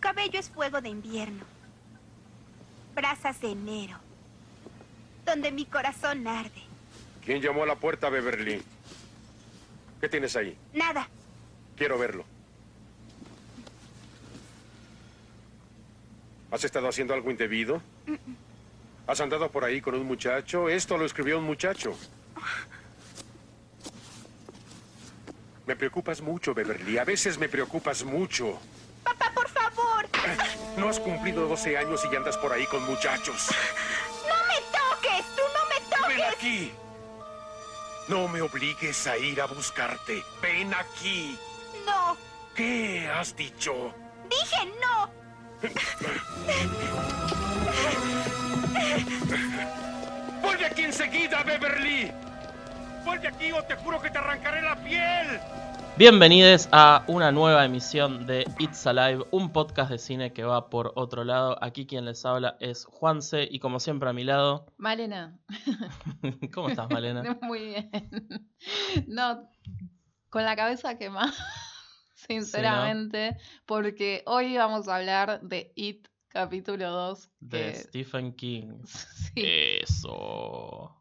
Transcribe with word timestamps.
Cabello 0.00 0.38
es 0.38 0.48
fuego 0.48 0.80
de 0.80 0.88
invierno. 0.88 1.44
Brasas 2.94 3.40
de 3.40 3.52
enero. 3.52 3.96
Donde 5.24 5.50
mi 5.50 5.66
corazón 5.66 6.26
arde. 6.26 6.62
¿Quién 7.24 7.42
llamó 7.42 7.64
a 7.64 7.66
la 7.66 7.76
puerta, 7.76 8.08
Beverly? 8.08 8.62
¿Qué 10.00 10.08
tienes 10.08 10.34
ahí? 10.36 10.56
Nada. 10.72 11.08
Quiero 11.76 11.98
verlo. 11.98 12.24
¿Has 16.50 16.64
estado 16.64 16.88
haciendo 16.88 17.12
algo 17.12 17.30
indebido? 17.30 17.82
¿Has 19.06 19.20
andado 19.20 19.50
por 19.50 19.64
ahí 19.64 19.80
con 19.80 19.94
un 19.94 20.06
muchacho? 20.06 20.68
Esto 20.68 20.96
lo 20.96 21.04
escribió 21.04 21.38
un 21.38 21.44
muchacho. 21.44 21.96
Me 25.66 25.76
preocupas 25.76 26.22
mucho, 26.22 26.54
Beverly. 26.54 26.96
A 26.96 27.04
veces 27.04 27.38
me 27.38 27.48
preocupas 27.48 28.02
mucho. 28.04 28.58
No 30.78 30.88
has 30.88 31.00
cumplido 31.00 31.46
12 31.48 31.76
años 31.76 32.06
y 32.10 32.16
andas 32.16 32.36
por 32.36 32.52
ahí 32.52 32.64
con 32.66 32.84
muchachos. 32.86 33.48
No 34.28 34.34
me 34.46 34.60
toques. 34.70 35.26
Tú 35.34 35.42
no 35.42 35.66
me 35.68 35.80
toques. 35.90 36.16
Ven 36.16 36.24
aquí. 36.32 36.72
No 38.06 38.28
me 38.28 38.40
obligues 38.40 39.06
a 39.08 39.18
ir 39.18 39.40
a 39.40 39.46
buscarte. 39.46 40.22
Ven 40.40 40.72
aquí. 40.72 41.36
No. 41.84 42.16
¿Qué 42.54 43.08
has 43.12 43.34
dicho? 43.34 43.92
Dije 44.30 44.72
no. 44.80 45.10
¡Vuelve 50.42 50.66
aquí 50.66 50.82
enseguida, 50.82 51.42
Beverly! 51.42 52.12
¡Vuelve 53.04 53.28
aquí 53.28 53.50
o 53.50 53.62
te 53.64 53.74
juro 53.74 54.00
que 54.00 54.10
te 54.10 54.18
arrancaré 54.18 54.62
la 54.62 54.76
piel! 54.76 55.40
Bienvenidos 55.98 56.68
a 56.70 57.04
una 57.08 57.32
nueva 57.32 57.64
emisión 57.64 58.24
de 58.24 58.44
It's 58.60 58.86
Alive, 58.86 59.24
un 59.32 59.52
podcast 59.52 59.90
de 59.90 59.98
cine 59.98 60.32
que 60.32 60.44
va 60.44 60.70
por 60.70 60.92
otro 60.94 61.24
lado. 61.24 61.58
Aquí 61.60 61.88
quien 61.88 62.04
les 62.04 62.24
habla 62.24 62.56
es 62.60 62.84
Juanse 62.84 63.48
y 63.50 63.58
como 63.58 63.80
siempre 63.80 64.08
a 64.08 64.12
mi 64.12 64.22
lado. 64.22 64.72
Malena. 64.76 65.36
¿Cómo 66.54 66.68
estás, 66.68 66.88
Malena? 66.88 67.36
Muy 67.42 67.66
bien. 67.70 67.90
No, 69.08 69.50
con 70.30 70.44
la 70.44 70.54
cabeza 70.54 70.96
quemada, 70.98 71.34
sinceramente, 72.14 73.36
porque 73.66 74.22
hoy 74.26 74.56
vamos 74.56 74.86
a 74.86 74.98
hablar 74.98 75.40
de 75.40 75.72
It 75.74 76.06
capítulo 76.28 76.92
2. 76.92 77.30
De 77.40 77.74
Stephen 77.74 78.36
King. 78.36 78.84
Sí, 78.84 79.32
Eso. 79.82 80.97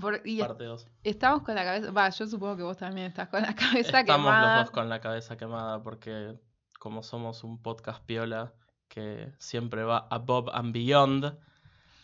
Por- 0.00 0.20
y 0.24 0.38
Parte 0.40 0.64
2. 0.64 0.86
estamos 1.04 1.42
con 1.42 1.54
la 1.54 1.64
cabeza, 1.64 1.90
va, 1.92 2.08
yo 2.10 2.26
supongo 2.26 2.56
que 2.56 2.62
vos 2.62 2.76
también 2.76 3.06
estás 3.08 3.28
con 3.28 3.42
la 3.42 3.54
cabeza 3.54 4.00
Estamos 4.00 4.26
quemada. 4.26 4.56
los 4.58 4.64
dos 4.66 4.70
con 4.72 4.88
la 4.88 5.00
cabeza 5.00 5.36
quemada 5.36 5.82
porque 5.82 6.34
como 6.78 7.02
somos 7.02 7.42
un 7.44 7.60
podcast 7.62 8.04
piola 8.04 8.52
que 8.88 9.32
siempre 9.38 9.82
va 9.82 10.06
above 10.10 10.48
and 10.52 10.72
beyond. 10.72 11.36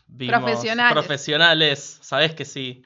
vimos- 0.09 0.41
Profesionales. 0.41 0.93
Profesionales, 0.93 1.99
sabes 2.03 2.35
que 2.35 2.45
sí. 2.45 2.83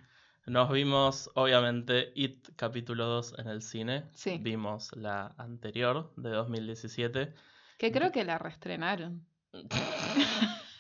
Nos 0.46 0.70
vimos, 0.70 1.28
obviamente, 1.34 2.12
It 2.14 2.50
capítulo 2.54 3.06
2 3.06 3.34
en 3.38 3.48
el 3.48 3.62
cine. 3.62 4.04
Sí. 4.14 4.38
Vimos 4.40 4.94
la 4.94 5.34
anterior 5.38 6.12
de 6.16 6.30
2017. 6.30 7.34
Que 7.78 7.90
creo 7.90 8.12
que 8.12 8.24
la 8.24 8.38
reestrenaron. 8.38 9.26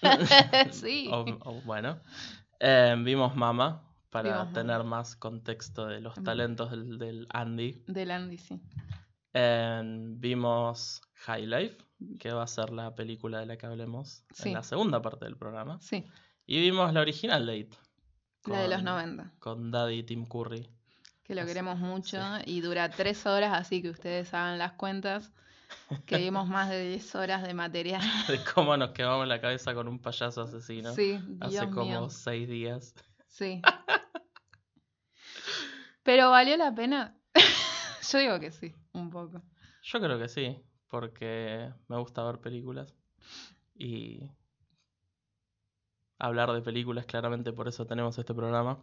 sí. 0.70 1.08
O- 1.10 1.24
o 1.40 1.60
bueno. 1.62 1.98
Eh, 2.60 2.94
vimos 2.98 3.34
Mama 3.36 3.82
para 4.22 4.52
tener 4.52 4.84
más 4.84 5.16
contexto 5.16 5.86
de 5.86 6.00
los 6.00 6.14
talentos 6.22 6.70
del, 6.70 6.98
del 6.98 7.26
Andy. 7.30 7.82
Del 7.86 8.10
Andy, 8.10 8.38
sí. 8.38 8.60
Eh, 9.34 9.82
vimos 10.16 11.02
High 11.26 11.46
Life, 11.46 11.76
que 12.18 12.32
va 12.32 12.42
a 12.42 12.46
ser 12.46 12.70
la 12.70 12.94
película 12.94 13.38
de 13.40 13.46
la 13.46 13.56
que 13.56 13.66
hablemos 13.66 14.24
Sí. 14.32 14.48
en 14.48 14.54
la 14.54 14.62
segunda 14.62 15.02
parte 15.02 15.24
del 15.26 15.36
programa. 15.36 15.78
Sí, 15.80 16.04
Y 16.46 16.60
vimos 16.60 16.92
la 16.92 17.00
original 17.00 17.44
de 17.46 17.56
It. 17.58 17.74
la 18.46 18.60
de 18.60 18.68
los 18.68 18.76
con- 18.78 18.84
90. 18.84 19.32
Con 19.40 19.70
Daddy 19.70 20.02
Tim 20.04 20.26
Curry. 20.26 20.68
Que 21.24 21.34
lo 21.34 21.40
Así- 21.40 21.48
queremos 21.48 21.78
mucho 21.78 22.18
y 22.44 22.60
dura 22.60 22.88
tres 22.88 23.26
horas, 23.26 23.52
así 23.52 23.82
que 23.82 23.90
ustedes 23.90 24.32
hagan 24.32 24.58
las 24.58 24.72
cuentas. 24.72 25.32
Que 26.06 26.16
vimos 26.30 26.48
más 26.48 26.70
de 26.70 26.88
10 26.90 27.14
horas 27.16 27.42
de 27.42 27.52
material. 27.52 28.00
De 28.28 28.38
cómo 28.54 28.76
nos 28.76 28.90
quemamos 28.92 29.26
la 29.26 29.40
cabeza 29.40 29.74
con 29.74 29.88
un 29.88 29.98
payaso 29.98 30.42
asesino. 30.42 30.94
Sí, 30.94 31.18
Hace 31.40 31.50
Dios 31.50 31.66
como 31.74 31.84
mío. 31.86 32.08
seis 32.10 32.48
días. 32.48 32.94
Sí. 33.26 33.60
Pero 36.06 36.30
valió 36.30 36.56
la 36.56 36.72
pena. 36.72 37.16
Yo 38.12 38.18
digo 38.18 38.38
que 38.38 38.52
sí, 38.52 38.72
un 38.92 39.10
poco. 39.10 39.42
Yo 39.82 40.00
creo 40.00 40.18
que 40.20 40.28
sí, 40.28 40.56
porque 40.88 41.72
me 41.88 41.98
gusta 41.98 42.22
ver 42.22 42.38
películas. 42.38 42.94
Y 43.74 44.30
hablar 46.20 46.52
de 46.52 46.62
películas, 46.62 47.06
claramente 47.06 47.52
por 47.52 47.66
eso 47.66 47.86
tenemos 47.86 48.16
este 48.18 48.34
programa. 48.34 48.78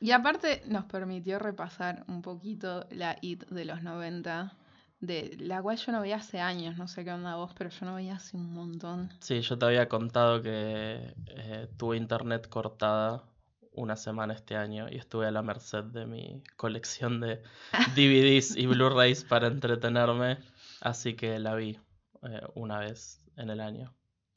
Y 0.00 0.10
aparte 0.10 0.62
nos 0.66 0.84
permitió 0.84 1.38
repasar 1.38 2.04
un 2.08 2.20
poquito 2.20 2.86
la 2.90 3.16
IT 3.22 3.46
de 3.46 3.64
los 3.64 3.82
90, 3.82 4.52
de 5.00 5.34
la 5.40 5.62
cual 5.62 5.78
yo 5.78 5.92
no 5.92 6.02
veía 6.02 6.16
hace 6.16 6.40
años, 6.40 6.76
no 6.76 6.88
sé 6.88 7.04
qué 7.04 7.12
onda 7.12 7.36
vos, 7.36 7.52
pero 7.56 7.70
yo 7.70 7.86
no 7.86 7.94
veía 7.94 8.16
hace 8.16 8.36
un 8.36 8.52
montón. 8.52 9.10
Sí, 9.20 9.40
yo 9.40 9.56
te 9.56 9.64
había 9.64 9.88
contado 9.88 10.42
que 10.42 11.14
eh, 11.26 11.68
tuve 11.78 11.96
internet 11.96 12.48
cortada 12.50 13.31
una 13.72 13.96
semana 13.96 14.34
este 14.34 14.56
año 14.56 14.86
y 14.90 14.96
estuve 14.96 15.26
a 15.26 15.30
la 15.30 15.42
merced 15.42 15.84
de 15.84 16.06
mi 16.06 16.42
colección 16.56 17.20
de 17.20 17.42
DVDs 17.96 18.56
y 18.56 18.66
Blu-rays 18.66 19.24
para 19.24 19.48
entretenerme, 19.48 20.38
así 20.80 21.14
que 21.14 21.38
la 21.38 21.54
vi 21.54 21.78
eh, 22.22 22.40
una 22.54 22.78
vez 22.78 23.24
en 23.36 23.50
el 23.50 23.60
año. 23.60 23.94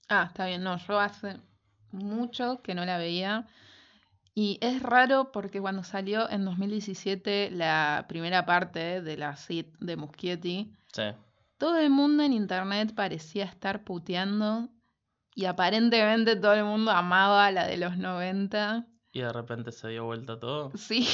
Ah, 0.09 0.25
está 0.27 0.45
bien, 0.45 0.63
no, 0.63 0.77
yo 0.77 0.99
hace 0.99 1.37
mucho 1.91 2.61
que 2.61 2.75
no 2.75 2.85
la 2.85 2.97
veía. 2.97 3.47
Y 4.37 4.57
es 4.59 4.83
raro 4.83 5.31
porque 5.31 5.61
cuando 5.61 5.83
salió 5.83 6.29
en 6.29 6.43
2017 6.43 7.51
la 7.51 8.05
primera 8.09 8.45
parte 8.45 9.01
de 9.01 9.15
la 9.15 9.37
CIT 9.37 9.77
de 9.79 9.95
Muschietti, 9.95 10.73
Sí, 10.91 11.03
todo 11.57 11.77
el 11.77 11.89
mundo 11.89 12.23
en 12.23 12.33
internet 12.33 12.93
parecía 12.93 13.45
estar 13.45 13.83
puteando 13.83 14.69
y 15.33 15.45
aparentemente 15.45 16.35
todo 16.35 16.53
el 16.53 16.63
mundo 16.63 16.91
amaba 16.91 17.51
la 17.51 17.65
de 17.65 17.77
los 17.77 17.97
90. 17.97 18.85
Y 19.15 19.21
de 19.21 19.31
repente 19.31 19.71
se 19.71 19.87
dio 19.87 20.03
vuelta 20.03 20.37
todo. 20.39 20.71
Sí, 20.75 21.07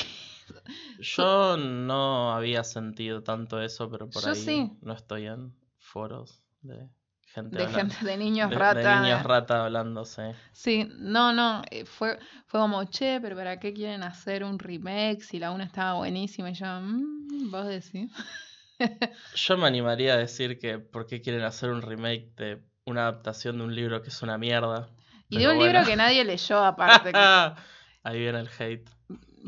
Yo 1.00 1.56
no 1.56 2.34
había 2.34 2.64
sentido 2.64 3.22
tanto 3.24 3.62
eso, 3.62 3.90
pero 3.90 4.10
por 4.10 4.24
Yo 4.24 4.30
ahí 4.32 4.36
sí. 4.36 4.72
no 4.82 4.94
estoy 4.94 5.28
en 5.28 5.54
foros 5.78 6.42
de 6.62 6.90
gente 7.28 7.58
de 7.58 7.64
hablando- 7.66 7.94
gente, 7.94 8.06
de 8.06 8.18
niños 8.18 8.50
de- 8.50 8.56
de 8.56 8.60
rata. 8.60 9.02
niños 9.02 9.24
rata 9.24 9.66
hablándose. 9.66 10.36
Sí, 10.52 10.90
no, 10.98 11.32
no, 11.32 11.62
eh, 11.70 11.86
fue, 11.86 12.18
fue 12.48 12.60
como, 12.60 12.84
che, 12.86 13.20
pero 13.22 13.36
¿para 13.36 13.60
qué 13.60 13.72
quieren 13.72 14.02
hacer 14.04 14.44
un 14.44 14.58
remake 14.60 15.22
si 15.22 15.38
la 15.40 15.52
una 15.52 15.64
estaba 15.64 15.94
buenísima? 15.94 16.50
Y 16.50 16.54
yo, 16.56 16.66
"Mm, 16.82 17.52
vos 17.52 17.68
decís. 17.68 18.12
Yo 19.36 19.58
me 19.58 19.68
animaría 19.68 20.16
a 20.16 20.18
decir 20.18 20.58
que 20.58 20.80
por 20.80 21.06
qué 21.06 21.22
quieren 21.22 21.44
hacer 21.44 21.70
un 21.70 21.84
remake 21.84 22.34
de 22.36 22.64
una 22.86 23.02
adaptación 23.04 23.60
de 23.60 23.64
un 23.66 23.76
libro 23.76 24.02
que 24.02 24.10
es 24.10 24.22
una 24.24 24.40
mierda. 24.40 24.90
Y 25.30 25.38
de 25.38 25.48
un 25.48 25.56
bueno. 25.58 25.72
libro 25.72 25.86
que 25.88 25.96
nadie 25.96 26.26
leyó 26.26 26.58
aparte. 26.66 27.12
Ahí 28.04 28.20
viene 28.20 28.40
el 28.40 28.50
hate. 28.60 28.90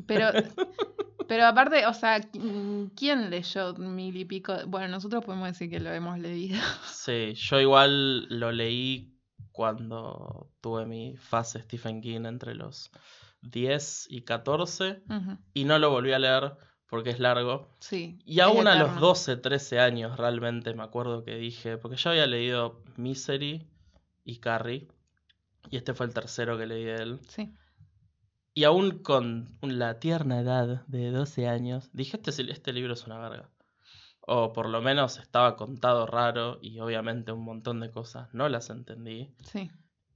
Pero, 0.07 0.27
pero 1.27 1.45
aparte, 1.45 1.85
o 1.87 1.93
sea, 1.93 2.19
¿qui- 2.19 2.91
¿quién 2.95 3.29
leyó 3.29 3.73
mil 3.75 4.15
y 4.15 4.25
pico? 4.25 4.55
Bueno, 4.67 4.87
nosotros 4.89 5.23
podemos 5.25 5.47
decir 5.47 5.69
que 5.69 5.79
lo 5.79 5.91
hemos 5.91 6.19
leído. 6.19 6.59
Sí, 6.91 7.33
yo 7.35 7.59
igual 7.59 8.25
lo 8.29 8.51
leí 8.51 9.17
cuando 9.51 10.51
tuve 10.61 10.85
mi 10.85 11.15
fase 11.17 11.61
Stephen 11.61 12.01
King 12.01 12.25
entre 12.25 12.55
los 12.55 12.91
10 13.41 14.07
y 14.09 14.21
14 14.21 15.03
Ujú, 15.09 15.37
y 15.53 15.65
no 15.65 15.77
lo 15.79 15.89
volví 15.91 16.11
a 16.13 16.19
leer 16.19 16.53
porque 16.89 17.09
es 17.11 17.19
largo. 17.19 17.75
Sí. 17.79 18.19
Y 18.25 18.39
aún 18.39 18.67
a 18.67 18.75
los 18.75 18.89
eterno. 18.89 19.07
12, 19.07 19.37
13 19.37 19.79
años 19.79 20.17
realmente 20.17 20.73
me 20.75 20.83
acuerdo 20.83 21.23
que 21.23 21.35
dije, 21.35 21.77
porque 21.77 21.97
yo 21.97 22.11
había 22.11 22.27
leído 22.27 22.83
Misery 22.97 23.67
y 24.23 24.37
Carrie, 24.39 24.87
y 25.71 25.77
este 25.77 25.93
fue 25.93 26.05
el 26.05 26.13
tercero 26.13 26.57
que 26.57 26.65
leí 26.67 26.83
de 26.83 26.95
él. 26.95 27.19
Sí. 27.27 27.51
Y 28.53 28.65
aún 28.65 28.99
con 28.99 29.57
la 29.61 29.99
tierna 29.99 30.39
edad 30.39 30.85
de 30.87 31.09
12 31.11 31.47
años, 31.47 31.89
dije, 31.93 32.17
este, 32.17 32.29
es- 32.29 32.39
este 32.39 32.73
libro 32.73 32.93
es 32.93 33.05
una 33.05 33.17
verga. 33.17 33.49
O 34.21 34.53
por 34.53 34.69
lo 34.69 34.81
menos 34.81 35.17
estaba 35.19 35.55
contado 35.57 36.05
raro 36.05 36.59
y 36.61 36.79
obviamente 36.79 37.31
un 37.31 37.43
montón 37.43 37.79
de 37.81 37.91
cosas 37.91 38.33
no 38.33 38.47
las 38.49 38.69
entendí. 38.69 39.33
Sí. 39.43 39.69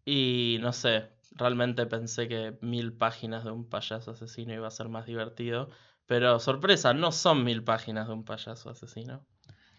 Y 0.06 0.58
no 0.62 0.72
sé, 0.72 1.10
realmente 1.32 1.86
pensé 1.88 2.28
que 2.30 2.58
mil 2.62 2.94
páginas 2.94 3.44
de 3.44 3.52
un 3.52 3.68
payaso 3.68 4.12
asesino 4.12 4.54
iba 4.54 4.68
a 4.68 4.72
ser 4.72 4.88
más 4.88 5.06
divertido. 5.06 5.70
Pero 6.06 6.40
sorpresa, 6.40 6.94
no 6.94 7.12
son 7.12 7.44
mil 7.44 7.64
páginas 7.66 8.08
de 8.08 8.14
un 8.14 8.24
payaso 8.24 8.70
asesino. 8.70 9.26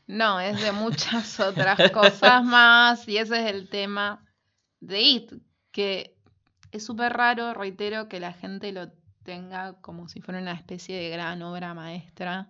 No, 0.06 0.40
es 0.40 0.60
de 0.60 0.72
muchas 0.72 1.40
otras 1.40 1.90
cosas 1.90 2.44
más. 2.44 3.08
Y 3.08 3.16
ese 3.16 3.40
es 3.48 3.54
el 3.54 3.70
tema 3.70 4.26
de 4.80 5.00
It, 5.00 5.32
que 5.70 6.17
es 6.72 6.84
súper 6.84 7.12
raro, 7.12 7.54
reitero, 7.54 8.08
que 8.08 8.20
la 8.20 8.32
gente 8.32 8.72
lo 8.72 8.90
tenga 9.22 9.74
como 9.80 10.08
si 10.08 10.20
fuera 10.20 10.40
una 10.40 10.52
especie 10.54 10.96
de 10.96 11.10
gran 11.10 11.42
obra 11.42 11.74
maestra. 11.74 12.48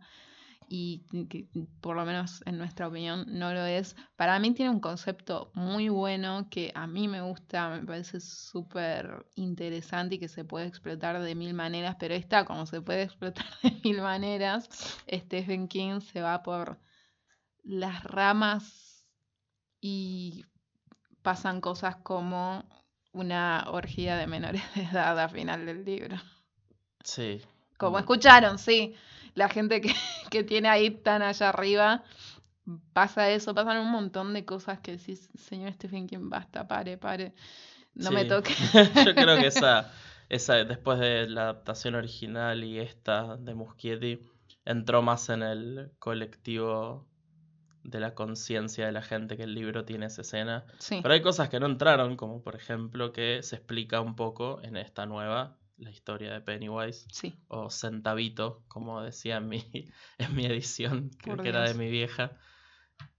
y 0.70 1.06
que 1.29 1.49
por 1.81 1.97
lo 1.97 2.05
menos 2.05 2.43
en 2.44 2.59
nuestra 2.59 2.88
opinión 2.88 3.25
no 3.26 3.55
lo 3.55 3.65
es. 3.65 3.97
Para 4.17 4.38
mí 4.38 4.53
tiene 4.53 4.70
un 4.70 4.81
concepto 4.81 5.50
muy 5.55 5.88
bueno 5.88 6.49
que 6.50 6.73
a 6.75 6.87
mí 6.87 7.09
me 7.09 7.23
gusta, 7.23 7.70
me 7.70 7.87
parece 7.87 8.20
súper 8.20 9.26
interesante 9.35 10.17
y 10.17 10.19
que 10.19 10.29
se 10.29 10.44
puede 10.44 10.67
explotar 10.67 11.23
de 11.23 11.35
mil 11.35 11.55
maneras, 11.55 11.97
pero 11.99 12.15
esta 12.15 12.44
como 12.44 12.67
se 12.67 12.82
puede 12.82 13.03
explotar 13.09 13.47
de 13.62 13.81
mil 13.82 14.03
maneras, 14.03 14.69
Stephen 15.11 15.69
King 15.69 16.00
se 16.00 16.20
va 16.20 16.43
por 16.43 16.79
las 17.65 18.05
ramas 18.05 19.09
y 19.81 20.44
pasan 21.23 21.61
cosas 21.61 21.97
como 21.97 22.69
una 23.19 23.65
orgía 23.70 24.17
de 24.17 24.26
menores 24.26 24.62
de 24.75 24.82
edad 24.82 25.19
al 25.19 25.31
final 25.31 25.67
del 25.67 25.85
libro. 25.85 26.17
Sí. 27.03 27.43
Como 27.76 27.99
escucharon, 27.99 28.59
sí. 28.59 28.94
La 29.35 29.49
gente 29.49 29.81
que, 29.81 29.93
que 30.31 30.44
tiene 30.44 30.69
ahí 30.69 30.91
tan 30.91 31.23
allá 31.23 31.49
arriba, 31.49 32.05
pasa 32.93 33.31
eso, 33.31 33.55
pasan 33.55 33.79
un 33.79 33.91
montón 33.91 34.35
de 34.35 34.44
cosas 34.44 34.81
que 34.81 34.93
decís, 34.93 35.29
señor 35.35 35.73
Stephen 35.73 36.06
King, 36.06 36.29
basta, 36.29 36.67
pare, 36.69 36.97
pare, 36.97 37.35
no 37.94 38.11
me 38.11 38.25
toque. 38.25 38.55
Yo 39.05 39.15
creo 39.15 39.37
que 39.37 39.47
esa, 39.49 39.91
esa, 40.29 40.55
después 40.65 40.99
de 40.99 41.29
la 41.29 41.43
adaptación 41.43 41.94
original 41.94 42.62
y 42.62 42.79
esta 42.79 43.37
de 43.37 43.55
Muschietti, 43.55 44.20
entró 44.65 45.03
más 45.03 45.29
en 45.29 45.43
el 45.43 45.93
colectivo 45.99 47.06
de 47.90 48.00
la 48.00 48.14
conciencia 48.14 48.87
de 48.87 48.93
la 48.93 49.02
gente 49.02 49.37
que 49.37 49.44
el 49.44 49.55
libro 49.55 49.85
tiene 49.85 50.06
esa 50.06 50.23
escena. 50.23 50.64
Sí, 50.79 51.00
Pero 51.02 51.14
hay 51.14 51.23
cosas 51.23 51.49
que 51.49 51.61
no 51.61 51.67
entraron, 51.67 52.17
como 52.17 52.43
por 52.43 52.55
ejemplo 52.55 53.12
que 53.12 53.43
se 53.43 53.56
explica 53.56 54.00
un 54.00 54.14
poco 54.14 54.61
en 54.62 54.76
esta 54.76 55.06
nueva, 55.06 55.56
la 55.79 55.90
historia 55.90 56.32
de 56.32 56.40
Pennywise, 56.40 57.06
sí. 57.11 57.38
o 57.49 57.70
Centavito, 57.70 58.62
como 58.69 59.02
decía 59.02 59.37
en 59.37 59.49
mi, 59.49 59.64
en 60.19 60.35
mi 60.35 60.46
edición, 60.46 61.11
que, 61.23 61.31
Por 61.31 61.43
que 61.43 61.49
era 61.49 61.62
de 61.62 61.75
mi 61.75 61.88
vieja. 61.88 62.32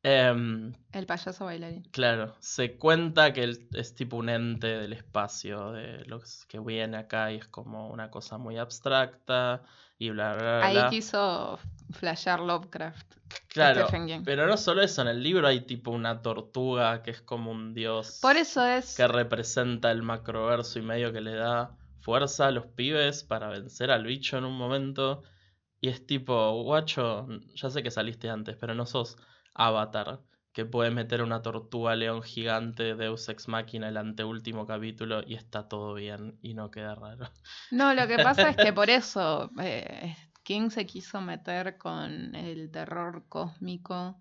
Em, 0.04 0.74
El 0.92 1.06
payaso 1.06 1.46
bailarín. 1.46 1.84
Claro, 1.92 2.36
se 2.40 2.78
cuenta 2.78 3.34
que 3.34 3.44
él 3.44 3.68
es 3.74 3.96
tipo 3.96 4.18
un 4.18 4.30
ente 4.30 4.68
del 4.68 4.94
espacio, 4.94 5.72
de 5.72 6.06
los 6.06 6.46
que 6.46 6.60
viene 6.60 6.98
acá 6.98 7.32
y 7.32 7.38
es 7.38 7.48
como 7.48 7.90
una 7.90 8.10
cosa 8.10 8.38
muy 8.38 8.58
abstracta 8.58 9.64
y 10.00 10.10
bla, 10.10 10.34
bla, 10.34 10.44
bla. 10.44 10.66
Ahí 10.66 10.76
bla. 10.76 10.90
quiso 10.90 11.60
flashear 11.92 12.40
Lovecraft. 12.40 13.16
Claro, 13.50 13.84
Stephen 13.88 14.08
King. 14.08 14.22
pero 14.26 14.48
no 14.48 14.58
solo 14.58 14.82
eso, 14.82 15.04
en 15.04 15.10
el 15.10 15.22
libro 15.22 15.48
hay 15.48 15.62
tipo 15.62 15.92
una 15.92 16.22
tortuga 16.22 17.04
que 17.04 17.12
es 17.12 17.22
como 17.22 17.52
un 17.52 17.76
dios 17.76 18.18
Por 18.22 18.38
eso 18.38 18.66
es... 18.66 18.96
que 18.96 19.08
representa 19.08 19.92
el 19.92 20.02
macroverso 20.02 20.80
y 20.80 20.82
medio 20.82 21.14
que 21.14 21.22
le 21.22 21.36
da 21.36 21.76
fuerza 22.00 22.48
a 22.48 22.52
los 22.52 22.66
pibes 22.66 23.24
para 23.24 23.50
vencer 23.50 23.92
al 23.92 24.06
bicho 24.06 24.38
en 24.38 24.46
un 24.46 24.58
momento. 24.58 25.22
Y 25.82 25.90
es 25.90 26.06
tipo, 26.06 26.64
guacho, 26.64 27.28
ya 27.54 27.70
sé 27.70 27.84
que 27.84 27.92
saliste 27.92 28.30
antes, 28.30 28.58
pero 28.60 28.74
no 28.74 28.86
sos 28.86 29.18
Avatar, 29.54 30.20
que 30.54 30.66
puede 30.66 30.92
meter 30.92 31.22
una 31.22 31.42
tortuga 31.42 31.96
león 31.96 32.24
gigante 32.24 32.96
Deus 32.96 33.30
Ex 33.30 33.48
Machina 33.48 33.90
el 33.90 33.98
anteúltimo 33.98 34.66
capítulo 34.66 35.22
y 35.26 35.36
está 35.36 35.68
todo 35.68 35.94
bien 35.94 36.38
y 36.42 36.54
no 36.54 36.72
queda 36.72 36.96
raro. 36.96 37.30
No, 37.72 37.94
lo 37.94 38.08
que 38.08 38.18
pasa 38.18 38.50
es 38.50 38.58
que 38.58 38.74
por 38.74 38.90
eso 38.90 39.52
eh, 39.62 40.16
King 40.44 40.70
se 40.70 40.86
quiso 40.86 41.22
meter 41.22 41.78
con 41.78 42.36
el 42.36 42.72
terror 42.72 43.26
cósmico 43.30 44.18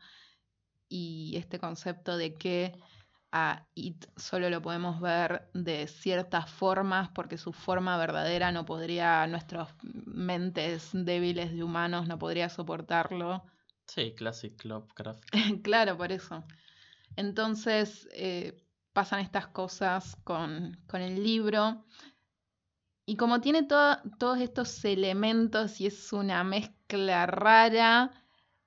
y 0.88 1.34
este 1.36 1.58
concepto 1.58 2.16
de 2.16 2.34
que 2.34 2.74
a 3.30 3.66
It 3.74 4.06
solo 4.16 4.48
lo 4.48 4.62
podemos 4.62 5.00
ver 5.00 5.50
de 5.52 5.86
ciertas 5.86 6.50
formas 6.50 7.10
porque 7.10 7.36
su 7.36 7.52
forma 7.52 7.98
verdadera 7.98 8.52
no 8.52 8.64
podría, 8.64 9.26
nuestras 9.26 9.74
mentes 9.82 10.90
débiles 10.92 11.52
de 11.52 11.62
humanos 11.62 12.06
no 12.06 12.18
podría 12.18 12.48
soportarlo. 12.48 13.44
Sí, 13.88 14.14
Classic 14.14 14.64
Lovecraft. 14.64 15.24
claro, 15.62 15.96
por 15.96 16.12
eso. 16.12 16.44
Entonces 17.16 18.08
eh, 18.12 18.62
pasan 18.92 19.20
estas 19.20 19.48
cosas 19.48 20.16
con, 20.24 20.76
con 20.86 21.00
el 21.00 21.22
libro. 21.22 21.84
Y 23.06 23.16
como 23.16 23.40
tiene 23.40 23.62
to- 23.62 23.98
todos 24.18 24.38
estos 24.40 24.84
elementos 24.84 25.80
y 25.80 25.86
es 25.86 26.12
una 26.12 26.44
mezcla 26.44 27.26
rara, 27.26 28.10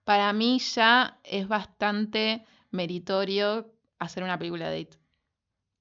para 0.04 0.34
mí 0.34 0.60
ya 0.60 1.20
es 1.24 1.48
bastante 1.48 2.44
meritorio 2.72 3.72
hacer 4.00 4.24
una 4.24 4.40
película 4.40 4.70
de 4.70 4.80
It. 4.80 4.96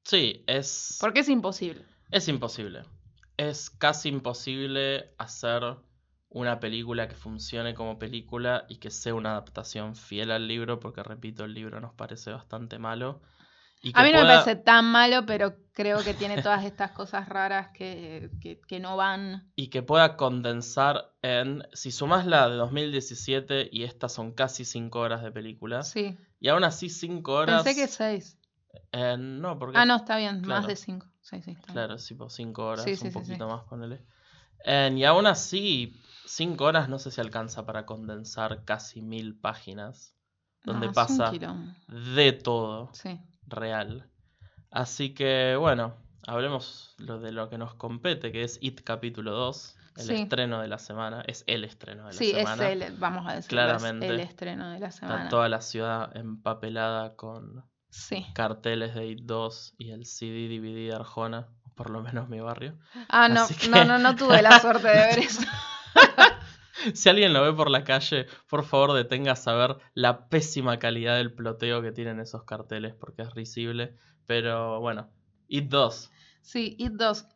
Sí, 0.04 0.44
es... 0.46 0.98
Porque 1.00 1.20
es 1.20 1.28
imposible. 1.28 1.84
Es 2.10 2.28
imposible. 2.28 2.82
Es 3.38 3.70
casi 3.70 4.10
imposible 4.10 5.14
hacer 5.16 5.62
una 6.30 6.60
película 6.60 7.08
que 7.08 7.16
funcione 7.16 7.74
como 7.74 7.98
película 7.98 8.64
y 8.68 8.76
que 8.78 8.90
sea 8.90 9.14
una 9.14 9.32
adaptación 9.32 9.96
fiel 9.96 10.30
al 10.30 10.46
libro, 10.48 10.78
porque 10.80 11.02
repito, 11.02 11.44
el 11.44 11.54
libro 11.54 11.80
nos 11.80 11.92
parece 11.94 12.30
bastante 12.32 12.78
malo. 12.78 13.20
Y 13.82 13.92
que 13.92 14.00
A 14.00 14.04
mí 14.04 14.10
no 14.12 14.18
me 14.18 14.24
pueda- 14.26 14.44
parece 14.44 14.62
tan 14.62 14.84
malo, 14.84 15.24
pero 15.26 15.54
creo 15.72 16.04
que 16.04 16.12
tiene 16.14 16.34
todas 16.42 16.64
estas 16.64 16.90
cosas 16.92 17.28
raras 17.28 17.70
que, 17.74 18.30
que- 18.40 18.60
que 18.60 18.78
no 18.78 18.96
van. 18.96 19.50
Y 19.56 19.68
que 19.70 19.82
pueda 19.82 20.16
condensar 20.16 21.12
en. 21.22 21.62
Si 21.72 21.90
sumás 21.90 22.26
la 22.26 22.48
de 22.48 22.56
2017 22.56 23.68
y 23.72 23.84
estas 23.84 24.12
son 24.12 24.32
casi 24.32 24.64
5 24.64 25.00
horas 25.00 25.22
de 25.22 25.32
película. 25.32 25.82
Sí. 25.82 26.16
Y 26.40 26.48
aún 26.48 26.62
así 26.64 26.90
5 26.90 27.32
horas. 27.32 27.62
Pensé 27.64 27.80
que 27.80 27.88
seis. 27.88 28.38
eh, 28.92 29.16
no, 29.18 29.58
porque. 29.58 29.78
Ah, 29.78 29.84
no, 29.86 29.96
está 29.96 30.16
bien, 30.18 30.42
Claro. 30.42 30.60
más 30.60 30.68
de 30.68 30.76
cinco. 30.76 31.06
Sí, 31.22 31.40
sí. 31.42 31.56
Claro, 31.72 31.98
sí, 31.98 32.14
por 32.14 32.30
5 32.30 32.64
horas, 32.66 32.84
Sí, 32.84 32.92
un 32.92 32.96
sí, 32.98 33.06
sí. 33.08 33.12
poquito 33.12 33.48
más, 33.48 33.64
ponele. 33.64 34.02
Eh, 34.64 34.92
y 34.94 35.04
aún 35.04 35.26
así, 35.26 35.98
5 36.30 36.64
horas 36.64 36.88
no 36.88 36.98
sé 37.00 37.10
si 37.10 37.20
alcanza 37.20 37.66
para 37.66 37.86
condensar 37.86 38.64
casi 38.64 39.02
mil 39.02 39.34
páginas. 39.34 40.14
Donde 40.64 40.86
No, 40.86 40.90
un 40.90 40.94
pasa 40.94 41.32
de 41.88 42.32
todo 42.32 42.90
Sí. 42.92 43.18
real. 43.46 44.08
Así 44.70 45.12
que, 45.14 45.56
bueno, 45.58 45.94
hablemos 46.26 46.94
lo 46.98 47.18
de 47.18 47.32
lo 47.32 47.48
que 47.50 47.58
nos 47.58 47.74
compete, 47.74 48.30
que 48.30 48.44
es 48.44 48.58
It 48.60 48.82
capítulo 48.84 49.32
2, 49.32 49.76
el 49.96 50.06
Sí. 50.06 50.12
estreno 50.12 50.60
de 50.60 50.68
la 50.68 50.78
semana. 50.78 51.22
Es 51.26 51.42
el 51.48 51.64
estreno 51.64 52.02
de 52.06 52.12
la 52.12 52.18
Sí, 52.18 52.30
es 52.30 52.36
semana. 52.48 52.70
el, 52.70 52.92
vamos 52.98 53.26
a 53.26 53.34
decirlo, 53.34 53.56
Claramente. 53.56 54.06
es 54.06 54.12
el 54.12 54.20
estreno 54.20 54.70
de 54.70 54.78
la 54.78 54.88
Está 54.88 55.00
semana. 55.00 55.28
toda 55.30 55.48
la 55.48 55.60
ciudad 55.60 56.16
empapelada 56.16 57.16
con 57.16 57.64
Sí. 57.90 58.24
carteles 58.34 58.94
de 58.94 59.06
It 59.06 59.20
2 59.22 59.74
y 59.78 59.90
el 59.90 60.04
CD 60.06 60.48
DVD 60.48 60.90
de 60.90 60.94
Arjona, 60.94 61.48
por 61.74 61.90
lo 61.90 62.02
menos 62.02 62.28
mi 62.28 62.38
barrio. 62.38 62.78
Ah, 63.08 63.28
no, 63.28 63.48
no, 63.70 63.84
no, 63.84 63.98
no 63.98 64.14
tuve 64.14 64.42
la 64.42 64.60
suerte 64.60 64.86
de 64.86 64.94
ver 64.94 65.18
eso. 65.24 65.42
Si 66.94 67.08
alguien 67.08 67.32
lo 67.32 67.42
ve 67.42 67.52
por 67.52 67.70
la 67.70 67.84
calle, 67.84 68.26
por 68.48 68.64
favor 68.64 68.94
detenga 68.94 69.32
a 69.32 69.36
saber 69.36 69.76
la 69.94 70.28
pésima 70.28 70.78
calidad 70.78 71.16
del 71.16 71.32
ploteo 71.32 71.82
que 71.82 71.92
tienen 71.92 72.20
esos 72.20 72.44
carteles, 72.44 72.94
porque 72.94 73.22
es 73.22 73.34
risible. 73.34 73.96
Pero 74.26 74.80
bueno, 74.80 75.10
It 75.48 75.68
2. 75.68 76.10
Sí, 76.40 76.76
It 76.78 76.92
2. 76.92 77.26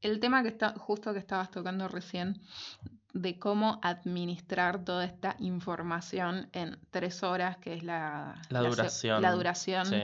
El 0.00 0.20
tema 0.20 0.42
que 0.42 0.48
está, 0.48 0.72
justo 0.78 1.12
que 1.12 1.18
estabas 1.18 1.50
tocando 1.50 1.88
recién, 1.88 2.40
de 3.12 3.38
cómo 3.38 3.80
administrar 3.82 4.84
toda 4.84 5.04
esta 5.04 5.36
información 5.40 6.48
en 6.52 6.78
tres 6.90 7.22
horas, 7.22 7.58
que 7.58 7.74
es 7.74 7.82
la, 7.82 8.40
La 8.48 8.60
duración. 8.60 9.20
la 9.20 9.32
duración. 9.32 9.86
Sí. 9.86 10.02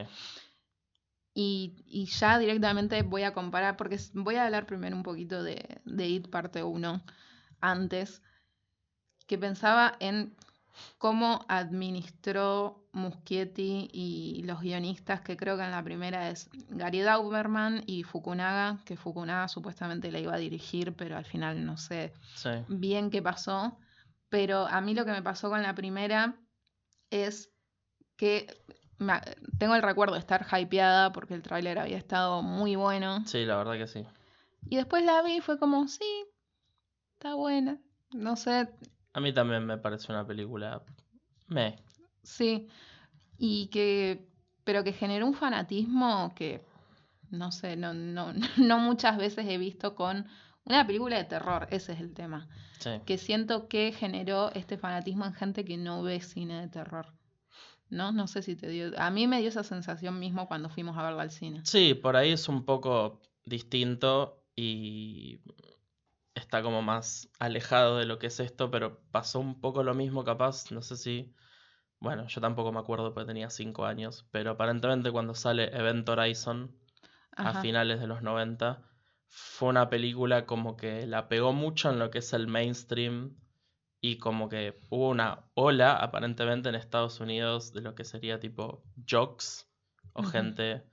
Y, 1.33 1.85
y 1.87 2.07
ya 2.07 2.38
directamente 2.38 3.02
voy 3.02 3.23
a 3.23 3.33
comparar, 3.33 3.76
porque 3.76 3.99
voy 4.12 4.37
a 4.37 4.45
hablar 4.45 4.67
primero 4.67 4.95
un 4.97 5.02
poquito 5.02 5.43
de, 5.43 5.81
de 5.85 6.09
It 6.09 6.29
parte 6.29 6.62
1 6.62 7.02
antes, 7.61 8.23
que 9.27 9.39
pensaba 9.39 9.97
en 10.01 10.35
cómo 10.99 11.45
administró 11.49 12.85
Muschietti 12.93 13.89
y 13.93 14.43
los 14.45 14.61
guionistas, 14.61 15.21
que 15.21 15.37
creo 15.37 15.57
que 15.57 15.65
en 15.65 15.71
la 15.71 15.83
primera 15.83 16.31
es 16.31 16.51
Gary 16.69 17.01
Dauberman 17.01 17.83
y 17.87 18.03
Fukunaga, 18.03 18.79
que 18.85 18.97
Fukunaga 18.97 19.49
supuestamente 19.49 20.11
la 20.11 20.19
iba 20.19 20.35
a 20.35 20.39
dirigir, 20.39 20.93
pero 20.95 21.17
al 21.17 21.25
final 21.25 21.65
no 21.65 21.77
sé 21.77 22.13
Sí. 22.35 22.51
bien 22.69 23.11
qué 23.11 23.23
pasó, 23.23 23.79
pero 24.29 24.67
a 24.67 24.81
mí 24.81 24.95
lo 24.95 25.05
que 25.05 25.13
me 25.13 25.23
pasó 25.23 25.49
con 25.49 25.63
la 25.63 25.75
primera 25.75 26.35
es 27.11 27.51
que 28.17 28.47
tengo 29.59 29.75
el 29.75 29.83
recuerdo 29.83 30.15
de 30.15 30.21
estar 30.21 30.47
hypeada 30.59 31.13
porque 31.13 31.35
el 31.35 31.43
tráiler 31.43 31.79
había 31.79 31.99
estado 31.99 32.43
muy 32.43 32.75
bueno 32.77 33.25
Sí, 33.27 33.45
la 33.45 33.57
verdad 33.57 33.75
que 33.75 33.87
sí. 33.87 34.05
y 34.71 34.77
después 34.77 35.05
la 35.05 35.21
vi 35.23 35.37
y 35.37 35.41
fue 35.41 35.59
como, 35.59 35.89
sí, 35.89 36.05
está 37.14 37.35
buena, 37.35 37.78
no 38.12 38.37
sé, 38.37 38.68
A 39.12 39.21
mí 39.21 39.33
también 39.33 39.64
me 39.64 39.78
parece 39.78 40.12
una 40.12 40.26
película. 40.26 40.83
Me. 41.49 41.76
sí, 42.23 42.68
y 43.38 43.68
que, 43.68 44.26
pero 44.64 44.85
que 44.85 44.92
generó 44.92 45.26
un 45.26 45.35
fanatismo 45.35 46.35
que, 46.35 46.64
no 47.30 47.52
sé, 47.52 47.76
no, 47.76 47.94
no, 47.94 48.33
no 48.59 48.78
muchas 48.78 49.16
veces 49.16 49.47
he 49.49 49.59
visto 49.59 49.94
con 49.94 50.26
una 50.64 50.87
película 50.87 51.16
de 51.16 51.25
terror, 51.25 51.66
ese 51.71 51.92
es 51.92 52.00
el 52.00 52.12
tema. 52.14 52.49
Sí. 52.78 52.90
que 53.06 53.16
siento 53.16 53.68
que 53.68 53.92
generó 53.92 54.50
este 54.52 54.76
fanatismo 54.76 55.25
en 55.25 55.33
gente 55.33 55.64
que 55.64 55.76
no 55.76 56.02
ve 56.02 56.21
cine 56.21 56.61
de 56.61 56.68
terror. 56.68 57.06
¿No? 57.88 58.12
No 58.12 58.26
sé 58.26 58.42
si 58.42 58.56
te 58.56 58.68
dio. 58.68 58.90
A 58.99 59.11
mí 59.11 59.26
me 59.26 59.40
dio 59.40 59.49
esa 59.49 59.62
sensación 59.62 60.18
mismo 60.18 60.49
cuando 60.49 60.68
fuimos 60.68 60.97
a 60.99 61.02
verla 61.02 61.23
al 61.23 61.30
cine. 61.30 61.61
Sí, 61.64 61.94
por 61.94 62.16
ahí 62.16 62.33
es 62.33 62.49
un 62.49 62.64
poco 62.64 63.21
distinto 63.44 64.42
y 64.56 65.38
está 66.45 66.63
como 66.63 66.83
más 66.83 67.29
alejado 67.39 67.99
de 67.99 68.07
lo 68.07 68.19
que 68.19 68.29
es 68.29 68.39
esto, 68.39 68.71
pero 68.71 69.01
pasó 69.11 69.41
un 69.41 69.61
poco 69.61 69.83
lo 69.83 69.95
mismo 69.95 70.25
capaz, 70.25 70.71
no 70.71 70.83
sé 70.83 70.97
si... 70.97 71.35
Bueno, 72.01 72.27
yo 72.27 72.41
tampoco 72.41 72.71
me 72.71 72.81
acuerdo 72.81 73.15
porque 73.15 73.29
tenía 73.29 73.49
5 73.49 73.87
años, 73.87 74.27
pero 74.31 74.51
aparentemente 74.51 75.11
cuando 75.11 75.35
sale 75.35 75.75
Event 75.75 76.07
Horizon 76.07 76.77
a 77.37 77.63
finales 77.63 77.99
de 77.99 78.07
los 78.07 78.21
90, 78.21 78.83
fue 79.29 79.71
una 79.71 79.89
película 79.89 80.45
como 80.45 80.77
que 80.77 81.07
la 81.07 81.29
pegó 81.29 81.53
mucho 81.53 81.91
en 81.91 81.99
lo 81.99 82.11
que 82.11 82.19
es 82.19 82.33
el 82.35 82.47
mainstream 82.47 83.37
y 84.01 84.19
como 84.19 84.51
que 84.51 84.79
hubo 84.91 85.09
una 85.09 85.47
ola 85.55 85.97
aparentemente 85.97 86.69
en 86.69 86.75
Estados 86.75 87.21
Unidos 87.21 87.73
de 87.73 87.81
lo 87.81 87.95
que 87.95 88.05
sería 88.05 88.39
tipo 88.39 88.85
jocks 89.11 89.67
o 90.13 90.23
gente 90.23 90.85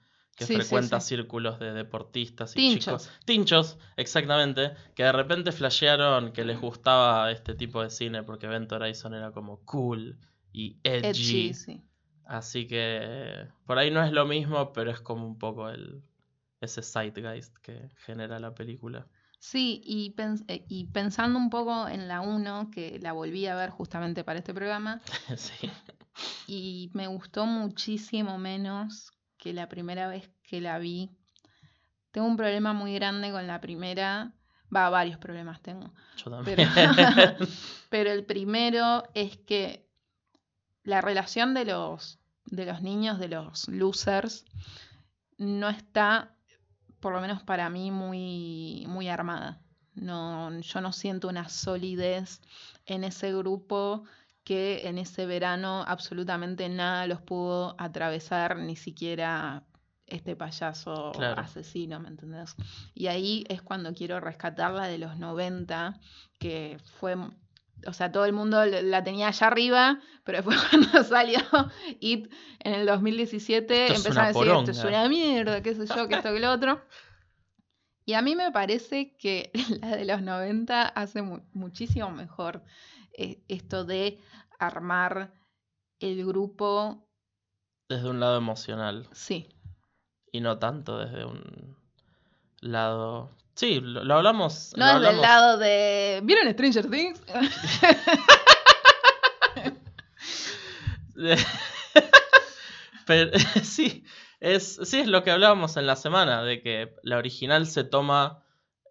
que 0.42 0.48
Sí, 0.48 0.56
frecuenta 0.56 1.00
sí. 1.00 1.08
círculos 1.16 1.60
de 1.60 1.72
deportistas 1.74 2.56
y 2.56 2.60
Tinchos. 2.60 3.04
chicos. 3.04 3.12
Tinchos, 3.26 3.78
exactamente, 3.96 4.72
que 4.96 5.04
de 5.04 5.12
repente 5.12 5.52
flashearon 5.52 6.32
que 6.34 6.44
les 6.44 6.60
gustaba 6.60 7.32
este 7.32 7.54
tipo 7.54 7.82
de 7.84 7.90
cine 7.90 8.24
porque 8.24 8.48
Event 8.48 8.72
Horizon 8.72 9.14
era 9.14 9.32
como 9.32 9.58
cool 9.66 10.18
y 10.52 10.78
edgy. 10.84 11.08
Edgy, 11.08 11.54
sí. 11.54 11.82
Así 12.26 12.68
que 12.68 13.48
por 13.66 13.78
ahí 13.78 13.92
no 13.92 14.04
es 14.04 14.12
lo 14.12 14.26
mismo, 14.26 14.72
pero 14.74 14.90
es 14.92 15.00
como 15.02 15.26
un 15.28 15.38
poco 15.38 15.70
el 15.70 16.02
ese 16.60 16.82
zeitgeist 16.82 17.56
que 17.58 17.90
genera 18.06 18.40
la 18.40 18.54
película. 18.54 19.08
Sí, 19.40 19.82
y, 19.84 20.14
pens- 20.16 20.46
eh, 20.48 20.64
y 20.70 20.86
pensando 20.86 21.40
un 21.40 21.50
poco 21.50 21.88
en 21.88 22.08
la 22.08 22.22
1, 22.22 22.70
que 22.72 23.00
la 23.00 23.12
volví 23.14 23.48
a 23.48 23.56
ver 23.56 23.72
justamente 23.72 24.24
para 24.24 24.40
este 24.40 24.54
programa, 24.54 25.02
sí. 25.36 25.70
y 26.48 26.92
me 26.94 27.08
gustó 27.08 27.46
muchísimo 27.46 28.38
menos 28.38 29.12
que 29.42 29.54
la 29.54 29.68
primera 29.68 30.08
vez 30.08 30.30
que 30.44 30.62
la 30.62 30.78
vi. 30.78 31.10
Tengo 32.12 32.28
un 32.28 32.38
problema 32.38 32.74
muy 32.74 32.94
grande 32.94 33.32
con 33.32 33.48
la 33.48 33.60
primera, 33.60 34.34
va, 34.74 34.90
varios 34.92 35.18
problemas 35.18 35.62
tengo, 35.62 35.92
Yo 36.16 36.30
también. 36.30 36.58
pero, 36.76 37.38
pero 37.90 38.12
el 38.12 38.24
primero 38.24 39.04
es 39.16 39.38
que 39.38 39.90
la 40.84 41.02
relación 41.02 41.56
de 41.56 41.66
los, 41.66 42.20
de 42.46 42.66
los 42.66 42.84
niños, 42.84 43.18
de 43.18 43.30
los 43.30 43.68
losers, 43.68 44.46
no 45.40 45.70
está, 45.70 46.36
por 47.00 47.12
lo 47.12 47.20
menos 47.20 47.42
para 47.42 47.68
mí, 47.72 47.90
muy, 47.90 48.86
muy 48.88 49.10
armada. 49.10 49.60
No, 49.96 50.60
yo 50.60 50.82
no 50.82 50.92
siento 50.92 51.30
una 51.30 51.50
solidez 51.50 52.42
en 52.86 53.04
ese 53.04 53.34
grupo 53.34 54.04
que 54.44 54.88
en 54.88 54.98
ese 54.98 55.26
verano 55.26 55.84
absolutamente 55.88 56.68
nada 56.70 57.08
los 57.08 57.22
pudo 57.22 57.76
atravesar, 57.78 58.58
ni 58.58 58.76
siquiera 58.76 59.64
este 60.08 60.36
payaso 60.36 61.12
Claro. 61.14 61.42
asesino, 61.42 62.00
¿me 62.00 62.10
entendés? 62.10 62.56
Y 62.94 63.08
ahí 63.08 63.46
es 63.50 63.62
cuando 63.62 63.94
quiero 63.94 64.20
rescatar 64.20 64.72
la 64.74 64.88
de 64.88 64.98
los 64.98 65.18
90, 65.18 66.00
que 66.40 66.78
fue, 67.00 67.16
o 67.88 67.94
sea, 67.94 68.12
todo 68.12 68.26
el 68.26 68.34
mundo 68.34 68.66
la 68.66 69.04
tenía 69.04 69.30
allá 69.30 69.48
arriba, 69.48 70.00
pero 70.26 70.40
después 70.40 70.58
cuando 70.70 71.04
salió 71.04 71.40
It 72.00 72.32
en 72.60 72.74
el 72.74 72.86
2017 72.88 73.74
Esto 73.88 73.94
es 73.94 73.98
empezaron 74.00 74.24
a 74.26 74.28
decir, 74.28 74.48
esto 74.48 74.72
es 74.72 74.78
poronga". 74.78 75.00
una 75.02 75.10
mierda, 75.10 75.62
qué 75.64 75.76
sé 75.76 75.86
yo, 75.88 76.08
que 76.08 76.16
esto, 76.16 76.34
que 76.34 76.40
lo 76.40 76.52
otro. 76.52 76.82
Y 78.06 78.14
a 78.14 78.22
mí 78.22 78.36
me 78.36 78.52
parece 78.52 79.16
que 79.18 79.52
la 79.82 79.96
de 79.96 80.06
los 80.06 80.22
90 80.22 80.88
hace 80.88 81.22
mu- 81.22 81.42
muchísimo 81.54 82.12
mejor 82.12 82.64
eh, 83.14 83.42
esto 83.48 83.84
de 83.86 84.20
armar 84.60 85.34
el 86.00 86.26
grupo, 86.26 87.08
Desde 87.90 88.10
un 88.10 88.20
lado 88.20 88.38
emocional 88.38 89.08
sí, 89.12 89.48
y 90.32 90.42
no 90.42 90.58
tanto 90.60 90.98
desde 90.98 91.26
un 91.26 91.78
lado... 92.62 93.30
Sí, 93.54 93.80
lo, 93.82 94.04
lo 94.04 94.16
hablamos. 94.16 94.74
no 94.78 94.94
lo 94.94 95.00
desde 95.00 95.14
el 95.14 95.22
lado 95.22 95.58
de... 95.58 96.22
¿Vieron 96.24 96.52
Stranger 96.54 96.90
Things? 96.90 97.22
Pero 103.06 103.32
sí, 103.64 104.04
es, 104.40 104.80
sí, 104.84 105.00
es 105.00 105.08
lo 105.08 105.24
que 105.24 105.32
hablábamos 105.32 105.78
en 105.78 105.86
la 105.86 105.96
semana, 105.96 106.44
de 106.44 106.62
que 106.62 106.96
la 107.04 107.18
original 107.18 107.68
se 107.68 107.84
toma 107.84 108.41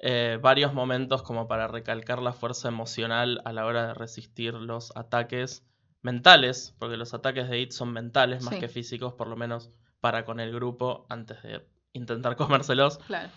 eh, 0.00 0.38
varios 0.40 0.72
momentos 0.74 1.22
como 1.22 1.46
para 1.46 1.68
recalcar 1.68 2.20
la 2.22 2.32
fuerza 2.32 2.68
emocional 2.68 3.42
a 3.44 3.52
la 3.52 3.66
hora 3.66 3.86
de 3.88 3.94
resistir 3.94 4.54
los 4.54 4.96
ataques 4.96 5.64
mentales, 6.02 6.74
porque 6.78 6.96
los 6.96 7.12
ataques 7.14 7.48
de 7.50 7.60
It 7.60 7.72
son 7.72 7.92
mentales 7.92 8.42
más 8.42 8.54
Sí. 8.54 8.60
que 8.60 8.68
físicos, 8.68 9.12
por 9.12 9.28
lo 9.28 9.36
menos 9.36 9.70
para 10.00 10.24
con 10.24 10.40
el 10.40 10.52
grupo 10.54 11.04
antes 11.10 11.42
de 11.42 11.66
intentar 11.92 12.36
comérselos. 12.66 12.98
claro. 13.06 13.28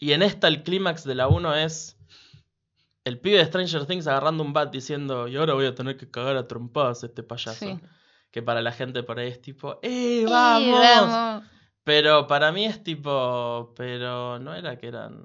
Y 0.00 0.12
en 0.12 0.22
esta 0.22 0.46
el 0.46 0.62
clímax 0.62 1.02
de 1.04 1.14
la 1.16 1.26
1 1.26 1.56
es 1.56 1.96
el 3.04 3.18
pibe 3.18 3.38
de 3.38 3.46
Stranger 3.46 3.86
Things 3.86 4.06
agarrando 4.06 4.44
un 4.44 4.52
bat 4.52 4.70
diciendo, 4.70 5.26
y 5.26 5.36
ahora 5.36 5.54
voy 5.54 5.66
a 5.66 5.74
tener 5.74 5.96
que 5.96 6.08
cagar 6.10 6.36
a 6.36 6.46
trompadas 6.46 7.02
este 7.02 7.22
payaso. 7.22 7.64
Sí. 7.64 7.80
Que 8.30 8.42
para 8.42 8.60
la 8.60 8.70
gente 8.72 9.02
por 9.02 9.18
ahí 9.18 9.28
es 9.28 9.40
tipo, 9.40 9.80
¡eh, 9.82 10.20
¡Eh, 10.22 10.26
vamos! 10.28 10.78
vamos! 10.80 11.44
Pero 11.82 12.26
para 12.26 12.52
mí 12.52 12.66
es 12.66 12.82
tipo, 12.84 13.72
pero 13.74 14.38
no 14.38 14.54
era 14.54 14.76
que 14.76 14.86
eran, 14.88 15.24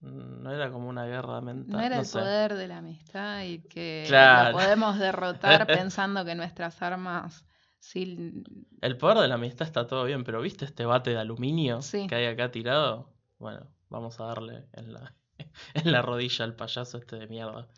no 0.00 0.50
era 0.52 0.70
como 0.70 0.88
una 0.88 1.04
guerra 1.06 1.40
mental. 1.40 1.72
No 1.72 1.80
era 1.80 1.96
no 1.96 2.00
el 2.02 2.06
sé. 2.06 2.18
poder 2.18 2.54
de 2.54 2.68
la 2.68 2.78
amistad 2.78 3.42
y 3.44 3.60
que 3.60 4.04
Claro. 4.08 4.50
lo 4.52 4.58
podemos 4.58 4.98
derrotar 4.98 5.66
pensando 5.66 6.24
que 6.24 6.34
nuestras 6.34 6.80
armas 6.82 7.44
sí 7.78 8.42
El 8.80 8.96
poder 8.96 9.18
de 9.18 9.28
la 9.28 9.34
amistad 9.34 9.66
está 9.66 9.86
todo 9.86 10.04
bien, 10.04 10.24
pero 10.24 10.40
¿viste 10.40 10.64
este 10.64 10.84
bate 10.84 11.10
de 11.10 11.18
aluminio 11.18 11.82
Sí. 11.82 12.06
que 12.06 12.14
hay 12.14 12.26
acá 12.26 12.50
tirado? 12.50 13.12
Bueno, 13.38 13.66
vamos 13.88 14.18
a 14.20 14.24
darle 14.24 14.66
en 14.72 14.92
la, 14.92 15.14
en 15.74 15.92
la 15.92 16.02
rodilla 16.02 16.44
al 16.44 16.56
payaso 16.56 16.98
este 16.98 17.16
de 17.16 17.26
mierda. 17.26 17.68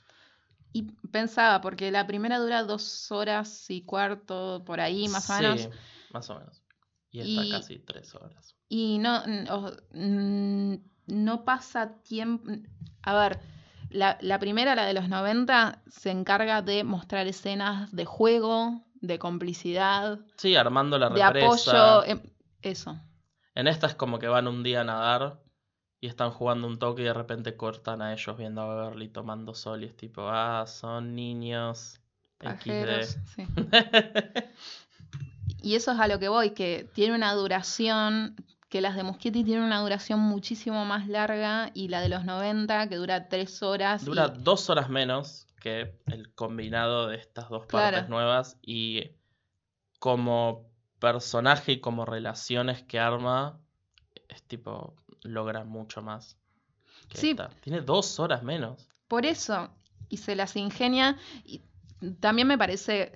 Y 0.75 0.85
pensaba, 1.11 1.61
porque 1.61 1.91
la 1.91 2.07
primera 2.07 2.39
dura 2.39 2.63
dos 2.63 3.13
horas 3.13 3.69
y 3.71 3.83
cuarto, 3.85 4.63
por 4.65 4.81
ahí 4.81 5.07
más 5.09 5.29
o 5.29 5.35
menos. 5.35 5.61
Sí, 5.63 5.69
más 6.13 6.31
o 6.31 6.39
menos. 6.39 6.63
Y 7.11 7.21
está 7.21 7.45
Y- 7.45 7.51
casi 7.51 7.79
tres 7.81 8.15
horas. 8.15 8.57
Y 8.71 8.97
no, 8.99 9.19
o- 9.51 9.73
mm, 9.93 10.77
no 11.13 11.45
pasa 11.45 11.95
tiempo. 12.03 12.51
A 13.03 13.15
ver, 13.15 13.39
la, 13.91 14.19
la 14.21 14.39
primera, 14.39 14.75
la 14.75 14.87
de 14.87 14.95
los 14.95 15.09
90, 15.09 15.83
se 15.87 16.11
encarga 16.11 16.63
de 16.63 16.85
mostrar 16.85 17.27
escenas 17.27 17.91
de 17.95 18.05
juego, 18.05 18.83
de 19.01 19.19
complicidad, 19.19 20.21
Sí, 20.37 20.57
armando 20.57 20.99
la 20.99 21.11
de 21.11 21.23
represa. 21.25 21.99
apoyo. 22.01 22.05
em, 22.11 22.21
Eso. 22.63 22.97
En 23.55 23.67
esta 23.67 23.87
es 23.87 23.95
como 23.95 24.19
que 24.19 24.29
van 24.29 24.49
un 24.49 24.63
día 24.63 24.81
a 24.81 24.85
nadar 24.85 25.41
y 26.01 26.07
están 26.07 26.31
jugando 26.31 26.67
un 26.67 26.79
toque 26.79 27.03
y 27.03 27.05
de 27.05 27.13
repente 27.13 27.57
cortan 27.57 28.01
a 28.03 28.13
ellos 28.13 28.37
viendo 28.39 28.63
a 28.63 28.75
Beverly 28.75 29.09
tomando 29.09 29.55
sol 29.55 29.83
y 29.83 29.87
es 29.87 29.97
tipo, 29.97 30.23
ah, 30.29 30.65
son 30.67 31.15
niños. 31.15 32.01
Pajeros, 32.39 33.11
XD. 33.11 33.19
sí. 33.37 33.47
Y 35.63 35.77
eso 35.77 35.93
es 35.93 36.01
a 36.01 36.09
lo 36.09 36.19
que 36.19 36.29
voy, 36.29 36.51
que 36.51 36.89
tiene 36.93 37.15
una 37.15 37.33
duración, 37.35 38.35
que 38.73 38.81
las 38.81 38.97
de 38.97 39.03
Muschietti 39.03 39.45
tienen 39.45 39.65
una 39.65 39.81
duración 39.81 40.19
muchísimo 40.19 40.87
más 40.87 41.07
larga 41.07 41.71
y 41.75 41.89
la 41.89 42.01
de 42.01 42.09
los 42.09 42.25
90, 42.25 42.89
que 42.89 42.97
dura 42.97 43.29
tres 43.29 43.63
horas. 43.63 44.01
y- 44.03 44.07
Dura 44.07 44.29
dos 44.29 44.71
horas 44.71 44.89
menos 44.89 45.47
que 45.61 45.99
el 46.07 46.33
combinado 46.35 47.07
de 47.09 47.17
estas 47.17 47.51
dos 47.51 47.67
partes 47.67 48.09
nuevas 48.09 48.57
y 48.63 49.11
como 49.99 50.71
personaje 50.99 51.73
y 51.73 51.81
como 51.81 52.07
relaciones 52.07 52.83
que 52.85 52.99
arma, 52.99 53.61
es 54.29 54.43
tipo, 54.45 54.97
logra 55.23 55.65
mucho 55.65 56.01
más. 56.01 56.39
que 57.11 57.19
Sí. 57.19 57.31
esta. 57.33 57.51
Tiene 57.61 57.83
dos 57.83 58.19
horas 58.21 58.43
menos. 58.43 58.89
Por 59.07 59.27
eso, 59.27 59.69
y 60.09 60.17
se 60.17 60.35
las 60.35 60.57
ingenia. 60.57 61.19
Y 61.45 61.61
también 62.21 62.49
me 62.49 62.57
parece 62.57 63.13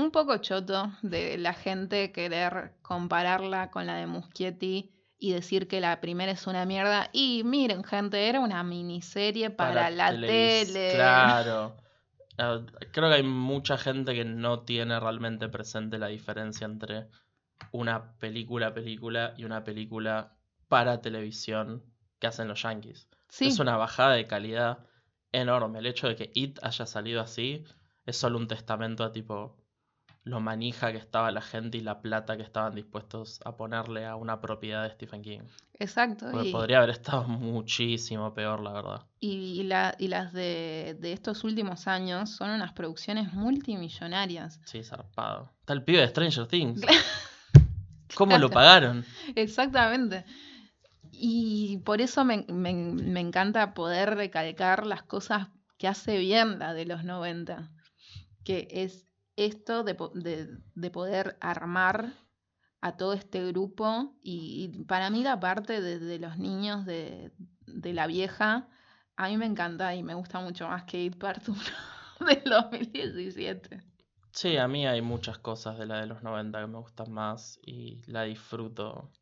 un 0.00 0.10
poco 0.10 0.36
choto 0.38 0.92
de 1.02 1.38
la 1.38 1.54
gente 1.54 2.12
querer 2.12 2.72
compararla 2.82 3.70
con 3.70 3.86
la 3.86 3.96
de 3.96 4.06
Muschietti 4.06 4.92
y 5.18 5.32
decir 5.32 5.68
que 5.68 5.80
la 5.80 6.00
primera 6.00 6.32
es 6.32 6.46
una 6.46 6.64
mierda. 6.64 7.10
Y 7.12 7.42
miren, 7.44 7.84
gente, 7.84 8.28
era 8.28 8.40
una 8.40 8.62
miniserie 8.64 9.50
para, 9.50 9.90
la 9.90 10.10
tele. 10.10 10.92
Claro. 10.94 11.76
Ah, 12.38 12.60
Creo 12.92 13.08
que 13.10 13.16
hay 13.16 13.22
mucha 13.22 13.76
gente 13.76 14.14
que 14.14 14.24
no 14.24 14.60
tiene 14.60 14.98
realmente 14.98 15.48
presente 15.48 15.98
la 15.98 16.08
diferencia 16.08 16.64
entre 16.64 17.08
una 17.72 18.16
película 18.16 18.72
película 18.72 19.34
y 19.36 19.44
una 19.44 19.62
película 19.62 20.36
para 20.68 21.02
televisión 21.02 21.84
que 22.18 22.26
hacen 22.26 22.48
los 22.48 22.62
yankees. 22.62 23.08
Sí, 23.28 23.48
Es 23.48 23.58
una 23.58 23.76
bajada 23.76 24.14
de 24.14 24.26
calidad 24.26 24.86
enorme. 25.32 25.80
El 25.80 25.86
hecho 25.86 26.08
de 26.08 26.16
que 26.16 26.30
It 26.34 26.58
haya 26.62 26.86
salido 26.86 27.20
así 27.20 27.64
es 28.06 28.16
solo 28.16 28.38
un 28.38 28.48
testamento 28.48 29.04
a 29.04 29.12
tipo 29.12 29.59
lo 30.22 30.40
manija 30.40 30.92
que 30.92 30.98
estaba 30.98 31.30
la 31.30 31.40
gente 31.40 31.78
y 31.78 31.80
la 31.80 32.00
plata 32.02 32.36
que 32.36 32.42
estaban 32.42 32.74
dispuestos 32.74 33.40
a 33.44 33.56
ponerle 33.56 34.04
a 34.06 34.16
una 34.16 34.40
propiedad 34.40 34.82
de 34.84 34.90
Stephen 34.90 35.22
King. 35.22 35.40
exacto. 35.78 36.26
Porque 36.30 36.48
y- 36.50 36.52
podría 36.52 36.78
haber 36.78 36.90
estado 36.90 37.24
muchísimo 37.24 38.34
peor, 38.34 38.60
la 38.60 38.72
verdad. 38.72 39.06
Y, 39.18 39.62
la- 39.64 39.94
y 39.98 40.08
las 40.08 40.32
de, 40.34 40.96
de 41.00 41.12
estos 41.12 41.42
últimos 41.44 41.86
años 41.88 42.30
son 42.30 42.50
unas 42.50 42.72
producciones 42.74 43.32
multimillonarias. 43.32 44.60
Sí, 44.66 44.82
zarpado. 44.84 45.50
Está 45.60 45.72
el 45.72 45.82
pibe 45.84 46.00
de 46.00 46.08
Stranger 46.08 46.46
Things. 46.46 46.82
¿Cómo 48.14 48.36
lo 48.38 48.50
pagaron? 48.50 49.04
Exactamente. 49.34 50.24
Y 51.12 51.78
por 51.84 52.00
eso 52.00 52.24
me, 52.24 52.44
me- 52.48 52.72
me 52.74 53.20
encanta 53.20 53.72
poder 53.74 54.14
recalcar 54.16 54.86
las 54.86 55.02
cosas 55.02 55.48
que 55.78 55.88
hace 55.88 56.18
bien 56.18 56.58
la 56.58 56.74
de 56.74 56.84
los 56.84 57.04
90, 57.04 57.70
que 58.44 58.68
es 58.70 59.06
esto 59.36 59.84
de, 59.84 59.96
de- 60.14 60.58
de 60.74 60.90
poder 60.90 61.36
armar 61.40 62.14
a 62.82 62.96
todo 62.96 63.12
este 63.14 63.44
grupo 63.48 64.14
y, 64.22 64.84
para 64.88 65.10
mí 65.10 65.22
la 65.22 65.38
parte 65.40 65.80
de, 65.80 65.98
de 65.98 66.18
los 66.18 66.38
niños 66.38 66.86
de, 66.86 67.32
de 67.66 67.92
la 67.92 68.06
vieja, 68.06 68.68
a 69.16 69.28
mí 69.28 69.36
me 69.36 69.46
encanta 69.46 69.94
y 69.94 70.02
me 70.02 70.14
gusta 70.14 70.40
mucho 70.40 70.68
más 70.68 70.84
que 70.84 71.02
It 71.04 71.16
Part 71.18 71.48
1 71.48 71.60
del 72.26 72.42
2017. 72.44 73.82
Sí, 74.32 74.56
a 74.56 74.66
mí 74.66 74.88
hay 74.88 75.02
muchas 75.02 75.38
cosas 75.38 75.78
de 75.78 75.86
la 75.86 76.00
de 76.00 76.06
los 76.08 76.24
90 76.24 76.60
que 76.60 76.66
me 76.66 76.78
gustan 76.78 77.12
más 77.12 77.60
y 77.64 78.02
la 78.10 78.24
disfruto 78.24 79.12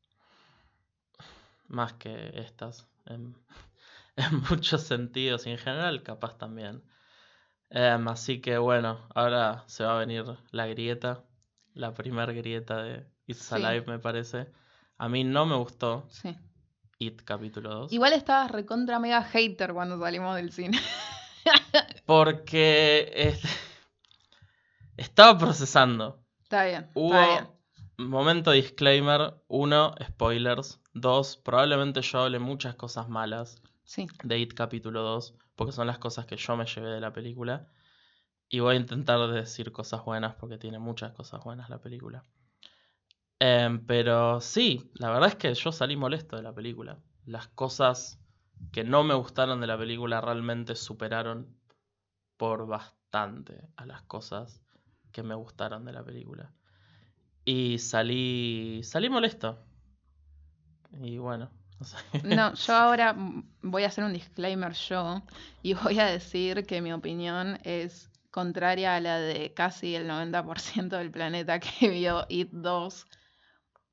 más 1.69 1.93
que 1.95 2.33
estas 2.35 2.87
en, 3.07 3.37
en 4.17 4.43
muchos 4.51 4.83
sentidos 4.83 5.47
y 5.47 5.51
en 5.51 5.59
general 5.59 6.03
capaz 6.03 6.39
también. 6.39 6.83
Em, 7.71 8.09
así 8.09 8.41
que 8.41 8.57
bueno, 8.59 9.07
ahora 9.15 9.65
se 9.67 9.85
va 9.85 9.97
a 9.97 9.99
venir 10.01 10.25
la 10.51 10.67
grieta, 10.67 11.25
la 11.75 11.93
primer 11.95 12.35
grieta 12.35 12.83
de 12.83 13.07
It's 13.27 13.43
Sí. 13.43 13.55
Alive 13.57 13.85
me 13.87 13.99
parece. 13.99 14.51
A 14.97 15.09
mí 15.09 15.23
no 15.25 15.45
me 15.47 15.55
gustó 15.57 16.07
Sí. 16.11 16.35
It 16.99 17.23
capítulo 17.23 17.71
2 17.71 17.93
Igual 17.93 18.15
estabas 18.15 18.51
recontra 18.51 18.99
mega 18.99 19.23
hater 19.23 19.73
cuando 19.75 19.99
salimos 20.01 20.35
del 20.37 20.51
cine. 20.53 20.81
porque 22.07 23.13
este, 23.15 23.49
estaba 24.97 25.39
procesando. 25.39 26.25
Está 26.43 26.65
bien, 26.65 26.91
Hubo 26.95 27.15
está 27.15 27.27
bien. 27.97 28.09
momento 28.11 28.51
disclaimer, 28.53 29.35
uno, 29.47 29.95
spoilers, 30.09 30.81
dos, 30.95 31.37
probablemente 31.37 32.01
yo 32.01 32.21
hable 32.21 32.39
muchas 32.39 32.75
cosas 32.75 33.09
malas 33.09 33.63
Sí, 33.89 34.07
de 34.23 34.39
It 34.39 34.53
capítulo 34.53 35.01
2, 35.01 35.35
porque 35.57 35.73
son 35.73 35.87
las 35.87 35.99
cosas 35.99 36.27
que 36.27 36.37
yo 36.37 36.55
me 36.59 36.67
llevé 36.67 36.91
de 36.91 37.01
la 37.01 37.11
película. 37.11 37.73
Y 38.51 38.61
voy 38.61 38.75
a 38.77 38.79
intentar 38.79 39.19
decir 39.31 39.73
cosas 39.73 40.05
buenas 40.05 40.35
porque 40.35 40.59
tiene 40.59 40.79
muchas 40.79 41.13
cosas 41.13 41.43
buenas 41.43 41.71
la 41.71 41.81
película. 41.81 42.23
Em, 43.39 43.87
pero 43.87 44.43
sí, 44.43 44.91
la 44.93 45.09
verdad 45.09 45.31
es 45.31 45.37
que 45.37 45.55
yo 45.55 45.73
salí 45.73 45.97
molesto 45.97 46.37
de 46.37 46.43
la 46.43 46.55
película. 46.55 46.99
Las 47.25 47.49
cosas 47.49 48.21
que 48.73 48.85
no 48.85 49.05
me 49.05 49.15
gustaron 49.15 49.59
de 49.59 49.67
la 49.67 49.79
película 49.79 50.21
realmente 50.21 50.77
superaron 50.77 51.57
por 52.37 52.67
bastante 52.67 53.71
a 53.77 53.87
las 53.87 54.03
cosas 54.03 54.61
que 55.13 55.23
me 55.23 55.35
gustaron 55.35 55.87
de 55.87 55.93
la 55.93 56.05
película. 56.05 56.53
Y 57.47 57.79
salí, 57.79 58.83
salí 58.85 59.09
molesto. 59.09 59.65
Y 60.93 61.17
bueno, 61.17 61.51
no 62.25 62.55
yo 62.55 62.75
ahora 62.75 63.15
voy 63.63 63.85
a 63.85 63.87
hacer 63.87 64.05
un 64.05 64.13
disclaimer 64.13 64.73
yo 64.73 65.23
y 65.63 65.75
voy 65.75 65.99
a 66.01 66.07
decir 66.07 66.67
que 66.67 66.81
mi 66.81 66.93
opinión 66.93 67.59
es 67.65 68.11
contraria 68.31 68.97
a 68.97 69.01
la 69.01 69.19
de 69.19 69.55
casi 69.55 69.95
el 69.95 70.09
90% 70.09 70.97
del 70.97 71.11
planeta 71.11 71.61
que 71.61 71.89
vio 71.91 72.27
It 72.29 72.51
2 72.53 73.07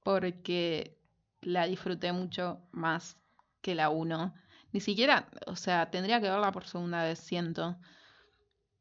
porque 0.03 0.97
la 1.41 1.65
disfruté 1.65 2.11
mucho 2.11 2.61
más 2.71 3.17
que 3.61 3.75
la 3.75 3.89
1. 3.89 4.33
Ni 4.71 4.79
siquiera, 4.79 5.27
o 5.47 5.55
sea, 5.55 5.89
tendría 5.89 6.21
que 6.21 6.29
verla 6.29 6.51
por 6.51 6.67
segunda 6.67 7.03
vez, 7.03 7.17
siento, 7.19 7.77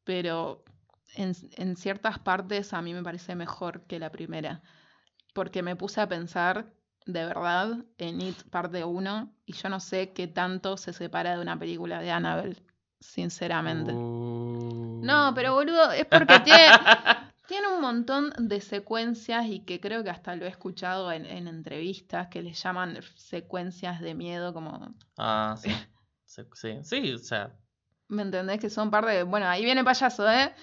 pero 0.03 0.63
en, 1.15 1.33
en 1.57 1.75
ciertas 1.77 2.19
partes 2.19 2.73
a 2.73 2.81
mí 2.81 2.93
me 2.93 3.01
parece 3.01 3.33
mejor 3.35 3.87
que 3.87 3.97
la 3.97 4.11
primera, 4.11 4.61
porque 5.33 5.63
me 5.63 5.75
puse 5.75 6.01
a 6.01 6.07
pensar 6.07 6.71
de 7.05 7.25
verdad 7.25 7.77
en 7.97 8.21
It 8.21 8.41
parte 8.49 8.83
1 8.83 9.31
y 9.45 9.53
yo 9.53 9.69
no 9.69 9.79
sé 9.79 10.11
qué 10.13 10.27
tanto 10.27 10.77
se 10.77 10.93
separa 10.93 11.35
de 11.35 11.41
una 11.41 11.57
película 11.57 11.99
de 12.01 12.11
Annabelle, 12.11 12.63
sinceramente. 12.99 13.91
Uh. 13.91 15.01
No, 15.03 15.33
pero 15.35 15.53
boludo, 15.53 15.91
es 15.91 16.05
porque 16.05 16.39
tiene, 16.39 16.67
tiene 17.47 17.67
un 17.67 17.81
montón 17.81 18.33
de 18.37 18.59
secuencias 18.61 19.45
y 19.47 19.59
que 19.59 19.79
creo 19.79 20.03
que 20.03 20.09
hasta 20.09 20.35
lo 20.35 20.45
he 20.45 20.49
escuchado 20.49 21.11
en, 21.11 21.25
en 21.25 21.47
entrevistas 21.47 22.27
que 22.27 22.41
le 22.41 22.53
llaman 22.53 22.99
secuencias 23.15 24.01
de 24.01 24.15
miedo, 24.15 24.53
como, 24.53 24.95
Ah, 25.17 25.55
sí. 25.57 25.69
Sí, 26.25 26.41
sí, 26.53 26.79
sí, 26.83 27.13
o 27.13 27.17
sea, 27.19 27.53
¿me 28.07 28.23
entendés? 28.23 28.59
Que 28.59 28.69
son 28.69 28.89
parte 28.89 29.11
de, 29.11 29.23
bueno, 29.23 29.47
ahí 29.47 29.63
viene 29.63 29.83
payaso, 29.83 30.29
¿eh? 30.29 30.53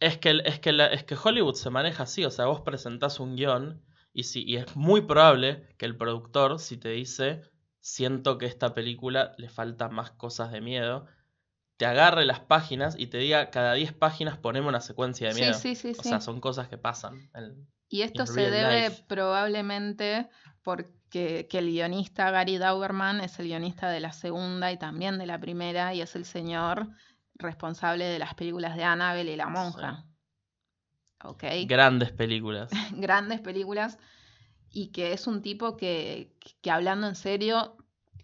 Es 0.00 0.18
que, 0.18 0.40
es, 0.44 0.58
que 0.58 0.72
la- 0.72 0.88
es 0.88 1.04
que 1.04 1.16
Hollywood 1.22 1.54
se 1.54 1.70
maneja 1.70 2.02
así, 2.02 2.24
o 2.24 2.30
sea, 2.30 2.46
vos 2.46 2.60
presentás 2.62 3.20
un 3.20 3.36
guion 3.36 3.80
y, 4.14 4.24
si, 4.24 4.44
y 4.44 4.56
es 4.56 4.76
muy 4.76 5.02
probable 5.02 5.68
que 5.78 5.86
el 5.86 5.96
productor, 5.98 6.58
si 6.60 6.78
te 6.78 6.90
dice, 6.90 7.42
siento 7.80 8.38
que 8.38 8.46
esta 8.46 8.72
película 8.74 9.34
le 9.38 9.50
falta 9.50 9.90
más 9.90 10.12
cosas 10.12 10.52
de 10.52 10.62
miedo, 10.62 11.06
te 11.76 11.86
agarre 11.86 12.24
las 12.24 12.40
páginas 12.40 12.96
y 12.98 13.08
te 13.08 13.18
diga, 13.18 13.50
cada 13.50 13.74
10 13.74 13.92
páginas 13.92 14.38
poneme 14.38 14.68
una 14.68 14.80
secuencia 14.80 15.28
de 15.28 15.34
miedo. 15.34 15.58
sí, 15.58 15.74
sí, 15.74 15.90
O 15.90 16.02
sí. 16.02 16.08
sea, 16.08 16.20
son 16.20 16.40
cosas 16.40 16.68
que 16.68 16.78
pasan. 16.78 17.30
en- 17.34 17.66
Y 17.88 18.02
esto 18.02 18.26
se 18.26 18.50
debe 18.50 18.86
life. 18.86 19.04
probablemente 19.08 20.28
porque 20.62 21.46
que 21.48 21.58
el 21.58 21.66
guionista 21.70 22.30
Gary 22.30 22.58
Dauberman 22.58 23.20
es 23.20 23.38
el 23.38 23.46
guionista 23.46 23.90
de 23.90 24.00
la 24.00 24.12
segunda 24.12 24.72
y 24.72 24.78
también 24.78 25.18
de 25.18 25.26
la 25.26 25.38
primera 25.38 25.94
y 25.94 26.00
es 26.00 26.16
el 26.16 26.24
señor 26.24 26.88
responsable 27.34 28.04
de 28.06 28.18
las 28.18 28.34
películas 28.34 28.76
de 28.76 28.84
Annabelle 28.84 29.32
y 29.32 29.36
la 29.36 29.48
monja. 29.48 30.04
¿Ok? 31.24 31.44
Grandes 31.66 32.12
películas. 32.12 32.70
Grandes 32.92 33.40
películas 33.40 33.98
y 34.70 34.88
que 34.88 35.12
es 35.12 35.26
un 35.26 35.42
tipo 35.42 35.76
que, 35.76 36.32
que 36.60 36.70
hablando 36.70 37.06
en 37.06 37.14
serio 37.14 37.76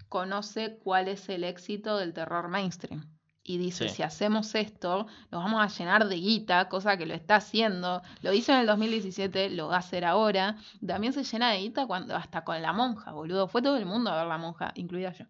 conoce 0.09 0.79
cuál 0.83 1.09
es 1.09 1.29
el 1.29 1.45
éxito 1.45 1.97
del 1.97 2.13
terror 2.13 2.49
mainstream. 2.49 3.07
Y 3.43 3.59
dice, 3.59 3.89
Sí. 3.89 3.97
si 3.97 4.03
hacemos 4.03 4.55
esto, 4.55 5.07
nos 5.31 5.43
vamos 5.43 5.63
a 5.63 5.67
llenar 5.79 6.07
de 6.09 6.17
guita, 6.17 6.69
cosa 6.69 6.97
que 6.97 7.07
lo 7.07 7.15
está 7.15 7.37
haciendo. 7.37 8.03
Lo 8.23 8.33
hizo 8.33 8.53
en 8.53 8.59
el 8.61 8.67
2017, 8.67 9.51
lo 9.51 9.69
va 9.69 9.77
a 9.77 9.79
hacer 9.79 10.05
ahora. 10.05 10.57
También 10.87 11.13
se 11.13 11.25
llena 11.25 11.51
de 11.51 11.59
guita 11.61 11.87
cuando, 11.87 12.15
hasta 12.15 12.45
con 12.45 12.61
la 12.61 12.73
monja, 12.73 13.13
boludo. 13.13 13.49
Fue 13.49 13.63
todo 13.63 13.77
el 13.77 13.87
mundo 13.87 14.11
a 14.11 14.17
ver 14.19 14.27
la 14.27 14.39
monja, 14.39 14.73
incluida 14.75 15.13
yo. 15.13 15.25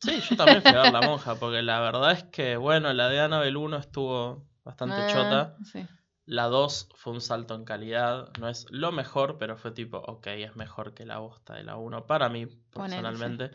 Sí, 0.00 0.18
yo 0.30 0.36
también 0.36 0.62
fui 0.62 0.70
a 0.72 0.82
ver 0.82 0.92
La 0.92 1.00
Monja, 1.06 1.34
porque 1.34 1.60
la 1.60 1.78
verdad 1.80 2.12
es 2.12 2.24
que, 2.24 2.56
bueno, 2.56 2.90
la 2.94 3.08
de 3.10 3.20
Annabelle 3.20 3.56
1 3.58 3.76
estuvo 3.76 4.42
bastante 4.64 4.96
Eh, 4.96 5.12
chota. 5.12 5.54
sí. 5.62 5.84
La 6.32 6.44
2 6.44 6.88
fue 6.94 7.12
un 7.12 7.20
salto 7.20 7.54
en 7.56 7.64
calidad. 7.64 8.30
No 8.38 8.48
es 8.48 8.66
lo 8.70 8.92
mejor, 8.92 9.36
pero 9.36 9.56
fue 9.56 9.72
tipo, 9.72 9.98
ok, 9.98 10.28
es 10.28 10.54
mejor 10.54 10.94
que 10.94 11.04
la 11.04 11.18
bosta 11.18 11.54
de 11.54 11.64
la 11.64 11.76
1. 11.76 12.06
Para 12.06 12.28
mí, 12.28 12.46
personalmente. 12.72 13.50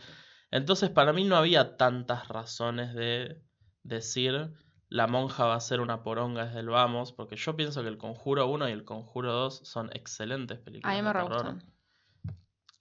Entonces, 0.52 0.90
para 0.90 1.14
mí 1.14 1.24
no 1.24 1.38
había 1.38 1.78
tantas 1.78 2.28
razones 2.28 2.94
de 2.94 3.42
decir 3.84 4.52
la 4.90 5.08
monja 5.08 5.46
va 5.46 5.56
a 5.56 5.60
ser 5.62 5.80
una 5.80 6.04
poronga 6.04 6.48
desde 6.48 6.60
el 6.60 6.68
vamos. 6.70 7.14
Porque 7.14 7.38
yo 7.38 7.56
pienso 7.56 7.82
que 7.82 7.88
el 7.88 7.98
Conjuro 7.98 8.48
1 8.48 8.68
y 8.68 8.74
el 8.74 8.84
Conjuro 8.84 9.32
2 9.32 9.62
son 9.64 9.90
excelentes 9.94 10.60
películas. 10.60 10.94
A 10.94 11.02
mí 11.02 11.02
me 11.02 11.14
de 11.14 11.30
terror. 11.30 11.46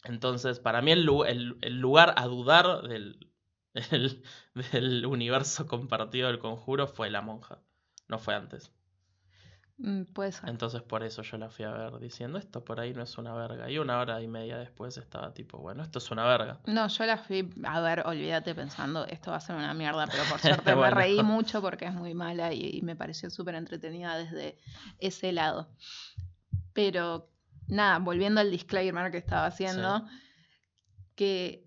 Entonces, 0.04 0.58
para 0.58 0.82
mí 0.82 0.90
el, 0.92 1.04
lu- 1.04 1.24
el- 1.24 1.56
el 1.62 1.78
lugar 1.80 2.14
a 2.16 2.26
dudar 2.26 2.82
del, 2.82 3.30
del, 3.90 4.22
del 4.72 5.06
universo 5.06 5.66
compartido 5.66 6.28
del 6.28 6.38
conjuro 6.38 6.86
fue 6.88 7.10
la 7.10 7.22
monja. 7.22 7.60
No 8.08 8.18
fue 8.18 8.34
antes. 8.34 8.72
Mm, 9.76 10.02
Puede 10.04 10.30
ser. 10.32 10.48
Entonces 10.48 10.82
por 10.82 11.02
eso 11.02 11.22
yo 11.22 11.36
la 11.36 11.50
fui 11.50 11.64
a 11.64 11.70
ver 11.72 11.98
diciendo 11.98 12.38
esto 12.38 12.64
por 12.64 12.78
ahí 12.78 12.94
no 12.94 13.02
es 13.02 13.18
una 13.18 13.34
verga. 13.34 13.68
Y 13.70 13.78
una 13.78 13.98
hora 13.98 14.22
y 14.22 14.28
media 14.28 14.56
después 14.58 14.96
estaba 14.96 15.34
tipo, 15.34 15.58
bueno, 15.58 15.82
esto 15.82 15.98
es 15.98 16.10
una 16.10 16.24
verga. 16.24 16.60
No, 16.66 16.86
yo 16.86 17.06
la 17.06 17.18
fui 17.18 17.50
a 17.64 17.80
ver, 17.80 18.06
olvídate 18.06 18.54
pensando, 18.54 19.04
esto 19.06 19.32
va 19.32 19.38
a 19.38 19.40
ser 19.40 19.56
una 19.56 19.74
mierda, 19.74 20.06
pero 20.06 20.22
por 20.30 20.38
suerte 20.40 20.76
me 20.76 20.90
reí 20.90 21.22
mucho 21.22 21.60
porque 21.60 21.86
es 21.86 21.94
muy 21.94 22.14
mala 22.14 22.52
y, 22.52 22.78
y 22.78 22.82
me 22.82 22.94
pareció 22.94 23.30
súper 23.30 23.56
entretenida 23.56 24.16
desde 24.16 24.58
ese 24.98 25.32
lado. 25.32 25.68
Pero 26.72 27.28
nada, 27.66 27.98
volviendo 27.98 28.40
al 28.40 28.50
disclaimer 28.50 29.10
que 29.10 29.18
estaba 29.18 29.46
haciendo, 29.46 30.06
que 31.14 31.64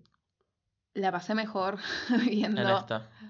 la 0.94 1.12
pasé 1.12 1.34
mejor 1.34 1.78
En 2.10 2.24
viendo, 2.54 2.86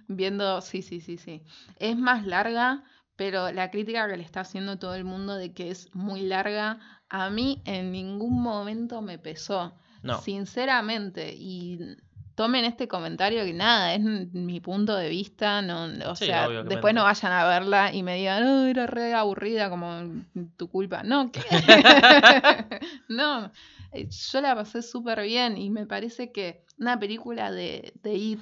viendo, 0.08 0.60
sí, 0.60 0.82
sí, 0.82 1.00
sí, 1.00 1.18
sí. 1.18 1.42
Es 1.76 1.96
más 1.96 2.24
larga, 2.26 2.84
pero 3.18 3.50
la 3.50 3.68
crítica 3.72 4.08
que 4.08 4.16
le 4.16 4.22
está 4.22 4.40
haciendo 4.40 4.78
todo 4.78 4.94
el 4.94 5.02
mundo 5.02 5.34
de 5.34 5.52
que 5.52 5.72
es 5.72 5.92
muy 5.92 6.20
larga, 6.20 6.78
a 7.10 7.30
mí 7.30 7.60
en 7.64 7.90
ningún 7.90 8.40
momento 8.40 9.02
me 9.02 9.18
pesó. 9.18 9.74
No. 10.04 10.20
Sinceramente, 10.20 11.34
y 11.36 11.96
tomen 12.36 12.64
este 12.64 12.86
comentario 12.86 13.44
que 13.44 13.52
nada, 13.52 13.92
es 13.92 14.00
mi 14.00 14.60
punto 14.60 14.94
de 14.94 15.08
vista, 15.08 15.60
no, 15.62 15.86
o 16.08 16.14
Sí, 16.14 16.26
sea, 16.26 16.48
después 16.62 16.94
no 16.94 17.02
vayan 17.02 17.32
a 17.32 17.44
verla 17.44 17.92
y 17.92 18.04
me 18.04 18.14
digan, 18.14 18.44
no, 18.44 18.64
era 18.66 18.86
re 18.86 19.12
aburrida 19.14 19.68
como 19.68 20.22
tu 20.56 20.70
culpa. 20.70 21.02
No, 21.02 21.32
¿qué? 21.32 21.40
no, 23.08 23.50
eh, 23.90 24.08
yo 24.08 24.40
la 24.40 24.54
pasé 24.54 24.82
súper 24.82 25.22
bien 25.22 25.58
y 25.58 25.70
me 25.70 25.86
parece 25.86 26.30
que 26.30 26.62
una 26.78 26.96
película 27.00 27.50
de, 27.50 27.92
de 28.04 28.14
It, 28.14 28.40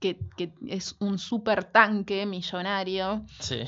que, 0.00 0.18
que 0.36 0.52
es 0.68 0.96
un 1.00 1.18
súper 1.18 1.64
tanque 1.64 2.24
millonario, 2.26 3.24
Sí. 3.40 3.64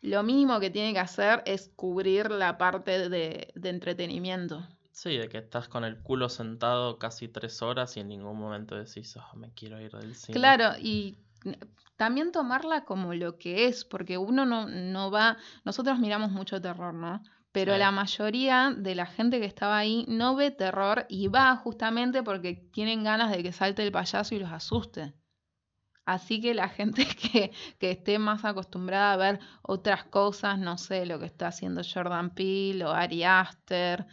lo 0.00 0.22
mínimo 0.22 0.58
que 0.60 0.70
tiene 0.70 0.92
que 0.92 0.98
hacer 0.98 1.42
es 1.46 1.70
cubrir 1.76 2.30
la 2.30 2.58
parte 2.58 3.08
de, 3.08 3.52
de 3.54 3.68
entretenimiento. 3.68 4.66
Sí, 4.90 5.16
de 5.16 5.28
que 5.28 5.38
estás 5.38 5.68
con 5.68 5.84
el 5.84 5.98
culo 6.02 6.28
sentado 6.28 6.98
casi 6.98 7.28
tres 7.28 7.62
horas 7.62 7.96
y 7.96 8.00
en 8.00 8.08
ningún 8.08 8.38
momento 8.38 8.74
decís, 8.76 9.16
"Oh, 9.16 9.36
me 9.36 9.52
quiero 9.54 9.80
ir 9.80 9.92
del 9.92 10.14
cine. 10.14 10.38
Claro, 10.38 10.72
y 10.80 11.18
también 11.96 12.30
tomarla 12.32 12.84
como 12.84 13.14
lo 13.14 13.38
que 13.38 13.66
es, 13.66 13.84
porque 13.84 14.18
uno 14.18 14.44
no, 14.44 14.68
no 14.68 15.10
va, 15.10 15.38
nosotros 15.64 15.98
miramos 15.98 16.30
mucho 16.30 16.60
terror, 16.60 16.92
¿no? 16.92 17.22
Pero 17.52 17.76
la 17.76 17.90
mayoría 17.90 18.74
de 18.74 18.94
la 18.94 19.04
gente 19.04 19.38
que 19.38 19.44
estaba 19.44 19.76
ahí 19.76 20.06
no 20.08 20.34
ve 20.34 20.50
terror 20.50 21.04
y 21.10 21.28
va 21.28 21.54
justamente 21.56 22.22
porque 22.22 22.54
tienen 22.72 23.04
ganas 23.04 23.30
de 23.30 23.42
que 23.42 23.52
salte 23.52 23.82
el 23.82 23.92
payaso 23.92 24.34
y 24.34 24.38
los 24.38 24.50
asuste. 24.50 25.12
Así 26.06 26.40
que 26.40 26.54
la 26.54 26.68
gente 26.70 27.06
que, 27.06 27.52
que 27.78 27.90
esté 27.90 28.18
más 28.18 28.44
acostumbrada 28.44 29.12
a 29.12 29.16
ver 29.16 29.40
otras 29.62 30.04
cosas, 30.04 30.58
no 30.58 30.78
sé, 30.78 31.04
lo 31.04 31.18
que 31.18 31.26
está 31.26 31.48
haciendo 31.48 31.82
Jordan 31.82 32.34
Peele 32.34 32.86
o 32.86 32.90
Ari 32.90 33.22
Aster, 33.22 34.06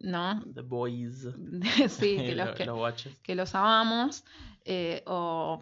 ¿no? 0.00 0.44
The 0.54 0.60
Boys. 0.60 1.26
sí, 1.88 2.16
que 2.16 2.34
los 2.36 2.50
que 3.22 3.34
los 3.34 3.54
amamos. 3.54 4.24
eh, 4.64 5.02
o. 5.06 5.60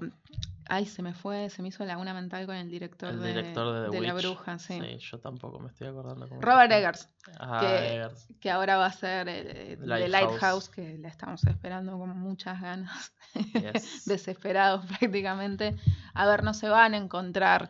Ay, 0.66 0.87
se 0.87 1.03
me 1.03 1.12
fue, 1.12 1.50
se 1.50 1.61
me 1.61 1.68
hizo 1.68 1.85
laguna 1.85 2.14
mental 2.14 2.46
con 2.46 2.55
el 2.57 2.70
director, 2.70 3.11
El 3.11 3.20
de, 3.20 3.29
director 3.29 3.72
de 3.74 3.90
The 3.90 3.96
de 4.00 4.07
La 4.07 4.14
Witch. 4.14 4.24
Bruja, 4.24 4.59
sí. 4.59 4.81
yo 4.98 5.18
tampoco 5.20 5.59
me 5.61 5.68
estoy 5.68 5.88
acordando. 5.88 6.27
cómo 6.29 6.40
Robert. 6.40 6.72
Eggers, 6.72 7.09
Ah, 7.38 7.59
que- 7.61 7.94
Eggers. 7.96 8.29
que 8.40 8.50
ahora 8.50 8.77
va 8.79 8.87
a 8.87 8.92
ser 8.92 9.29
eh, 9.29 9.77
de 9.77 9.87
Lighthouse. 9.87 10.11
Lighthouse, 10.11 10.68
que 10.70 10.98
la 10.98 11.09
estamos 11.09 11.44
esperando 11.44 11.98
con 11.98 12.11
muchas 12.18 12.61
ganas, 12.62 13.12
Yes. 13.35 14.05
desesperados 14.07 14.87
prácticamente. 14.98 15.77
A 16.14 16.27
ver, 16.27 16.42
no 16.44 16.55
se 16.55 16.68
van 16.68 16.94
a 16.94 16.96
encontrar 16.96 17.68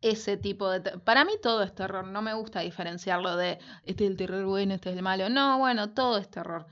ese 0.00 0.36
tipo 0.36 0.68
de... 0.70 0.98
Para 0.98 1.24
mí 1.24 1.32
todo 1.42 1.62
es 1.62 1.74
terror, 1.74 2.04
no 2.06 2.22
me 2.22 2.34
gusta 2.34 2.60
diferenciarlo 2.60 3.36
de 3.36 3.58
este 3.84 4.04
es 4.04 4.10
el 4.10 4.16
terror 4.16 4.44
bueno, 4.46 4.74
este 4.74 4.90
es 4.90 4.96
el 4.96 5.02
malo. 5.02 5.28
No, 5.28 5.58
bueno, 5.58 5.90
todo 5.90 6.18
es 6.18 6.28
terror. 6.30 6.66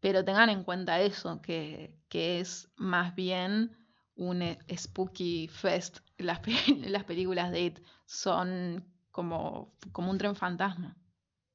Pero 0.00 0.24
tengan 0.24 0.48
en 0.48 0.62
cuenta 0.64 1.00
eso, 1.00 1.42
que, 1.42 1.97
que 2.08 2.40
es 2.40 2.68
más 2.76 3.14
bien 3.14 3.76
un 4.16 4.42
eh, 4.42 4.58
spooky 4.76 5.48
fest. 5.48 5.98
Las, 6.18 6.40
las 6.86 7.04
películas 7.04 7.50
de 7.52 7.60
It 7.62 7.78
son 8.06 8.84
como, 9.10 9.74
como 9.92 10.10
un 10.10 10.18
tren 10.18 10.34
fantasma. 10.36 10.96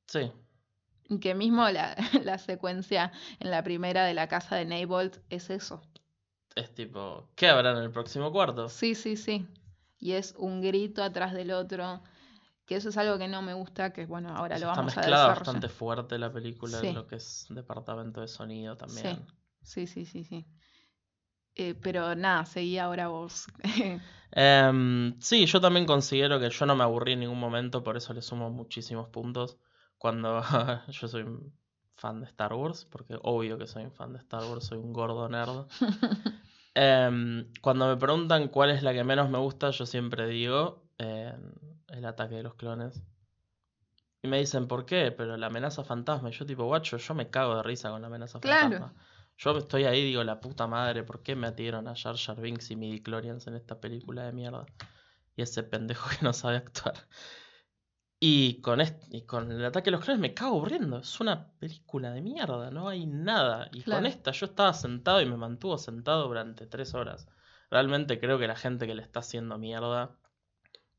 Sí, 0.08 0.32
Que 1.22 1.34
mismo 1.36 1.68
la, 1.70 1.96
la 2.24 2.38
secuencia 2.38 3.12
en 3.39 3.52
la 3.52 3.63
primera 3.63 4.06
de 4.06 4.13
la 4.13 4.28
casa 4.28 4.56
de 4.56 4.66
Neibolt 4.66 5.18
es 5.30 5.50
eso. 5.50 5.82
es 6.56 6.74
tipo, 6.74 7.30
¿qué 7.36 7.48
habrá 7.50 7.72
en 7.72 7.78
el 7.84 7.92
próximo 7.92 8.32
cuarto? 8.32 8.70
Sí, 8.70 8.96
sí, 8.96 9.16
sí. 9.18 9.48
Y 9.98 10.12
es 10.13 10.36
un 10.38 10.62
grito 10.62 11.02
atrás 11.04 11.34
del 11.34 11.52
otro. 11.52 12.02
Que 12.66 12.76
eso 12.76 12.89
es 12.89 12.98
algo 12.98 13.18
que 13.18 13.28
no 13.28 13.42
me 13.42 13.54
gusta, 13.54 13.92
que 13.92 14.06
bueno, 14.06 14.30
ahora 14.36 14.56
Eso 14.56 14.66
lo 14.66 14.72
está 14.72 14.82
vamos 14.82 14.94
a 14.94 15.02
mezclada 15.02 15.24
desarrollar. 15.24 15.46
bastante 15.46 15.68
fuerte 15.70 16.18
la 16.18 16.32
película, 16.32 16.80
Sí. 16.80 16.92
lo 16.94 17.08
que 17.08 17.16
es 17.18 17.46
departamento 17.50 18.22
de 18.22 18.28
sonido 18.30 18.78
también. 18.78 19.18
Sí, 19.18 19.22
sí, 19.63 19.88
sí, 19.88 20.06
sí. 20.06 20.45
Eh, 21.56 21.76
pero 21.82 22.15
nada, 22.15 22.45
seguí 22.45 22.78
ahora 22.78 23.08
vos. 23.08 23.45
Em, 24.36 25.19
sí, 25.21 25.45
yo 25.45 25.62
también 25.62 25.86
considero 25.86 26.39
que 26.39 26.49
yo 26.49 26.65
no 26.65 26.76
me 26.76 26.84
aburrí 26.84 27.13
en 27.13 27.19
ningún 27.19 27.39
momento, 27.39 27.84
por 27.84 27.97
eso 27.97 28.13
le 28.13 28.21
sumo 28.23 28.49
muchísimos 28.49 29.08
puntos. 29.10 29.58
Cuando 29.99 30.41
yo 30.89 31.08
soy 31.08 31.26
fan 31.95 32.19
de 32.19 32.26
Star 32.26 32.54
Wars, 32.54 32.86
porque 32.86 33.15
obvio 33.21 33.60
que 33.60 33.67
soy 33.67 33.84
un 33.84 33.91
fan 33.91 34.12
de 34.13 34.19
Star 34.19 34.43
Wars, 34.45 34.65
soy 34.65 34.80
un 34.80 34.91
gordo 34.91 35.30
nerd. 35.30 35.67
Em, 36.76 37.52
cuando 37.62 37.88
me 37.88 37.97
preguntan 37.97 38.47
cuál 38.47 38.71
es 38.71 38.82
la 38.82 38.93
que 38.93 39.04
menos 39.04 39.30
me 39.30 39.38
gusta, 39.38 39.69
yo 39.69 39.86
siempre 39.86 40.26
digo 40.26 40.82
em, 40.97 41.54
el 41.89 42.04
ataque 42.06 42.34
de 42.34 42.41
los 42.41 42.56
clones. 42.56 42.99
Y 44.23 44.28
me 44.28 44.39
dicen, 44.39 44.67
¿por 44.67 44.86
qué? 44.86 45.12
Pero 45.12 45.38
la 45.38 45.47
amenaza 45.47 45.84
fantasma. 45.84 46.30
Y 46.30 46.32
yo 46.32 46.47
tipo, 46.47 46.63
guacho, 46.63 46.97
yo 46.97 47.13
me 47.13 47.30
cago 47.30 47.58
de 47.58 47.62
risa 47.63 47.91
con 47.91 48.02
la 48.02 48.08
amenaza 48.08 48.39
Claro. 48.39 48.69
fantasma. 48.69 48.93
Yo 49.38 49.58
estoy 49.58 49.84
ahí 49.86 50.04
digo, 50.04 50.24
la 50.24 50.39
puta 50.39 50.67
madre, 50.67 51.04
¿por 51.04 51.22
qué 51.24 51.36
metieron 51.36 51.88
a 51.88 51.96
Jar 51.96 52.15
Jar 52.17 52.39
Binks 52.39 52.72
y 52.72 52.76
midichlorians 52.76 53.48
en 53.48 53.56
esta 53.56 53.80
película 53.80 54.24
de 54.24 54.32
mierda? 54.34 54.65
Y 55.36 55.41
ese 55.41 55.63
pendejo 55.63 56.10
que 56.17 56.24
no 56.24 56.34
sabe 56.34 56.58
actuar. 56.58 56.93
Y 58.19 58.62
con, 58.62 58.80
est- 58.80 59.04
y 59.13 59.26
con 59.26 59.52
el 59.52 59.65
ataque 59.65 59.86
de 59.86 59.91
los 59.98 60.02
clones 60.06 60.22
me 60.22 60.34
cago 60.34 60.56
aburriendo. 60.58 61.00
Es 61.00 61.19
una 61.19 61.52
película 61.60 62.12
de 62.12 62.22
mierda, 62.22 62.72
no 62.72 62.88
hay 62.88 63.06
nada. 63.06 63.69
Y 63.74 63.82
Claro. 63.84 64.00
con 64.02 64.06
esta 64.06 64.32
yo 64.32 64.46
estaba 64.46 64.74
sentado 64.74 65.22
y 65.22 65.26
me 65.26 65.36
mantuvo 65.36 65.78
sentado 65.78 66.28
durante 66.28 66.65
tres 66.65 66.93
horas. 66.93 67.28
Realmente 67.69 68.19
creo 68.19 68.39
que 68.39 68.48
la 68.48 68.56
gente 68.56 68.88
que 68.88 68.96
le 68.96 69.02
está 69.02 69.19
haciendo 69.19 69.58
mierda 69.58 70.15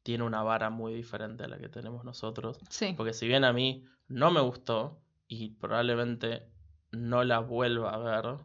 tiene 0.03 0.25
una 0.25 0.42
vara 0.42 0.68
muy 0.68 0.92
diferente 0.92 1.44
a 1.44 1.49
la 1.49 1.57
que 1.59 1.70
tenemos 1.70 2.05
nosotros. 2.05 2.59
sí, 2.68 2.92
Porque 2.94 3.14
si 3.14 3.27
bien 3.27 3.44
a 3.44 3.55
mí 3.55 3.87
no 4.09 4.31
me 4.31 4.40
gustó 4.42 5.01
y 5.27 5.51
probablemente 5.51 6.51
no 6.96 7.24
la 7.24 7.38
vuelva 7.40 7.90
a 7.94 7.98
ver 7.98 8.37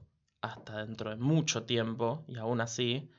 hasta 0.41 0.85
dentro 0.85 1.09
de 1.09 1.17
mucho 1.17 1.63
tiempo, 1.63 2.23
y 2.27 2.37
aún 2.37 2.61
así, 2.61 3.09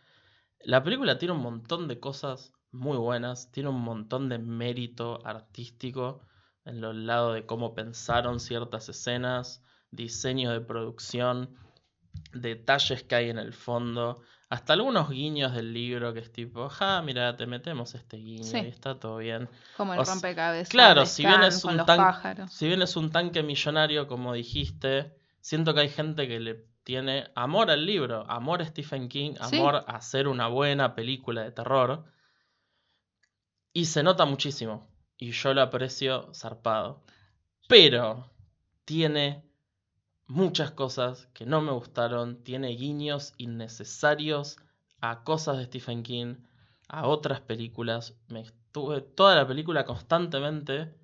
la 0.60 0.82
película 0.82 1.18
tiene 1.18 1.34
un 1.34 1.42
montón 1.42 1.88
de 1.88 2.00
cosas 2.00 2.52
muy 2.72 2.96
buenas, 2.96 3.50
tiene 3.52 3.68
un 3.68 3.80
montón 3.80 4.28
de 4.28 4.38
mérito 4.38 5.20
artístico 5.26 6.22
en 6.64 6.80
los 6.80 6.94
lados 6.94 7.34
de 7.34 7.46
cómo 7.46 7.74
pensaron 7.74 8.40
ciertas 8.40 8.88
escenas, 8.88 9.62
diseño 9.90 10.52
de 10.52 10.60
producción, 10.60 11.56
detalles 12.32 13.02
que 13.02 13.14
hay 13.14 13.30
en 13.30 13.38
el 13.38 13.52
fondo, 13.52 14.22
hasta 14.48 14.72
algunos 14.72 15.10
guiños 15.10 15.54
del 15.54 15.72
libro 15.72 16.12
que 16.12 16.20
es 16.20 16.32
tipo, 16.32 16.68
ja, 16.68 17.00
mira, 17.02 17.36
te 17.36 17.46
metemos 17.46 17.94
este 17.94 18.16
guiño 18.16 18.44
Sí. 18.44 18.58
y 18.58 18.66
está 18.66 18.98
todo 18.98 19.18
bien. 19.18 19.48
como 19.76 19.94
el 19.94 20.00
o 20.00 20.04
rompecabezas. 20.04 20.68
Claro, 20.68 21.06
si 21.06 21.24
bien 21.24 21.42
es 21.42 21.64
un 21.64 21.84
tan-. 21.86 22.48
Si 22.48 22.66
bien 22.66 22.82
es 22.82 22.96
un 22.96 23.10
tanque 23.10 23.42
millonario, 23.42 24.08
como 24.08 24.32
dijiste, 24.32 25.19
siento 25.40 25.74
que 25.74 25.81
hay 25.81 25.88
gente 25.88 26.29
que 26.29 26.40
le 26.40 26.66
tiene 26.85 27.31
amor 27.35 27.70
al 27.70 27.85
libro, 27.87 28.24
amor 28.31 28.62
a 28.62 28.66
Stephen 28.66 29.09
King, 29.09 29.35
Sí. 29.48 29.57
amor 29.57 29.76
a 29.76 29.96
hacer 29.96 30.29
una 30.29 30.48
buena 30.48 30.94
película 30.94 31.42
de 31.42 31.53
terror. 31.53 32.05
Y 33.72 33.85
se 33.85 34.03
nota 34.03 34.24
muchísimo. 34.24 34.88
Y 35.16 35.31
yo 35.33 35.55
lo 35.55 35.62
aprecio 35.62 36.33
zarpado. 36.35 37.05
Pero 37.68 38.31
tiene 38.85 39.44
muchas 40.26 40.72
cosas 40.72 41.26
que 41.35 41.46
no 41.46 41.61
me 41.61 41.72
gustaron. 41.72 42.42
Tiene 42.42 42.68
guiños 42.70 43.35
innecesarios 43.37 44.57
a 45.00 45.22
cosas 45.22 45.59
de 45.59 45.66
Stephen 45.66 46.03
King, 46.03 46.37
a 46.88 47.07
otras 47.07 47.40
películas. 47.40 48.16
Me 48.29 48.40
estuve 48.40 49.03
toda 49.03 49.37
la 49.37 49.46
película 49.46 49.85
constantemente 49.85 50.94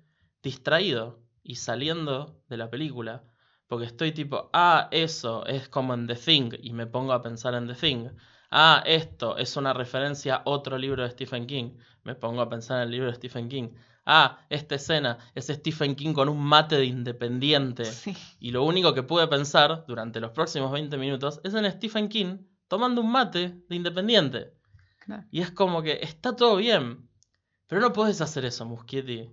distraído 0.43 1.19
y 1.43 1.55
saliendo 1.55 2.41
de 2.49 2.57
la 2.57 2.69
película. 2.69 3.23
Porque 3.67 3.85
estoy 3.85 4.11
tipo, 4.13 4.49
ah, 4.53 4.87
eso 4.91 5.45
es 5.45 5.67
como 5.69 5.93
en 5.93 6.07
The 6.07 6.15
Thing 6.15 6.51
y 6.61 6.73
me 6.73 6.87
pongo 6.87 7.13
a 7.13 7.21
pensar 7.21 7.53
en 7.53 7.67
The 7.67 7.73
Thing. 7.73 8.07
Ah, 8.49 8.81
esto 8.85 9.37
es 9.37 9.57
una 9.57 9.73
referencia 9.73 10.35
a 10.37 10.41
otro 10.45 10.77
libro 10.77 11.03
de 11.03 11.09
Stephen 11.11 11.47
King. 11.47 11.71
Me 12.03 12.15
pongo 12.15 12.41
a 12.41 12.49
pensar 12.49 12.77
en 12.77 12.83
el 12.83 12.91
libro 12.91 13.07
de 13.07 13.15
Stephen 13.15 13.49
King. 13.49 13.69
Ah, 14.05 14.45
esta 14.49 14.75
escena 14.75 15.17
es 15.35 15.47
Stephen 15.47 15.95
King 15.95 16.13
con 16.13 16.29
un 16.29 16.39
mate 16.41 16.77
de 16.77 16.85
independiente. 16.85 17.83
Sí, 17.91 18.15
Y 18.39 18.51
lo 18.51 18.63
único 18.63 18.93
que 18.93 19.03
pude 19.03 19.27
pensar 19.27 19.83
durante 19.85 20.21
los 20.21 20.31
próximos 20.31 20.71
20 20.71 20.95
minutos 20.97 21.41
es 21.43 21.53
en 21.53 21.69
Stephen 21.69 22.07
King 22.07 22.37
tomando 22.69 23.01
un 23.01 23.11
mate 23.11 23.63
de 23.67 23.75
independiente. 23.75 24.53
claro. 24.99 25.25
Y 25.29 25.41
es 25.41 25.51
como 25.51 25.81
que 25.81 25.99
está 26.01 26.35
todo 26.37 26.55
bien. 26.55 27.09
Pero 27.67 27.81
no 27.81 27.91
puedes 27.91 28.21
hacer 28.21 28.45
eso, 28.45 28.65
Muschietti. 28.65 29.29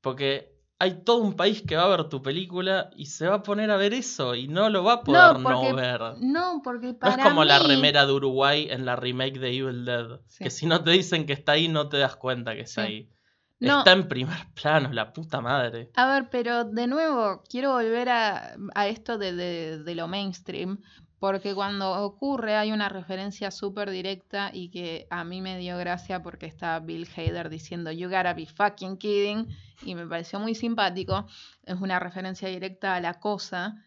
Porque 0.00 0.55
hay 0.78 1.02
todo 1.04 1.18
un 1.22 1.34
país 1.34 1.62
que 1.62 1.74
va 1.76 1.84
a 1.84 1.88
ver 1.88 2.08
tu 2.08 2.20
película 2.22 2.90
y 2.96 3.06
se 3.06 3.26
va 3.26 3.36
a 3.36 3.42
poner 3.42 3.70
a 3.70 3.76
ver 3.76 3.94
eso 3.94 4.34
y 4.34 4.46
no 4.48 4.68
lo 4.68 4.84
va 4.84 4.94
a 4.94 5.02
poder 5.02 5.38
no, 5.38 5.42
porque- 5.42 5.72
ver. 5.72 6.00
No, 6.20 6.60
porque 6.62 6.86
No 6.88 6.98
para 6.98 7.16
es 7.16 7.22
como 7.28 7.44
la 7.44 7.58
remera 7.60 8.04
de 8.06 8.12
Uruguay 8.12 8.68
en 8.70 8.84
la 8.84 8.94
remake 8.96 9.38
de 9.38 9.56
Evil 9.56 9.84
Dead. 9.86 10.20
Sí. 10.26 10.44
Que 10.44 10.50
si 10.50 10.66
no 10.66 10.82
te 10.82 10.90
dicen 10.90 11.24
que 11.26 11.32
está 11.32 11.52
ahí, 11.52 11.68
no 11.68 11.88
te 11.88 11.96
das 11.98 12.16
cuenta 12.16 12.54
que 12.54 12.60
está 12.62 12.82
Sí. 12.86 12.88
ahí. 12.92 13.10
No. 13.58 13.78
Está 13.78 13.92
en 13.92 14.06
primer 14.06 14.36
plano, 14.60 14.92
la 14.92 15.14
puta 15.14 15.40
madre. 15.40 15.90
A 15.96 16.06
ver, 16.12 16.28
pero 16.30 16.64
de 16.64 16.86
nuevo, 16.86 17.42
quiero 17.48 17.72
volver 17.72 18.10
a, 18.10 18.54
a 18.74 18.86
esto 18.88 19.16
de, 19.16 19.32
de- 19.34 19.82
de 19.82 19.94
lo 19.94 20.08
mainstream, 20.08 20.78
porque 21.18 21.54
cuando 21.54 22.04
ocurre 22.04 22.56
hay 22.56 22.72
una 22.72 22.88
referencia 22.88 23.50
súper 23.50 23.90
directa 23.90 24.50
y 24.52 24.70
que 24.70 25.06
a 25.10 25.24
mí 25.24 25.40
me 25.40 25.58
dio 25.58 25.78
gracia 25.78 26.22
porque 26.22 26.46
está 26.46 26.78
Bill 26.80 27.08
Hader 27.16 27.48
diciendo 27.48 27.90
You 27.90 28.08
gotta 28.08 28.34
be 28.34 28.46
fucking 28.46 28.98
kidding 28.98 29.48
y 29.82 29.94
me 29.94 30.06
pareció 30.06 30.38
muy 30.38 30.54
simpático. 30.54 31.26
Es 31.64 31.80
una 31.80 31.98
referencia 31.98 32.48
directa 32.48 32.94
a 32.94 33.00
la 33.00 33.14
cosa. 33.14 33.82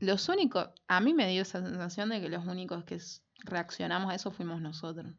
Los 0.00 0.28
únicos, 0.28 0.70
a 0.86 1.00
mí 1.00 1.12
me 1.12 1.28
dio 1.28 1.42
esa 1.42 1.62
sensación 1.62 2.08
de 2.08 2.20
que 2.20 2.28
los 2.28 2.46
únicos 2.46 2.84
que 2.84 2.98
reaccionamos 3.44 4.10
a 4.10 4.14
eso 4.14 4.30
fuimos 4.30 4.60
nosotros. 4.60 5.12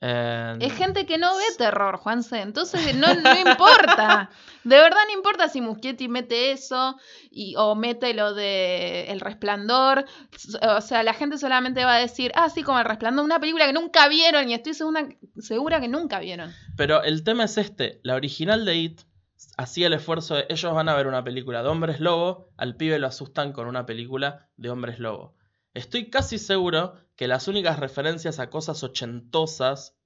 Eh, 0.00 0.58
Es 0.60 0.74
gente 0.74 1.06
que 1.06 1.18
no 1.18 1.36
ve 1.36 1.42
terror, 1.56 1.96
Juanse. 1.96 2.40
Entonces 2.40 2.94
no, 2.94 3.14
no 3.14 3.38
importa. 3.38 4.30
De 4.64 4.76
verdad 4.76 4.98
no 5.06 5.12
importa 5.12 5.48
si 5.48 5.60
Muschietti 5.60 6.08
mete 6.08 6.52
eso 6.52 6.96
y, 7.30 7.54
o 7.56 7.74
mete 7.74 8.14
lo 8.14 8.34
de 8.34 9.10
El 9.10 9.20
Resplandor. 9.20 10.04
O 10.76 10.80
sea, 10.80 11.02
la 11.02 11.14
gente 11.14 11.38
solamente 11.38 11.84
va 11.84 11.96
a 11.96 12.00
decir, 12.00 12.32
ah, 12.34 12.48
sí, 12.48 12.62
como 12.62 12.78
El 12.78 12.84
Resplandor, 12.84 13.24
una 13.24 13.40
película 13.40 13.66
que 13.66 13.72
nunca 13.72 14.08
vieron 14.08 14.48
y 14.48 14.54
estoy 14.54 14.74
segura, 14.74 15.08
segura 15.38 15.80
que 15.80 15.88
nunca 15.88 16.20
vieron. 16.20 16.52
Pero 16.76 17.02
el 17.02 17.24
tema 17.24 17.44
es 17.44 17.58
este. 17.58 18.00
La 18.02 18.14
original 18.14 18.64
de 18.64 18.76
It 18.76 19.00
hacía 19.56 19.88
el 19.88 19.92
esfuerzo 19.92 20.36
de 20.36 20.46
ellos 20.48 20.72
van 20.74 20.88
a 20.88 20.94
ver 20.94 21.06
una 21.06 21.24
película 21.24 21.62
de 21.62 21.68
hombres 21.68 22.00
lobo, 22.00 22.48
al 22.56 22.76
pibe 22.76 22.98
lo 22.98 23.06
asustan 23.06 23.52
con 23.52 23.66
una 23.66 23.86
película 23.86 24.48
de 24.56 24.70
hombres 24.70 24.98
lobo. 24.98 25.34
Estoy 25.74 26.10
casi 26.10 26.38
seguro 26.38 26.94
que 27.18 27.26
las 27.28 27.48
únicas 27.48 27.78
referencias 27.80 28.38
a 28.38 28.48
cosas 28.48 28.82
ochentosas 28.84 29.96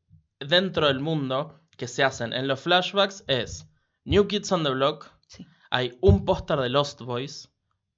dentro 0.40 0.86
del 0.88 0.98
mundo 0.98 1.60
que 1.76 1.86
se 1.86 2.02
hacen 2.02 2.32
en 2.32 2.48
los 2.48 2.60
flashbacks 2.60 3.22
es 3.26 3.68
New 4.04 4.26
Kids 4.26 4.50
on 4.50 4.64
the 4.64 4.70
Block, 4.70 5.12
Sí. 5.28 5.46
hay 5.70 5.96
un 6.00 6.24
póster 6.24 6.58
de 6.58 6.70
Lost 6.70 7.02
Boys 7.02 7.50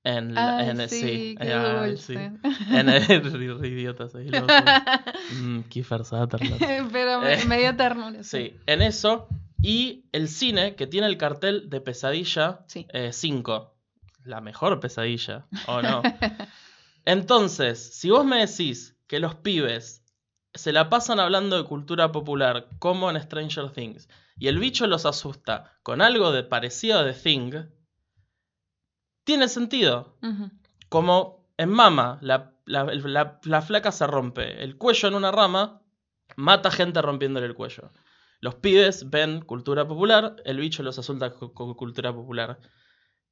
en, 0.02 0.36
Ay, 0.36 0.68
en 0.68 0.80
el- 0.80 0.90
sí, 0.90 1.36
qué 1.40 1.52
ay, 1.54 1.90
dulce. 1.90 2.14
sí. 2.14 2.76
En 2.76 2.88
el 2.88 3.20
Boys. 3.22 4.14
Mm, 5.40 5.60
Kiefer 5.70 6.04
Sutherland. 6.04 6.58
Pero 6.92 7.20
me, 7.20 7.34
Eh, 7.34 7.44
me 7.46 7.58
dio 7.60 7.74
ternura. 7.76 8.22
Sí, 8.24 8.56
en 8.66 8.82
eso. 8.82 9.28
Y 9.62 10.04
el 10.12 10.28
cine 10.28 10.74
que 10.74 10.86
tiene 10.86 11.06
el 11.06 11.16
cartel 11.16 11.70
de 11.70 11.80
Pesadilla 11.80 12.64
Sí. 12.66 12.86
5. 13.12 13.70
la 14.24 14.40
mejor 14.40 14.80
pesadilla, 14.80 15.46
¿o 15.68 15.80
no? 15.82 16.02
Entonces, 17.04 17.94
si 17.94 18.10
vos 18.10 18.24
me 18.24 18.46
decís 18.46 18.93
que 19.06 19.18
los 19.20 19.34
pibes 19.36 20.04
se 20.54 20.72
la 20.72 20.88
pasan 20.88 21.18
hablando 21.20 21.56
de 21.56 21.68
cultura 21.68 22.12
popular 22.12 22.68
como 22.78 23.10
en 23.10 23.20
Stranger 23.20 23.70
Things 23.70 24.08
y 24.38 24.48
el 24.48 24.58
bicho 24.58 24.86
los 24.86 25.04
asusta 25.06 25.78
con 25.82 26.00
algo 26.00 26.32
de 26.32 26.44
parecido 26.44 26.98
a 27.00 27.04
The 27.04 27.12
Thing, 27.12 27.52
tiene 29.24 29.48
sentido. 29.48 30.16
Como 30.88 31.48
en 31.56 31.70
Mama, 31.70 32.18
la, 32.20 32.52
la- 32.66 32.84
la- 32.84 33.40
la 33.44 33.62
flaca 33.62 33.92
se 33.92 34.06
rompe 34.06 34.62
el 34.62 34.76
cuello 34.76 35.08
en 35.08 35.14
una 35.14 35.32
rama, 35.32 35.82
mata 36.36 36.70
gente 36.70 37.00
rompiéndole 37.02 37.46
el 37.46 37.54
cuello. 37.54 37.90
Los 38.40 38.56
pibes 38.56 39.08
ven 39.10 39.40
cultura 39.40 39.86
popular, 39.88 40.36
el 40.44 40.58
bicho 40.58 40.82
los 40.82 40.98
asusta 40.98 41.32
con 41.32 41.74
cultura 41.74 42.12
popular. 42.12 42.58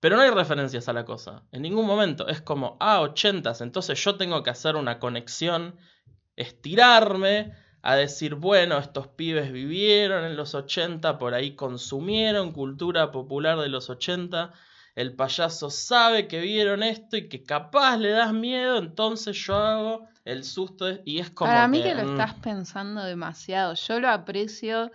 Pero 0.03 0.17
no 0.17 0.23
hay 0.23 0.31
referencias 0.31 0.89
a 0.89 0.93
la 0.93 1.05
cosa. 1.05 1.45
En 1.53 1.63
ningún 1.63 1.87
momento. 1.87 2.27
Es 2.27 2.43
como, 2.43 2.77
ah, 2.81 3.01
ochentas, 3.03 3.61
entonces 3.61 4.03
yo 4.03 4.17
tengo 4.17 4.43
que 4.43 4.51
hacer 4.51 4.75
una 4.75 4.99
conexión, 4.99 5.77
estirarme, 6.35 7.53
a 7.83 7.95
decir, 7.95 8.35
bueno, 8.35 8.79
estos 8.79 9.07
pibes 9.07 9.53
vivieron 9.53 10.25
en 10.25 10.37
los 10.37 10.57
80, 10.57 11.19
por 11.19 11.35
ahí 11.35 11.55
consumieron 11.55 12.51
cultura 12.51 13.13
popular 13.13 13.61
de 13.61 13.69
los 13.69 13.91
80 13.91 14.53
el 14.95 15.15
payaso 15.15 15.71
sabe 15.71 16.29
que 16.29 16.41
vieron 16.41 16.83
esto 16.83 17.17
y 17.17 17.29
que 17.29 17.45
capaz 17.45 17.97
le 17.97 18.11
das 18.11 18.33
miedo, 18.33 18.77
entonces 18.77 19.37
yo 19.37 19.57
hago 19.57 20.09
el 20.25 20.45
susto 20.45 20.87
y 21.05 21.19
es 21.19 21.31
como 21.31 21.51
Para 21.51 21.67
mí 21.67 21.83
que, 21.83 21.89
que 21.89 21.95
lo 21.95 22.05
mm, 22.05 22.11
estás 22.11 22.35
pensando 22.35 23.03
demasiado. 23.03 23.75
Yo 23.75 24.01
lo 24.01 24.09
aprecio 24.11 24.91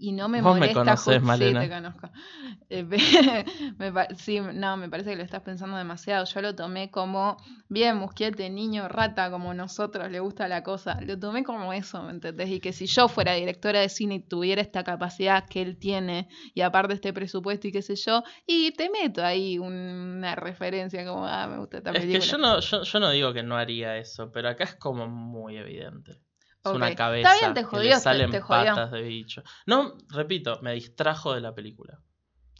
y 0.00 0.12
no 0.12 0.28
me 0.28 0.42
Vos 0.44 0.56
me 0.58 0.70
molesta. 0.70 0.72
conocés, 0.72 1.20
ju- 1.20 1.22
Malena. 1.22 1.60
Sí, 1.60 1.66
te 1.66 1.68
conozco. 1.68 2.10
Eh, 2.70 2.84
me- 3.78 3.90
me 3.90 4.06
sí, 4.16 4.40
no, 4.40 4.76
me 4.76 4.88
parece 4.88 5.10
que 5.10 5.16
lo 5.16 5.22
estás 5.24 5.42
pensando 5.42 5.76
demasiado. 5.76 6.24
Yo 6.24 6.40
lo 6.40 6.54
tomé 6.54 6.90
como, 6.90 7.36
bien, 7.68 7.96
Musquiete, 7.96 8.48
niño, 8.50 8.88
rata, 8.88 9.30
como 9.30 9.54
nosotros, 9.54 10.10
le 10.10 10.20
gusta 10.20 10.48
la 10.48 10.62
cosa. 10.62 11.00
Lo 11.02 11.18
tomé 11.18 11.42
como 11.44 11.72
eso, 11.72 12.02
¿me 12.02 12.12
entendés? 12.12 12.48
Y 12.50 12.60
que 12.60 12.72
si 12.72 12.86
yo 12.86 13.08
fuera 13.08 13.34
directora 13.34 13.80
de 13.80 13.88
cine 13.88 14.16
y 14.16 14.20
tuviera 14.20 14.62
esta 14.62 14.84
capacidad 14.84 15.46
que 15.48 15.62
él 15.62 15.78
tiene, 15.78 16.28
y 16.54 16.60
aparte 16.62 16.94
este 16.94 17.12
presupuesto 17.12 17.66
y 17.68 17.72
qué 17.72 17.82
sé 17.82 17.96
yo, 17.96 18.22
y 18.46 18.72
te 18.72 18.88
meto 18.90 19.24
ahí 19.24 19.58
una 19.58 20.34
referencia 20.36 21.04
como, 21.06 21.26
ah, 21.26 21.46
me 21.48 21.58
gusta 21.58 21.78
esta 21.78 21.92
Es 21.92 21.94
película. 21.96 22.08
que 22.08 22.18
yo 22.20 22.36
no, 22.38 22.58
yo, 22.60 22.82
yo 22.82 22.98
no 22.98 23.10
digo 23.10 23.32
que 23.32 23.44
no 23.44 23.56
haría 23.56 23.96
eso, 23.96 24.32
pero 24.32 24.48
acá 24.48 24.64
es 24.64 24.74
como 24.74 25.06
muy 25.06 25.56
evidente. 25.56 26.20
Es 26.64 26.70
una 26.72 26.94
cabeza 26.94 27.32
Está 27.32 27.40
bien, 27.46 27.54
te 27.54 27.60
que 27.60 27.66
jodió, 27.66 27.88
le 27.90 27.94
te- 27.96 28.00
salen 28.00 28.30
te 28.30 28.40
jodió. 28.40 28.64
patas 28.74 28.90
de 28.92 29.02
bicho. 29.02 29.42
No, 29.66 29.96
repito, 30.10 30.58
me 30.62 30.72
distrajo 30.74 31.32
de 31.34 31.40
la 31.40 31.54
película. 31.54 31.98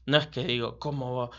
No 0.06 0.16
es 0.16 0.26
que 0.28 0.44
digo, 0.44 0.78
¿cómo 0.78 1.30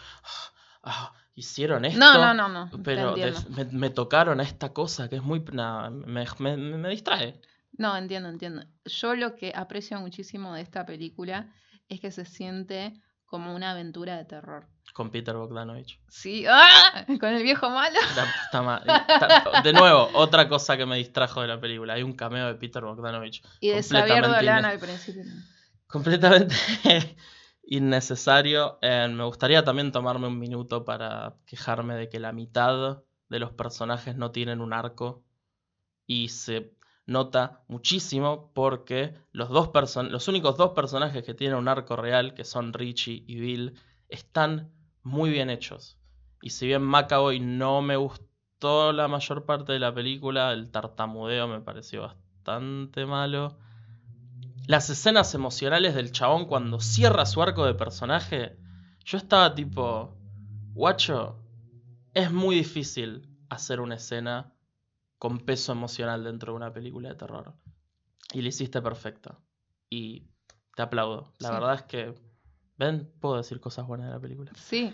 ah, 0.84 1.14
hicieron 1.34 1.86
esto? 1.86 2.00
No, 2.00 2.34
no, 2.34 2.34
no, 2.34 2.50
no. 2.50 2.84
Pero 2.84 3.16
de- 3.16 3.34
me, 3.50 3.66
me 3.66 3.90
tocaron 3.90 4.40
esta 4.42 4.74
cosa 4.74 5.10
que 5.10 5.16
es 5.18 5.24
muy... 5.24 5.44
nada, 5.52 5.90
me, 5.90 6.26
me- 6.40 6.58
me 6.58 6.90
distrae. 6.90 7.42
No, 7.78 7.98
entiendo, 7.98 8.30
entiendo. 8.30 8.64
Yo 8.86 9.16
lo 9.16 9.36
que 9.36 9.54
aprecio 9.56 10.00
muchísimo 10.00 10.54
de 10.54 10.62
esta 10.62 10.86
película 10.86 11.52
es 11.90 12.00
que 12.00 12.12
se 12.12 12.26
siente 12.26 12.94
como 13.32 13.56
una 13.56 13.72
aventura 13.72 14.18
de 14.18 14.26
terror. 14.26 14.68
Con 14.94 15.10
Peter 15.10 15.34
Bogdanovich. 15.38 16.02
Sí, 16.10 16.46
¡ah! 16.50 17.06
con 17.20 17.30
el 17.34 17.44
viejo 17.44 17.70
malo. 17.70 17.98
Está- 17.98 19.62
De 19.64 19.72
nuevo, 19.72 20.10
otra 20.14 20.50
cosa 20.50 20.76
que 20.76 20.86
me 20.86 20.98
distrajo 20.98 21.42
de 21.42 21.48
la 21.48 21.60
película. 21.62 21.94
Hay 21.94 22.04
un 22.04 22.12
cameo 22.14 22.48
de 22.48 22.56
Peter 22.56 22.84
Bogdanovich. 22.84 23.42
Y 23.62 23.70
de 23.70 23.82
Xavier 23.82 24.28
Dolan 24.28 24.66
al 24.66 24.80
principio. 24.80 25.24
Completamente 25.88 26.54
innecesario. 27.64 28.80
Eh, 28.82 29.08
me 29.10 29.24
gustaría 29.24 29.64
también 29.64 29.94
tomarme 29.94 30.28
un 30.28 30.38
minuto 30.38 30.84
para 30.84 31.36
quejarme 31.46 31.96
de 31.96 32.10
que 32.10 32.20
la 32.20 32.34
mitad 32.34 33.02
de 33.30 33.40
los 33.40 33.52
personajes 33.54 34.18
no 34.18 34.32
tienen 34.32 34.60
un 34.60 34.74
arco. 34.74 35.24
Y 36.06 36.28
se 36.28 36.74
nota 37.06 37.64
muchísimo 37.68 38.52
porque 38.54 39.16
los, 39.32 39.50
dos 39.50 39.72
los 40.10 40.28
únicos 40.28 40.58
dos 40.58 40.72
personajes 40.72 41.24
que 41.24 41.34
tienen 41.34 41.58
un 41.58 41.68
arco 41.68 41.96
real, 41.96 42.34
que 42.34 42.46
son 42.46 42.74
Richie 42.74 43.24
y 43.28 43.40
Bill, 43.40 43.74
están 44.08 44.72
muy 45.04 45.30
bien 45.30 45.50
hechos. 45.50 45.98
Y 46.42 46.52
si 46.52 46.68
bien 46.68 46.82
Macaboy 46.82 47.40
no 47.40 47.82
me 47.82 47.96
gustó 47.98 48.92
la 48.94 49.08
mayor 49.08 49.46
parte 49.46 49.74
de 49.74 49.80
la 49.80 49.94
película, 49.94 50.52
el 50.52 50.72
tartamudeo 50.72 51.48
me 51.48 51.62
pareció 51.62 52.02
bastante 52.02 53.06
malo. 53.06 53.58
Las 54.68 54.90
escenas 54.90 55.34
emocionales 55.34 55.96
del 55.96 56.12
chabón 56.12 56.46
cuando 56.46 56.80
cierra 56.80 57.26
su 57.26 57.42
arco 57.42 57.66
de 57.66 57.74
personaje, 57.74 58.58
yo 59.04 59.18
estaba 59.18 59.54
tipo, 59.56 60.16
guacho, 60.74 61.40
es 62.14 62.32
muy 62.32 62.56
difícil 62.56 63.28
hacer 63.50 63.82
una 63.82 63.96
escena 63.96 64.54
con 65.22 65.38
peso 65.38 65.72
emocional 65.72 66.24
dentro 66.24 66.52
de 66.52 66.56
una 66.58 66.74
película 66.74 67.10
de 67.10 67.14
terror. 67.16 67.54
Y 68.34 68.42
lo 68.42 68.48
hiciste 68.48 68.82
perfecto. 68.82 69.40
Y 69.88 70.24
te 70.76 70.82
aplaudo. 70.82 71.32
La 71.38 71.50
Sí. 71.50 71.54
verdad 71.54 71.76
es 71.76 71.84
que, 71.84 72.16
ven, 72.80 73.08
puedo 73.20 73.38
decir 73.38 73.60
cosas 73.60 73.86
buenas 73.86 74.08
de 74.08 74.14
la 74.14 74.20
película. 74.20 74.52
Sí, 74.56 74.92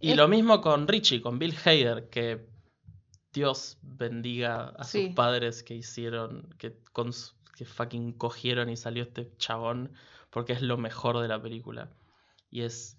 Y 0.00 0.12
Es- 0.12 0.16
lo 0.16 0.28
mismo 0.28 0.62
con 0.62 0.88
Richie, 0.88 1.20
con 1.20 1.38
Bill 1.38 1.54
Hader, 1.64 2.08
que 2.08 2.48
Dios 3.34 3.78
bendiga 3.82 4.68
a 4.78 4.84
Sí. 4.84 5.06
sus 5.08 5.14
padres 5.14 5.62
que 5.62 5.74
hicieron, 5.74 6.54
que, 6.58 6.78
con, 6.92 7.10
que 7.54 7.66
fucking 7.66 8.12
cogieron 8.12 8.70
y 8.70 8.76
salió 8.78 9.02
este 9.02 9.30
chabón, 9.36 9.92
porque 10.30 10.54
es 10.54 10.62
lo 10.62 10.78
mejor 10.78 11.18
de 11.20 11.28
la 11.28 11.40
película. 11.42 11.90
Y 12.50 12.62
es 12.62 12.96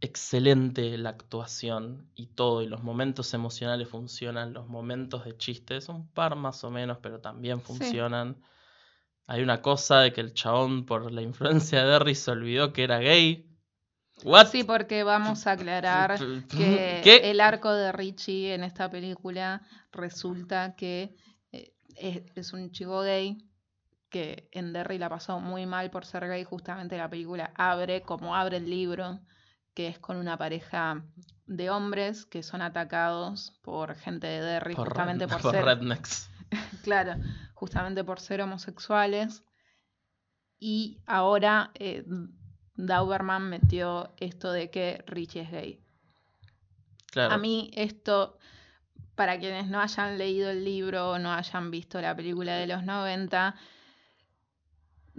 excelente 0.00 0.96
la 0.98 1.10
actuación 1.10 2.10
y 2.14 2.28
todo, 2.28 2.62
y 2.62 2.66
los 2.68 2.82
momentos 2.82 3.34
emocionales 3.34 3.88
funcionan, 3.88 4.52
los 4.52 4.66
momentos 4.68 5.24
de 5.24 5.36
chistes, 5.36 5.88
un 5.88 6.08
par 6.12 6.36
más 6.36 6.64
o 6.64 6.70
menos, 6.70 6.98
pero 7.02 7.20
también 7.20 7.60
Sí. 7.60 7.66
funcionan. 7.66 8.42
Hay 9.26 9.42
una 9.42 9.62
cosa 9.62 10.00
de 10.00 10.12
que 10.12 10.20
el 10.20 10.34
chabón, 10.34 10.86
por 10.86 11.12
la 11.12 11.22
influencia 11.22 11.84
de 11.84 11.90
Derry, 11.92 12.14
se 12.14 12.30
olvidó 12.30 12.72
que 12.72 12.84
era 12.84 12.98
gay. 12.98 13.46
What? 14.24 14.48
sí, 14.48 14.64
porque 14.64 15.02
vamos 15.02 15.46
a 15.46 15.52
aclarar 15.52 16.18
que 16.48 17.00
¿Qué? 17.02 17.30
el 17.30 17.40
arco 17.40 17.72
de 17.72 17.90
Richie 17.92 18.52
en 18.54 18.64
esta 18.64 18.90
película 18.90 19.62
resulta 19.92 20.74
que 20.76 21.14
eh, 21.52 21.72
es, 21.96 22.22
es 22.34 22.52
un 22.52 22.70
chico 22.70 23.00
gay 23.00 23.38
que 24.10 24.48
en 24.52 24.72
Derry 24.72 24.98
la 24.98 25.08
pasó 25.08 25.40
muy 25.40 25.66
mal 25.66 25.90
por 25.90 26.04
ser 26.04 26.26
gay. 26.28 26.44
Justamente 26.44 26.96
la 26.98 27.08
película 27.08 27.52
abre 27.56 28.02
como 28.02 28.34
abre 28.36 28.58
el 28.58 28.68
libro, 28.68 29.20
que 29.74 29.88
es 29.88 29.98
con 29.98 30.16
una 30.16 30.36
pareja 30.36 31.02
de 31.46 31.70
hombres 31.70 32.26
que 32.26 32.42
son 32.42 32.62
atacados 32.62 33.52
por 33.62 33.94
gente 33.94 34.26
de 34.26 34.40
Derry, 34.40 34.74
Por, 34.74 34.88
justamente 34.88 35.26
red- 35.26 35.32
por, 35.32 35.42
por 35.42 35.52
ser 35.52 35.64
rednecks. 35.64 36.30
Claro, 36.82 37.14
justamente 37.54 38.02
por 38.04 38.18
ser 38.20 38.40
homosexuales. 38.42 39.42
Y 40.58 40.98
ahora 41.06 41.70
eh, 41.74 42.04
Dauberman 42.74 43.48
metió 43.48 44.12
esto 44.18 44.52
de 44.52 44.70
que 44.70 45.02
Richie 45.06 45.42
es 45.42 45.50
gay. 45.50 45.80
Claro. 47.12 47.34
A 47.34 47.38
mí 47.38 47.70
esto, 47.74 48.36
para 49.14 49.38
quienes 49.38 49.68
no 49.68 49.80
hayan 49.80 50.18
leído 50.18 50.50
el 50.50 50.64
libro 50.64 51.12
o 51.12 51.18
no 51.18 51.32
hayan 51.32 51.70
visto 51.70 52.00
la 52.00 52.14
película 52.14 52.56
de 52.56 52.66
los 52.66 52.82
90, 52.84 53.54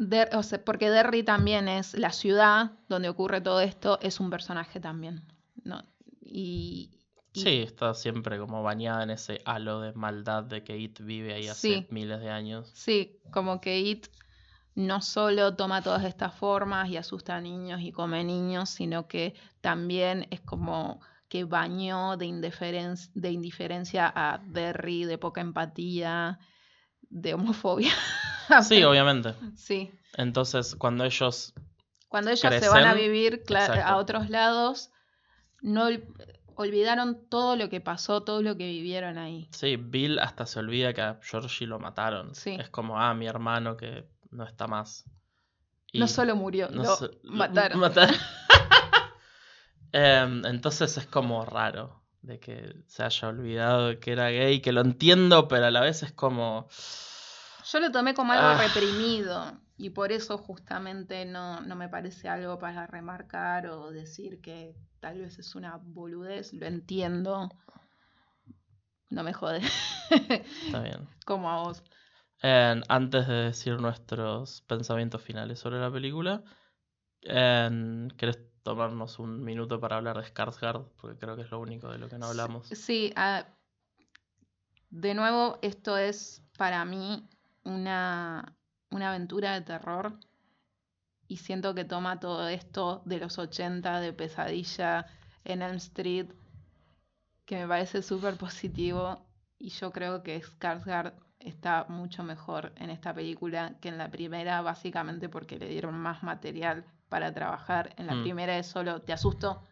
Der- 0.03 0.35
o 0.35 0.41
sea, 0.41 0.65
porque 0.65 0.89
Derry 0.89 1.21
también 1.21 1.67
es 1.67 1.93
la 1.93 2.11
ciudad 2.11 2.71
donde 2.89 3.07
ocurre 3.07 3.39
todo 3.39 3.61
esto, 3.61 3.99
es 4.01 4.19
un 4.19 4.31
personaje 4.31 4.79
también. 4.79 5.21
¿no? 5.63 5.83
Y, 6.21 6.89
y- 7.33 7.39
Sí, 7.39 7.61
está 7.61 7.93
siempre 7.93 8.39
como 8.39 8.63
bañada 8.63 9.03
en 9.03 9.11
ese 9.11 9.41
halo 9.45 9.79
de 9.79 9.93
maldad 9.93 10.43
de 10.43 10.63
que 10.63 10.75
It 10.75 10.99
vive 11.01 11.35
ahí 11.35 11.47
hace 11.47 11.67
Sí. 11.81 11.87
miles 11.91 12.19
de 12.19 12.31
años. 12.31 12.71
Sí, 12.73 13.19
como 13.31 13.61
que 13.61 13.79
It 13.79 14.07
no 14.73 15.01
solo 15.03 15.55
toma 15.55 15.83
todas 15.83 16.03
estas 16.03 16.33
formas 16.33 16.89
y 16.89 16.97
asusta 16.97 17.35
a 17.35 17.41
niños 17.41 17.81
y 17.81 17.91
come 17.91 18.23
niños, 18.23 18.71
sino 18.71 19.07
que 19.07 19.35
también 19.61 20.25
es 20.31 20.41
como 20.41 20.99
que 21.27 21.43
bañó 21.43 22.17
de, 22.17 22.25
indiferen- 22.25 23.11
de 23.13 23.31
indiferencia 23.31 24.11
a 24.15 24.39
Derry, 24.47 25.05
de 25.05 25.19
poca 25.19 25.41
empatía, 25.41 26.39
de 27.01 27.35
homofobia. 27.35 27.93
Sí, 28.63 28.83
obviamente. 28.83 29.33
Sí, 29.55 29.91
Entonces, 30.17 30.75
cuando 30.75 31.03
ellos 31.05 31.53
Cuando 32.09 32.31
ellos 32.31 32.53
se 32.53 32.69
van 32.69 32.85
a 32.85 32.93
vivir 32.93 33.43
a 33.55 33.95
otros 33.97 34.29
lados, 34.29 34.89
no 35.61 35.89
ol- 35.89 36.03
olvidaron 36.55 37.27
todo 37.29 37.55
lo 37.55 37.69
que 37.69 37.81
pasó, 37.81 38.21
todo 38.23 38.41
lo 38.41 38.57
que 38.57 38.65
vivieron 38.67 39.17
ahí. 39.17 39.47
Sí, 39.51 39.77
Bill 39.77 40.19
hasta 40.19 40.45
se 40.45 40.59
olvida 40.59 40.93
que 40.93 41.01
a 41.01 41.19
Georgie 41.23 41.65
lo 41.67 41.79
mataron. 41.79 42.35
Sí. 42.35 42.55
Es 42.59 42.69
como, 42.69 42.99
ah, 42.99 43.13
mi 43.13 43.27
hermano 43.27 43.77
que 43.77 44.05
no 44.31 44.43
está 44.45 44.67
más. 44.67 45.05
No 45.93 46.07
solo 46.07 46.35
murió, 46.35 46.69
no 46.69 46.83
lo 46.83 46.97
mataron. 47.23 47.79
mataron. 47.79 48.15
Em, 49.93 50.45
entonces 50.45 50.97
es 50.97 51.05
como 51.05 51.43
raro 51.43 52.01
de 52.21 52.39
que 52.39 52.75
se 52.87 53.03
haya 53.03 53.27
olvidado 53.27 53.99
que 53.99 54.11
era 54.13 54.29
gay, 54.29 54.61
que 54.61 54.71
lo 54.71 54.81
entiendo, 54.81 55.47
pero 55.47 55.65
a 55.65 55.71
la 55.71 55.81
vez 55.81 56.03
es 56.03 56.11
como... 56.13 56.67
Yo 57.65 57.80
lo 57.80 57.91
tomé 57.91 58.13
como 58.13 58.34
algo 58.34 58.47
Ah. 58.47 58.58
reprimido 58.58 59.60
y 59.78 59.89
por 59.91 60.12
eso 60.12 60.38
justamente 60.38 61.26
no, 61.26 61.62
no 61.62 61.76
me 61.76 61.89
parece 61.89 62.28
algo 62.30 62.58
para 62.60 62.88
remarcar 62.88 63.67
o 63.67 63.91
decir 63.91 64.41
que 64.41 64.76
tal 65.00 65.19
vez 65.19 65.39
es 65.39 65.56
una 65.56 65.78
boludez, 65.82 66.54
lo 66.54 66.65
entiendo. 66.65 67.50
No 69.10 69.24
me 69.24 69.34
jode. 69.34 69.62
Está 70.10 70.82
bien. 70.82 71.08
como 71.26 71.50
a 71.50 71.63
vos. 71.63 71.84
En- 72.41 72.84
antes 72.88 73.28
de 73.28 73.34
decir 73.34 73.80
nuestros 73.80 74.62
pensamientos 74.62 75.21
finales 75.21 75.60
sobre 75.60 75.80
la 75.80 75.91
película, 75.91 76.43
en- 77.21 78.12
¿querés 78.17 78.39
tomarnos 78.63 79.19
un 79.19 79.43
minuto 79.43 79.80
para 79.80 79.97
hablar 79.97 80.17
de 80.17 80.24
Skarsgård? 80.24 80.88
Porque 81.00 81.17
creo 81.19 81.36
que 81.36 81.43
es 81.43 81.52
lo 81.52 81.60
único 81.60 81.89
de 81.89 81.97
lo 81.97 82.08
que 82.10 82.17
no 82.17 82.28
hablamos. 82.28 82.67
Sí, 82.67 83.12
ah, 83.15 83.45
de 84.89 85.13
nuevo, 85.13 85.58
esto 85.62 85.97
es 85.97 86.41
para 86.58 86.84
mí 86.86 87.28
una, 87.63 88.56
una 88.89 89.10
aventura 89.10 89.54
de 89.54 89.62
terror 89.62 90.19
y 91.28 91.38
siento 91.38 91.74
que 91.74 91.86
toma 91.86 92.19
todo 92.19 92.47
esto 92.47 93.02
de 93.06 93.19
los 93.19 93.38
80 93.38 94.00
de 94.02 94.13
pesadilla 94.13 95.08
en 95.45 95.62
Elm 95.62 95.78
Street, 95.78 96.28
que 97.45 97.58
me 97.58 97.67
parece 97.67 98.02
súper 98.02 98.36
positivo 98.38 99.26
y 99.58 99.69
yo 99.69 99.91
creo 99.91 100.24
que 100.24 100.41
Skarsgård 100.41 101.13
está 101.39 101.86
mucho 101.89 102.24
mejor 102.24 102.71
en 102.78 102.89
esta 102.89 103.13
película 103.13 103.76
que 103.82 103.89
en 103.89 103.97
la 103.97 104.10
primera, 104.12 104.62
básicamente 104.62 105.30
porque 105.30 105.58
le 105.58 105.67
dieron 105.67 105.95
más 105.95 106.24
material 106.24 106.86
para 107.10 107.34
trabajar. 107.34 107.93
En 107.97 108.08
la 108.08 108.15
Mm. 108.15 108.24
primera 108.24 108.58
es 108.58 108.67
solo, 108.67 109.02
te 109.02 109.13
asusto. 109.13 109.63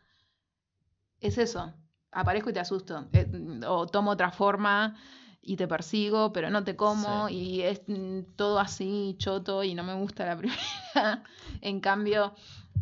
Es 1.22 1.38
eso, 1.38 1.74
aparezco 2.12 2.50
y 2.50 2.54
te 2.54 2.60
asusto. 2.60 3.08
Eh, 3.14 3.30
o 3.68 3.88
tomo 3.88 4.12
otra 4.12 4.32
forma 4.32 4.96
y 5.42 5.56
te 5.56 5.68
persigo, 5.68 6.32
pero 6.34 6.50
no 6.50 6.64
te 6.64 6.76
como. 6.76 7.28
Sí. 7.28 7.36
Y 7.36 7.62
es 7.62 7.82
mm, 7.88 8.36
todo 8.36 8.60
así, 8.60 9.16
choto, 9.18 9.64
y 9.64 9.74
no 9.74 9.84
me 9.84 9.96
gusta 9.96 10.26
la 10.26 10.38
primera. 10.38 11.24
en 11.62 11.80
cambio, 11.80 12.34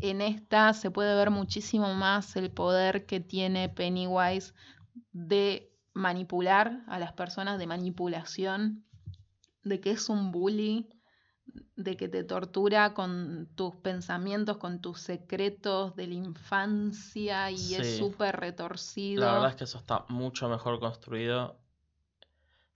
en 0.02 0.22
esta 0.22 0.74
se 0.74 0.92
puede 0.92 1.16
ver 1.16 1.32
muchísimo 1.32 1.94
más 1.94 2.36
el 2.36 2.52
poder 2.52 3.06
que 3.06 3.20
tiene 3.20 3.70
Pennywise 3.70 4.54
de 5.12 5.72
manipular 5.94 6.84
a 6.88 7.00
las 7.00 7.14
personas, 7.14 7.58
de 7.60 7.68
manipulación, 7.68 8.86
de 9.64 9.80
que 9.80 9.92
es 9.92 10.10
un 10.10 10.32
bully, 10.32 10.90
de 11.76 11.96
que 11.96 12.08
te 12.08 12.24
tortura 12.24 12.94
con 12.94 13.50
tus 13.56 13.76
pensamientos, 13.76 14.58
con 14.58 14.82
tus 14.82 15.00
secretos 15.00 15.96
de 15.96 16.08
la 16.08 16.14
infancia 16.14 17.50
y 17.52 17.76
es 17.76 17.98
súper 17.98 18.40
retorcido. 18.40 19.26
La 19.26 19.34
verdad 19.34 19.50
es 19.52 19.56
que 19.56 19.64
eso 19.64 19.78
está 19.78 20.06
mucho 20.10 20.50
mejor 20.50 20.80
construido 20.80 21.58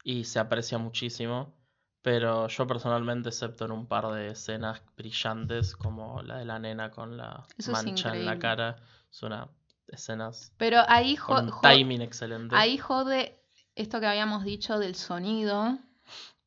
y 0.04 0.24
se 0.24 0.40
aprecia 0.40 0.78
muchísimo. 0.78 1.54
Pero 2.02 2.48
yo 2.48 2.66
personalmente, 2.66 3.30
excepto 3.30 3.66
en 3.66 3.72
un 3.72 3.86
par 3.86 4.08
de 4.12 4.30
escenas 4.32 4.82
brillantes, 4.98 5.76
como 5.76 6.22
la 6.24 6.38
de 6.38 6.46
la 6.46 6.58
nena 6.58 6.90
con 6.90 7.16
la 7.16 7.46
Eso 7.58 7.72
es 7.72 7.86
mancha 7.86 8.12
en 8.16 8.26
la 8.26 8.40
cara, 8.40 8.78
son 9.12 9.34
una- 9.34 9.50
escenas 9.88 10.52
Pero 10.58 10.80
ahí, 10.88 11.16
con 11.16 11.46
un 11.46 11.62
timing 11.62 12.02
excelente. 12.02 12.56
ahí 12.56 12.78
jode 12.78 13.40
esto 13.76 14.00
que 14.00 14.08
habíamos 14.08 14.44
dicho 14.44 14.80
del 14.80 14.96
sonido. 14.96 15.78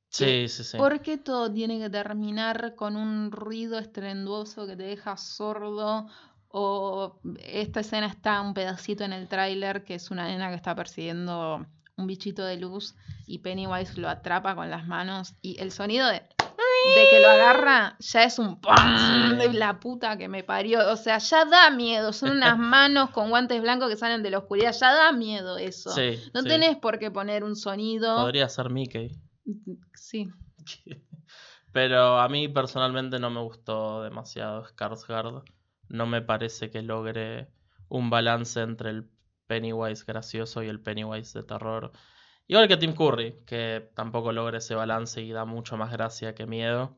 Sí, 0.09 0.49
sí, 0.49 0.65
sí. 0.65 0.77
¿Por 0.79 1.01
qué 1.03 1.19
todo 1.19 1.53
tiene 1.53 1.79
que 1.79 1.91
terminar 1.91 2.75
con 2.75 2.97
un 2.97 3.31
ruido 3.33 3.79
estrenduoso 3.79 4.67
que 4.67 4.77
te 4.77 4.85
deja 4.85 5.17
sordo? 5.17 6.07
O 6.49 7.21
esta 7.41 7.81
escena 7.81 8.07
está 8.07 8.41
un 8.41 8.55
pedacito 8.55 9.03
en 9.05 9.13
el 9.13 9.29
tráiler 9.29 9.85
que 9.85 9.97
es 9.97 10.11
una 10.13 10.27
nena 10.29 10.51
que 10.51 10.55
está 10.57 10.75
persiguiendo 10.75 11.67
un 11.97 12.07
bichito 12.07 12.45
de 12.45 12.57
luz 12.57 12.95
y 13.27 13.39
Pennywise 13.39 14.01
lo 14.01 14.09
atrapa 14.09 14.55
con 14.55 14.71
las 14.71 14.87
manos 14.87 15.35
y 15.43 15.61
el 15.61 15.71
sonido 15.71 16.09
de, 16.09 16.15
de 16.15 17.09
que 17.11 17.21
lo 17.21 17.29
agarra 17.29 17.97
ya 18.01 18.25
es 18.25 18.39
un. 18.39 18.59
Sí. 18.61 19.37
de 19.37 19.53
la 19.53 19.79
puta 19.81 20.17
que 20.19 20.29
me 20.29 20.43
parió. 20.43 20.91
O 20.93 20.97
sea, 20.97 21.19
ya 21.19 21.45
da 21.45 21.71
miedo. 21.71 22.13
Son 22.13 22.31
unas 22.31 22.59
manos 22.59 23.11
con 23.11 23.31
guantes 23.31 23.61
blancos 23.63 23.89
que 23.91 23.97
salen 23.97 24.23
de 24.23 24.31
la 24.31 24.39
oscuridad. 24.39 24.73
Ya 24.79 24.93
da 24.93 25.13
miedo 25.13 25.57
eso. 25.57 25.91
Sí, 25.91 26.21
No 26.35 26.43
sí. 26.43 26.49
tenés 26.49 26.77
por 26.77 26.99
qué 26.99 27.11
poner 27.11 27.45
un 27.45 27.57
sonido. 27.57 28.17
Podría 28.17 28.49
ser 28.49 28.71
Mickey. 28.71 29.13
Sí. 29.95 30.29
Pero 31.73 32.21
a 32.21 32.29
mí 32.29 32.49
personalmente 32.49 33.19
no 33.19 33.31
me 33.31 33.41
gustó 33.41 34.03
demasiado 34.03 34.65
Skarsgård. 34.65 35.43
No 35.89 36.07
me 36.07 36.23
parece 36.23 36.71
que 36.71 36.83
logre 36.83 37.49
un 37.89 38.11
balance 38.11 38.61
entre 38.61 38.91
el 38.91 39.11
Pennywise 39.47 40.05
gracioso 40.07 40.63
y 40.63 40.69
el 40.69 40.81
Pennywise 40.81 41.39
de 41.39 41.45
terror. 41.45 41.93
Igual 42.47 42.69
que 42.69 42.77
Tim 42.77 42.95
Curry, 42.95 43.43
que 43.47 43.91
tampoco 43.95 44.33
logra 44.33 44.59
ese 44.59 44.75
balance 44.75 45.23
y 45.23 45.33
da 45.33 45.45
mucho 45.45 45.77
más 45.77 45.91
gracia 45.93 46.35
que 46.35 46.47
miedo. 46.47 46.97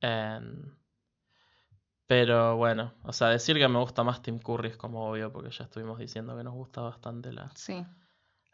En- 0.00 0.76
Pero 2.06 2.56
bueno, 2.56 2.92
o 3.04 3.12
sea, 3.12 3.28
decir 3.28 3.56
que 3.56 3.68
me 3.68 3.78
gusta 3.78 4.02
más 4.04 4.22
Tim 4.22 4.38
Curry 4.38 4.68
es 4.70 4.76
como 4.76 5.08
obvio, 5.10 5.32
porque 5.32 5.50
ya 5.50 5.64
estuvimos 5.64 5.98
diciendo 5.98 6.36
que 6.36 6.44
nos 6.44 6.54
gusta 6.54 6.80
bastante 6.82 7.32
la, 7.32 7.50
Sí. 7.54 7.84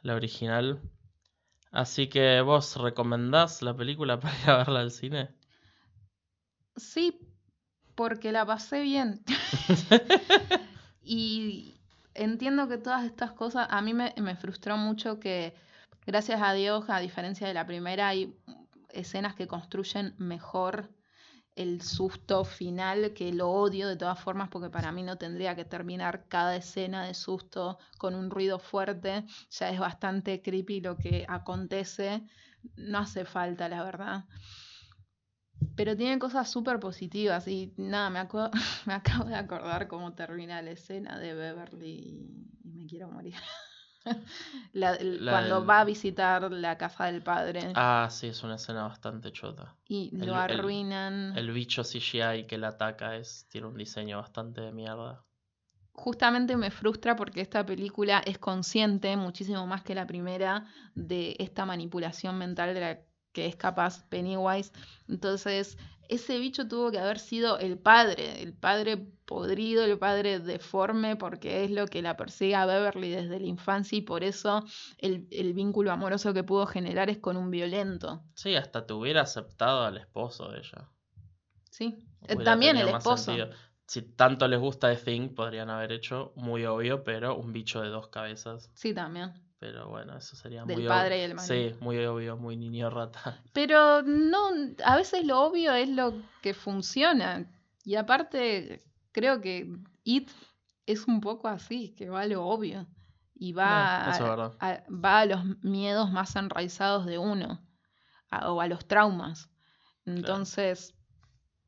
la 0.03 0.15
original. 0.15 0.81
Así 1.73 2.09
que 2.09 2.41
vos 2.41 2.77
recomendás 2.77 3.63
la 3.63 3.75
película 3.77 4.21
para 4.21 4.39
ir 4.41 4.51
a 4.51 4.57
verla 4.59 4.81
al 4.81 4.91
cine. 4.93 5.31
Sí, 6.77 7.19
porque 7.97 8.31
la 8.33 8.47
pasé 8.47 8.81
bien. 8.83 9.25
y 11.03 11.78
entiendo 12.19 12.69
que 12.69 12.79
todas 12.79 13.05
estas 13.05 13.33
cosas, 13.33 13.67
a 13.71 13.81
mí 13.81 13.95
me, 13.95 14.37
frustró 14.37 14.77
mucho 14.77 15.19
que, 15.19 15.55
gracias 16.07 16.41
a 16.43 16.53
Dios, 16.53 16.85
a 16.89 16.99
diferencia 17.01 17.47
de 17.47 17.55
la 17.55 17.67
primera, 17.67 18.09
hay 18.09 18.35
escenas 18.91 19.35
que 19.35 19.47
construyen 19.47 20.15
mejor 20.19 20.91
el 21.57 21.83
susto 21.83 22.45
final, 22.45 23.13
que 23.15 23.33
lo 23.33 23.51
odio 23.51 23.89
de 23.89 23.97
todas 23.97 24.21
formas, 24.21 24.49
porque 24.49 24.71
para 24.71 24.93
mí 24.93 25.03
no 25.03 25.17
tendría 25.17 25.57
que 25.57 25.65
terminar 25.65 26.27
cada 26.29 26.55
escena 26.57 27.05
de 27.05 27.15
susto 27.15 27.79
con 27.99 28.15
un 28.15 28.31
ruido 28.31 28.59
fuerte. 28.59 29.25
Ya 29.51 29.71
es 29.71 29.79
bastante 29.81 30.41
creepy 30.41 30.81
lo 30.81 30.97
que 30.97 31.27
acontece. 31.29 32.23
No 32.77 32.99
hace 32.99 33.25
falta, 33.25 33.69
la 33.69 33.83
verdad. 33.83 34.25
Pero 35.79 35.97
tiene 35.97 36.19
cosas 36.19 36.51
súper 36.51 36.79
positivas 36.81 37.47
y 37.49 37.73
nada, 37.77 38.11
me, 38.11 38.19
acu- 38.21 38.51
me 38.87 38.95
acabo 38.95 39.25
de 39.25 39.37
acordar 39.37 39.89
cómo 39.89 40.13
termina 40.13 40.61
la 40.61 40.73
escena 40.73 41.19
de 41.19 41.35
Beverly 41.35 41.95
y 42.65 42.69
me 42.75 42.87
quiero 42.87 43.09
morir. 43.09 43.35
La- 44.73 44.95
el- 44.95 45.25
La 45.25 45.33
cuando 45.33 45.61
del- 45.61 45.71
va 45.71 45.81
a 45.81 45.85
visitar 45.85 46.51
la 46.53 46.77
casa 46.79 47.07
del 47.07 47.23
padre 47.23 47.73
Ah, 47.75 48.09
sí, 48.11 48.29
es 48.29 48.43
una 48.43 48.57
escena 48.57 48.83
bastante 48.85 49.33
chota. 49.33 49.77
y 49.89 50.11
el- 50.21 50.27
lo 50.27 50.35
el- 50.35 50.39
arruinan. 50.39 51.37
El 51.37 51.51
bicho 51.53 51.83
CGI 51.85 52.47
que 52.47 52.59
la 52.59 52.69
ataca 52.69 53.17
es, 53.17 53.47
tiene 53.49 53.67
un 53.69 53.77
diseño 53.77 54.19
bastante 54.19 54.61
de 54.61 54.73
mierda. 54.73 55.25
Justamente 55.93 56.57
me 56.57 56.71
frustra 56.71 57.17
porque 57.17 57.41
esta 57.41 57.67
película 57.67 58.23
es 58.25 58.39
consciente, 58.39 59.17
muchísimo 59.17 59.67
más 59.67 59.83
que 59.83 59.95
la 59.97 60.07
primera, 60.07 60.65
de 60.95 61.35
esta 61.39 61.67
manipulación 61.67 62.39
mental 62.39 62.73
de 62.75 62.81
la 62.81 63.01
que 63.39 63.47
es 63.47 63.55
capaz 63.55 64.03
Pennywise. 64.09 64.73
Entonces, 65.09 65.79
ese 66.09 66.41
bicho 66.41 66.67
tuvo 66.67 66.91
que 66.91 66.99
haber 66.99 67.21
sido 67.21 67.57
el 67.61 67.79
padre, 67.79 68.43
el 68.43 68.53
padre 68.53 68.97
podrido, 69.27 69.85
el 69.85 69.97
padre 69.97 70.41
deforme, 70.41 71.15
porque 71.15 71.63
es 71.63 71.71
lo 71.71 71.87
que 71.87 72.03
la 72.03 72.17
persigue 72.17 72.57
a 72.57 72.67
Beverly 72.67 73.11
desde 73.11 73.39
la 73.39 73.47
infancia 73.47 73.97
y 73.97 74.01
por 74.01 74.25
eso 74.25 74.65
el, 74.99 75.29
el 75.31 75.53
vínculo 75.53 75.93
amoroso 75.93 76.35
que 76.35 76.43
pudo 76.43 76.67
generar 76.67 77.11
es 77.11 77.19
con 77.19 77.37
un 77.37 77.53
violento. 77.53 78.25
Sí, 78.35 78.57
hasta 78.57 78.85
te 78.85 78.93
hubiera 78.93 79.21
aceptado 79.21 79.85
al 79.85 79.99
esposo 79.99 80.51
de 80.51 80.59
ella. 80.59 80.89
¿Sí? 81.71 81.97
Eh, 82.23 82.35
Hubiera 82.35 82.53
También 82.53 82.77
el 82.77 82.89
esposo. 82.89 83.25
sentido. 83.25 83.51
Si 83.87 84.03
tanto 84.03 84.49
les 84.49 84.59
gusta 84.59 84.93
The 84.93 84.97
Thing, 84.97 85.29
podrían 85.35 85.71
haber 85.71 85.93
hecho, 85.93 86.33
muy 86.35 86.65
obvio, 86.67 87.05
pero 87.05 87.37
un 87.37 87.53
bicho 87.53 87.81
de 87.83 87.89
dos 87.89 88.09
cabezas. 88.09 88.71
Sí, 88.75 88.93
también. 88.93 89.33
Pero 89.59 89.89
bueno, 89.89 90.17
eso 90.17 90.37
sería 90.37 90.65
Del 90.65 90.79
muy 90.79 90.87
padre 90.87 91.17
obvio. 91.17 91.23
y 91.23 91.31
el 91.31 91.35
marido. 91.35 91.71
Sí, 91.71 91.77
muy 91.85 92.05
obvio, 92.05 92.37
muy 92.37 92.57
niño 92.57 92.91
rata. 92.91 93.43
Pero 93.53 94.03
no, 94.03 94.51
a 94.85 94.97
veces 94.97 95.25
lo 95.25 95.41
obvio 95.43 95.75
es 95.75 95.89
lo 95.89 96.15
que 96.43 96.55
funciona. 96.55 97.51
Y 97.85 97.97
aparte, 97.97 98.85
creo 99.13 99.41
que 99.41 99.69
It 100.05 100.31
es 100.87 101.07
un 101.07 101.21
poco 101.21 101.49
así, 101.49 101.95
que 101.97 102.09
va 102.09 102.21
a 102.23 102.27
lo 102.27 102.45
obvio. 102.47 102.87
Y 103.35 103.53
va, 103.53 104.19
No, 104.19 104.55
a, 104.61 104.83
va 104.91 105.21
a 105.21 105.27
los 105.27 105.45
miedos 105.63 106.11
más 106.11 106.35
enraizados 106.37 107.07
de 107.07 107.19
uno. 107.19 107.61
a- 108.31 108.53
o 108.53 108.61
a 108.61 108.67
los 108.69 108.87
traumas. 108.87 109.49
Entonces, 110.05 110.95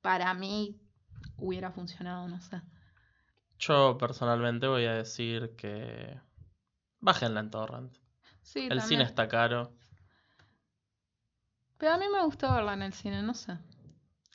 para 0.03 0.35
mí, 0.35 0.79
hubiera 1.39 1.71
funcionado, 1.73 2.29
no 2.29 2.41
sé. 2.41 2.61
Yo 3.59 3.97
personalmente 3.99 4.67
voy 4.67 4.85
a 4.87 4.95
decir 4.95 5.55
que 5.57 6.19
bájenla 7.01 7.41
en 7.41 7.51
torrent. 7.51 7.97
Sí, 8.43 8.69
El 8.71 8.81
cine 8.83 9.05
está 9.05 9.29
caro. 9.29 9.73
Pero 11.79 11.93
a 11.93 11.99
mí 11.99 12.07
me 12.13 12.23
gustó 12.25 12.53
verla 12.53 12.75
en 12.75 12.83
el 12.83 12.93
cine, 12.93 13.23
no 13.23 13.35
sé. 13.35 13.57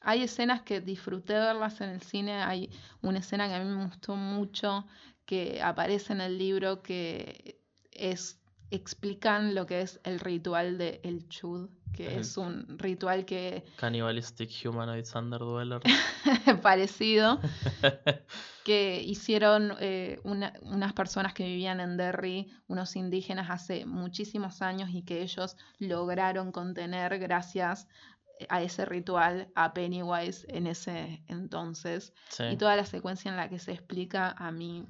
Hay 0.01 0.23
escenas 0.23 0.61
que 0.61 0.81
disfruté 0.81 1.33
verlas 1.33 1.81
en 1.81 1.89
el 1.89 2.01
cine. 2.01 2.43
Hay 2.43 2.69
una 3.01 3.19
escena 3.19 3.47
que 3.47 3.55
a 3.55 3.63
mí 3.63 3.69
me 3.69 3.85
gustó 3.85 4.15
mucho 4.15 4.85
que 5.25 5.61
aparece 5.61 6.13
en 6.13 6.21
el 6.21 6.37
libro 6.37 6.81
que 6.81 7.61
es 7.91 8.39
explican 8.71 9.55
lo 9.55 9.65
que 9.65 9.81
es 9.81 9.99
el 10.03 10.19
ritual 10.19 10.77
de 10.77 10.99
El 11.03 11.27
Chud, 11.29 11.69
que 11.93 12.13
El- 12.13 12.21
es 12.21 12.37
un 12.37 12.77
ritual 12.77 13.25
que 13.25 13.63
Cannibalistic 13.77 14.49
Humanoids 14.65 15.13
Underdweller. 15.15 15.81
parecido 16.61 17.39
que 18.63 19.01
hicieron 19.03 19.73
eh, 19.79 20.19
una- 20.23 20.53
unas 20.61 20.93
personas 20.93 21.33
que 21.33 21.45
vivían 21.45 21.79
en 21.79 21.97
Derry, 21.97 22.49
unos 22.67 22.95
indígenas 22.95 23.49
hace 23.49 23.85
muchísimos 23.85 24.61
años 24.61 24.89
y 24.91 25.03
que 25.03 25.21
ellos 25.21 25.55
lograron 25.79 26.51
contener 26.51 27.19
gracias 27.19 27.87
a 28.49 28.61
ese 28.61 28.83
ritual 28.83 29.47
a 29.55 29.73
Pennywise 29.73 30.45
en 30.49 30.67
ese 30.67 31.23
entonces. 31.27 32.13
Sí. 32.29 32.43
Y 32.51 32.57
toda 32.57 32.75
la 32.75 32.85
secuencia 32.85 33.31
en 33.31 33.37
la 33.37 33.47
que 33.49 33.59
se 33.59 33.71
explica 33.71 34.31
a 34.37 34.51
mí 34.51 34.85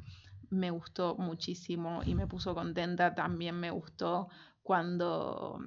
me 0.49 0.71
gustó 0.71 1.15
muchísimo 1.17 2.01
y 2.05 2.15
me 2.15 2.27
puso 2.27 2.53
contenta. 2.55 3.15
También 3.15 3.55
me 3.59 3.71
gustó 3.71 4.29
cuando 4.63 5.59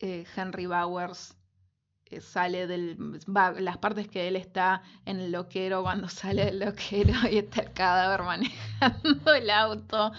eh, 0.00 0.24
Henry 0.36 0.66
Bowers 0.66 1.36
eh, 2.06 2.20
sale 2.20 2.66
del... 2.66 2.96
va, 3.24 3.52
las 3.52 3.78
partes 3.78 4.08
que 4.08 4.28
él 4.28 4.36
está 4.36 4.82
en 5.04 5.20
el 5.20 5.32
loquero 5.32 5.82
cuando 5.82 6.08
sale 6.08 6.46
del 6.46 6.60
loquero 6.60 7.12
y 7.30 7.38
está 7.38 7.62
el 7.62 7.72
cadáver 7.72 8.22
manejando 8.22 9.34
el 9.34 9.50
auto. 9.50 10.12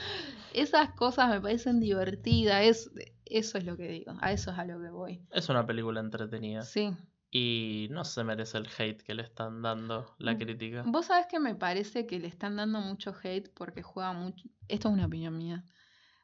Esas 0.53 0.91
cosas 0.91 1.29
me 1.29 1.41
parecen 1.41 1.79
divertidas. 1.79 2.63
Es, 2.63 2.91
eso 3.25 3.57
es 3.57 3.65
lo 3.65 3.77
que 3.77 3.87
digo. 3.87 4.13
A 4.21 4.31
eso 4.31 4.51
es 4.51 4.59
a 4.59 4.65
lo 4.65 4.79
que 4.81 4.89
voy. 4.89 5.21
Es 5.31 5.49
una 5.49 5.65
película 5.65 5.99
entretenida. 5.99 6.61
Sí. 6.63 6.91
Y 7.31 7.87
no 7.91 8.05
se 8.05 8.23
merece 8.23 8.57
el 8.57 8.67
hate 8.77 9.03
que 9.03 9.13
le 9.13 9.21
están 9.23 9.61
dando 9.61 10.15
la 10.17 10.33
Mm. 10.33 10.37
crítica. 10.37 10.83
Vos 10.87 11.05
sabés 11.05 11.27
que 11.27 11.39
me 11.39 11.53
parece 11.55 12.07
que 12.07 12.17
le 12.19 12.27
están 12.27 12.55
dando 12.55 12.79
mucho 12.79 13.13
hate 13.23 13.49
porque 13.53 13.83
juega 13.83 14.13
mucho. 14.13 14.47
Esto 14.67 14.87
es 14.89 14.93
una 14.95 15.05
opinión 15.05 15.37
mía. 15.37 15.63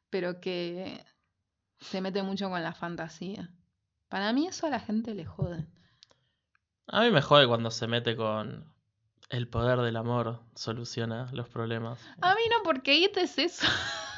Pero 0.10 0.40
que 0.40 1.04
se 1.80 2.02
mete 2.02 2.24
mucho 2.24 2.50
con 2.50 2.64
la 2.64 2.74
fantasía. 2.74 3.52
Para 4.10 4.34
mí 4.34 4.48
eso 4.48 4.66
a 4.66 4.70
la 4.72 4.80
gente 4.80 5.14
le 5.14 5.26
jode. 5.26 5.68
A 6.88 7.02
mí 7.02 7.12
me 7.12 7.22
jode 7.22 7.48
cuando 7.48 7.70
se 7.72 7.88
mete 7.88 8.16
con 8.16 8.74
el 9.30 9.48
poder 9.48 9.80
del 9.82 9.98
amor 9.98 10.40
soluciona 10.56 11.30
los 11.34 11.50
problemas. 11.50 12.00
A 12.22 12.34
mí 12.36 12.42
no, 12.52 12.64
porque 12.64 12.96
IT 12.96 13.18
es 13.18 13.38
eso. 13.40 13.68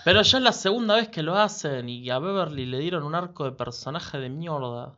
Pero 0.06 0.22
ya 0.22 0.38
es 0.38 0.44
la 0.44 0.52
segunda 0.54 0.96
vez 0.96 1.10
que 1.10 1.24
lo 1.24 1.36
hacen 1.38 1.90
y 1.90 2.10
a 2.10 2.20
Beverly 2.20 2.66
le 2.66 2.80
dieron 2.80 3.04
un 3.04 3.16
arco 3.16 3.46
de 3.46 3.52
personaje 3.54 4.20
de 4.20 4.30
mierda. 4.30 4.98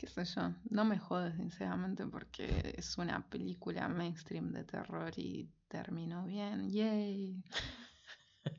Qué 0.00 0.06
sé 0.06 0.24
yo. 0.24 0.54
No 0.70 0.86
me 0.86 0.98
jode, 0.98 1.36
sinceramente, 1.36 2.06
porque 2.06 2.72
es 2.78 2.96
una 2.96 3.28
película 3.28 3.86
mainstream 3.86 4.50
de 4.50 4.64
terror 4.64 5.12
y 5.14 5.52
terminó 5.68 6.24
bien. 6.24 6.70
Yay. 6.70 7.44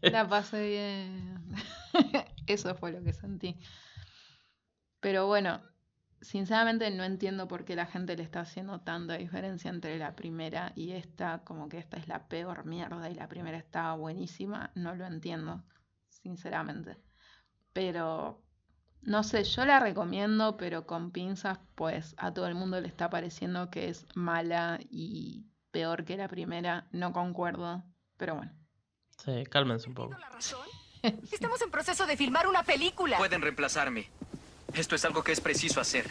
La 0.01 0.27
pasé 0.29 0.69
bien. 0.69 1.43
Eso 2.45 2.75
fue 2.75 2.91
lo 2.91 3.03
que 3.03 3.13
sentí. 3.13 3.59
Pero 4.99 5.25
bueno, 5.25 5.63
sinceramente 6.21 6.91
no 6.91 7.03
entiendo 7.03 7.47
por 7.47 7.65
qué 7.65 7.75
la 7.75 7.87
gente 7.87 8.15
le 8.15 8.21
está 8.21 8.41
haciendo 8.41 8.81
tanta 8.81 9.17
diferencia 9.17 9.71
entre 9.71 9.97
la 9.97 10.15
primera 10.15 10.73
y 10.75 10.91
esta, 10.91 11.43
como 11.43 11.69
que 11.69 11.79
esta 11.79 11.97
es 11.97 12.07
la 12.07 12.27
peor 12.27 12.65
mierda 12.65 13.09
y 13.09 13.15
la 13.15 13.27
primera 13.27 13.57
estaba 13.57 13.95
buenísima. 13.95 14.69
No 14.75 14.93
lo 14.93 15.07
entiendo, 15.07 15.63
sinceramente. 16.07 16.97
Pero 17.73 18.43
no 19.03 19.23
sé, 19.23 19.43
yo 19.43 19.65
la 19.65 19.79
recomiendo, 19.79 20.57
pero 20.57 20.85
con 20.85 21.11
pinzas, 21.11 21.59
pues 21.75 22.13
a 22.17 22.33
todo 22.33 22.47
el 22.47 22.55
mundo 22.55 22.79
le 22.79 22.87
está 22.87 23.09
pareciendo 23.09 23.69
que 23.69 23.89
es 23.89 24.05
mala 24.13 24.79
y 24.89 25.45
peor 25.71 26.05
que 26.05 26.17
la 26.17 26.27
primera. 26.27 26.87
No 26.91 27.11
concuerdo, 27.11 27.83
pero 28.17 28.35
bueno. 28.35 28.51
Sí, 29.23 29.43
cálmense 29.49 29.87
un 29.87 29.95
poco. 29.95 30.09
¿Perdido 30.09 30.29
la 30.29 30.35
razón? 30.35 30.67
Estamos 31.31 31.61
en 31.61 31.71
proceso 31.71 32.05
de 32.05 32.15
filmar 32.15 32.47
una 32.47 32.63
película. 32.63 33.17
Pueden 33.17 33.41
reemplazarme. 33.41 34.09
Esto 34.73 34.95
es 34.95 35.03
algo 35.03 35.23
que 35.23 35.31
es 35.31 35.41
preciso 35.41 35.81
hacer. 35.81 36.09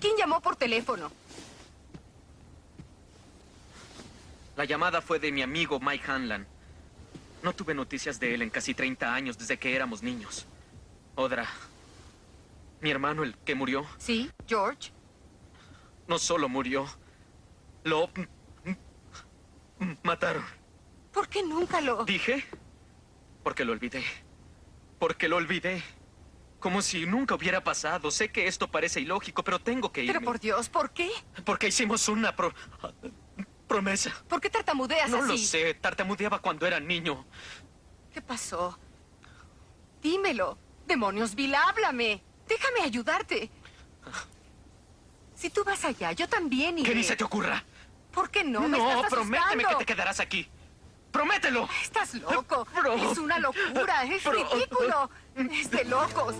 ¿Quién 0.00 0.16
llamó 0.16 0.40
por 0.40 0.56
teléfono? 0.56 1.10
La 4.56 4.64
llamada 4.64 5.00
fue 5.00 5.18
de 5.18 5.32
mi 5.32 5.42
amigo 5.42 5.80
Mike 5.80 6.10
Hanlan. 6.10 6.46
No 7.42 7.52
tuve 7.52 7.74
noticias 7.74 8.20
de 8.20 8.34
él 8.34 8.42
en 8.42 8.50
casi 8.50 8.74
30 8.74 9.12
años 9.12 9.38
desde 9.38 9.58
que 9.58 9.74
éramos 9.74 10.02
niños. 10.02 10.46
Odra, 11.14 11.46
mi 12.80 12.90
hermano, 12.90 13.22
el 13.22 13.36
que 13.38 13.54
murió, 13.54 13.86
Sí, 13.98 14.30
George. 14.46 14.90
no 16.08 16.18
solo 16.18 16.48
murió, 16.48 16.86
lo 17.84 18.10
mataron. 20.02 20.44
¿Por 21.12 21.28
qué 21.28 21.42
nunca 21.42 21.80
lo...? 21.80 22.04
¿Dije? 22.04 22.44
Porque 23.42 23.64
lo 23.64 23.72
olvidé. 23.72 24.02
Porque 24.98 25.28
lo 25.28 25.36
olvidé. 25.36 25.82
Como 26.60 26.80
si 26.80 27.04
nunca 27.06 27.34
hubiera 27.34 27.62
pasado. 27.62 28.10
Sé 28.10 28.30
que 28.30 28.46
esto 28.46 28.70
parece 28.70 29.00
ilógico, 29.00 29.42
pero 29.42 29.58
tengo 29.58 29.92
que 29.92 30.02
irme. 30.04 30.14
Pero 30.14 30.24
por 30.24 30.40
Dios, 30.40 30.68
¿por 30.68 30.90
qué? 30.92 31.10
Porque 31.44 31.68
hicimos 31.68 32.08
una 32.08 32.34
pro- 32.34 32.54
promesa. 33.66 34.12
¿Por 34.28 34.40
qué 34.40 34.48
tartamudeas 34.48 35.10
No 35.10 35.18
así? 35.18 35.26
lo 35.28 35.36
sé. 35.38 35.74
Tartamudeaba 35.74 36.40
cuando 36.40 36.66
era 36.66 36.78
niño. 36.80 37.26
¿Qué 38.14 38.22
pasó? 38.22 38.78
Dímelo. 40.00 40.56
Demonios, 40.86 41.34
Bill, 41.34 41.54
háblame. 41.54 42.22
Déjame 42.48 42.80
ayudarte. 42.82 43.50
Si 45.34 45.50
tú 45.50 45.64
vas 45.64 45.84
allá, 45.84 46.12
yo 46.12 46.28
también 46.28 46.78
iré. 46.78 46.88
Que 46.90 46.94
ni 46.94 47.02
se 47.02 47.16
te 47.16 47.24
ocurra. 47.24 47.64
¿Por 48.12 48.30
qué 48.30 48.44
no? 48.44 48.60
Me 48.68 48.78
No, 48.78 48.90
estás 48.90 49.10
prométeme 49.10 49.64
que 49.64 49.74
te 49.76 49.86
quedarás 49.86 50.20
aquí. 50.20 50.48
¡Promételo! 51.10 51.68
Estás 51.82 52.14
loco. 52.14 52.66
Bro. 52.74 52.94
Es 52.94 53.18
una 53.18 53.38
locura. 53.38 54.04
Es 54.04 54.24
Bro. 54.24 54.32
ridículo. 54.32 55.10
Es 55.36 55.70
de 55.70 55.84
locos. 55.84 56.34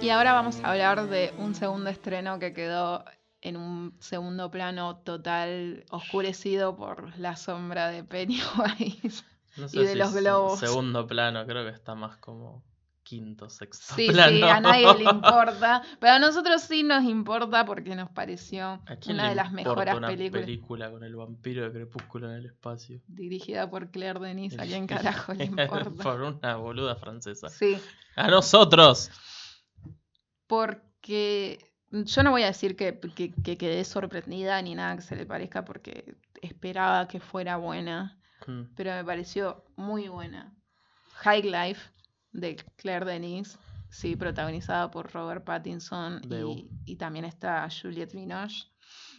Y 0.00 0.10
ahora 0.10 0.32
vamos 0.32 0.60
a 0.62 0.70
hablar 0.70 1.08
de 1.08 1.32
un 1.38 1.54
segundo 1.54 1.90
estreno 1.90 2.38
que 2.38 2.52
quedó 2.52 3.04
en 3.40 3.56
un 3.56 3.96
segundo 4.00 4.50
plano 4.50 4.96
total 4.98 5.84
oscurecido 5.90 6.76
por 6.76 7.16
la 7.18 7.36
sombra 7.36 7.88
de 7.88 8.02
Pennywise. 8.02 9.24
No 9.56 9.66
Y 9.72 9.84
de 9.84 9.94
los 9.94 10.12
globos. 10.14 10.58
segundo 10.58 11.06
plano, 11.06 11.46
creo 11.46 11.64
que 11.64 11.70
está 11.70 11.94
más 11.94 12.16
como 12.16 12.64
quinto, 13.08 13.48
sexto 13.48 13.94
Sí, 13.94 14.08
plano. 14.08 14.36
sí, 14.36 14.42
a 14.42 14.60
nadie 14.60 14.86
le 14.98 15.04
importa. 15.10 15.82
Pero 15.98 16.12
a 16.12 16.18
nosotros 16.18 16.60
sí 16.62 16.82
nos 16.82 17.04
importa 17.04 17.64
porque 17.64 17.94
nos 17.96 18.10
pareció 18.10 18.82
¿A 18.86 18.96
quién 19.00 19.16
una 19.16 19.28
de 19.30 19.34
las 19.34 19.52
mejores 19.52 19.94
una 19.94 20.08
películas. 20.08 20.44
película 20.44 20.90
con 20.90 21.02
el 21.04 21.16
vampiro 21.16 21.64
de 21.64 21.72
Crepúsculo 21.72 22.30
en 22.30 22.36
el 22.36 22.46
espacio? 22.46 23.00
Dirigida 23.06 23.68
por 23.70 23.90
Claire 23.90 24.20
Denis, 24.20 24.58
¿a 24.58 24.64
quién 24.64 24.86
carajo 25.26 25.32
le 25.34 25.44
importa? 25.46 25.90
Por 26.02 26.20
una 26.22 26.56
boluda 26.56 26.96
francesa. 26.96 27.48
Sí, 27.48 27.78
¡A 28.16 28.28
nosotros! 28.28 29.10
porque 30.46 31.58
yo 31.90 32.22
no 32.22 32.30
voy 32.30 32.42
a 32.42 32.46
decir 32.46 32.76
que, 32.76 32.98
que, 33.14 33.32
que 33.32 33.56
quedé 33.56 33.84
sorprendida 33.84 34.60
ni 34.62 34.74
nada 34.74 34.96
que 34.96 35.02
se 35.02 35.16
le 35.16 35.26
parezca 35.26 35.64
porque 35.64 36.14
esperaba 36.42 37.08
que 37.08 37.20
fuera 37.20 37.56
buena, 37.56 38.14
Mm. 38.46 38.62
pero 38.76 38.92
me 38.92 39.04
pareció 39.04 39.64
muy 39.74 40.06
buena. 40.06 40.54
High 41.24 41.42
Life 41.42 41.90
de 42.40 42.56
Claire 42.76 43.04
Denis, 43.04 43.58
sí, 43.90 44.16
protagonizada 44.16 44.90
por 44.90 45.10
Robert 45.12 45.44
Pattinson 45.44 46.20
y, 46.30 46.68
y 46.92 46.96
también 46.96 47.24
está 47.24 47.68
Juliette 47.70 48.12
Binoche. 48.14 48.64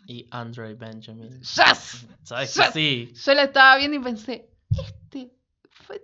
Y 0.07 0.27
Andre 0.31 0.73
Benjamin. 0.75 1.39
¡Yes! 1.41 2.07
¿Sabes 2.23 2.53
Yes. 2.55 2.65
que 2.67 2.71
sí? 2.71 3.13
Yo 3.25 3.33
la 3.33 3.43
estaba 3.43 3.77
viendo 3.77 3.97
y 3.97 3.99
pensé, 4.01 4.49
este 4.71 5.31
fue- 5.69 6.03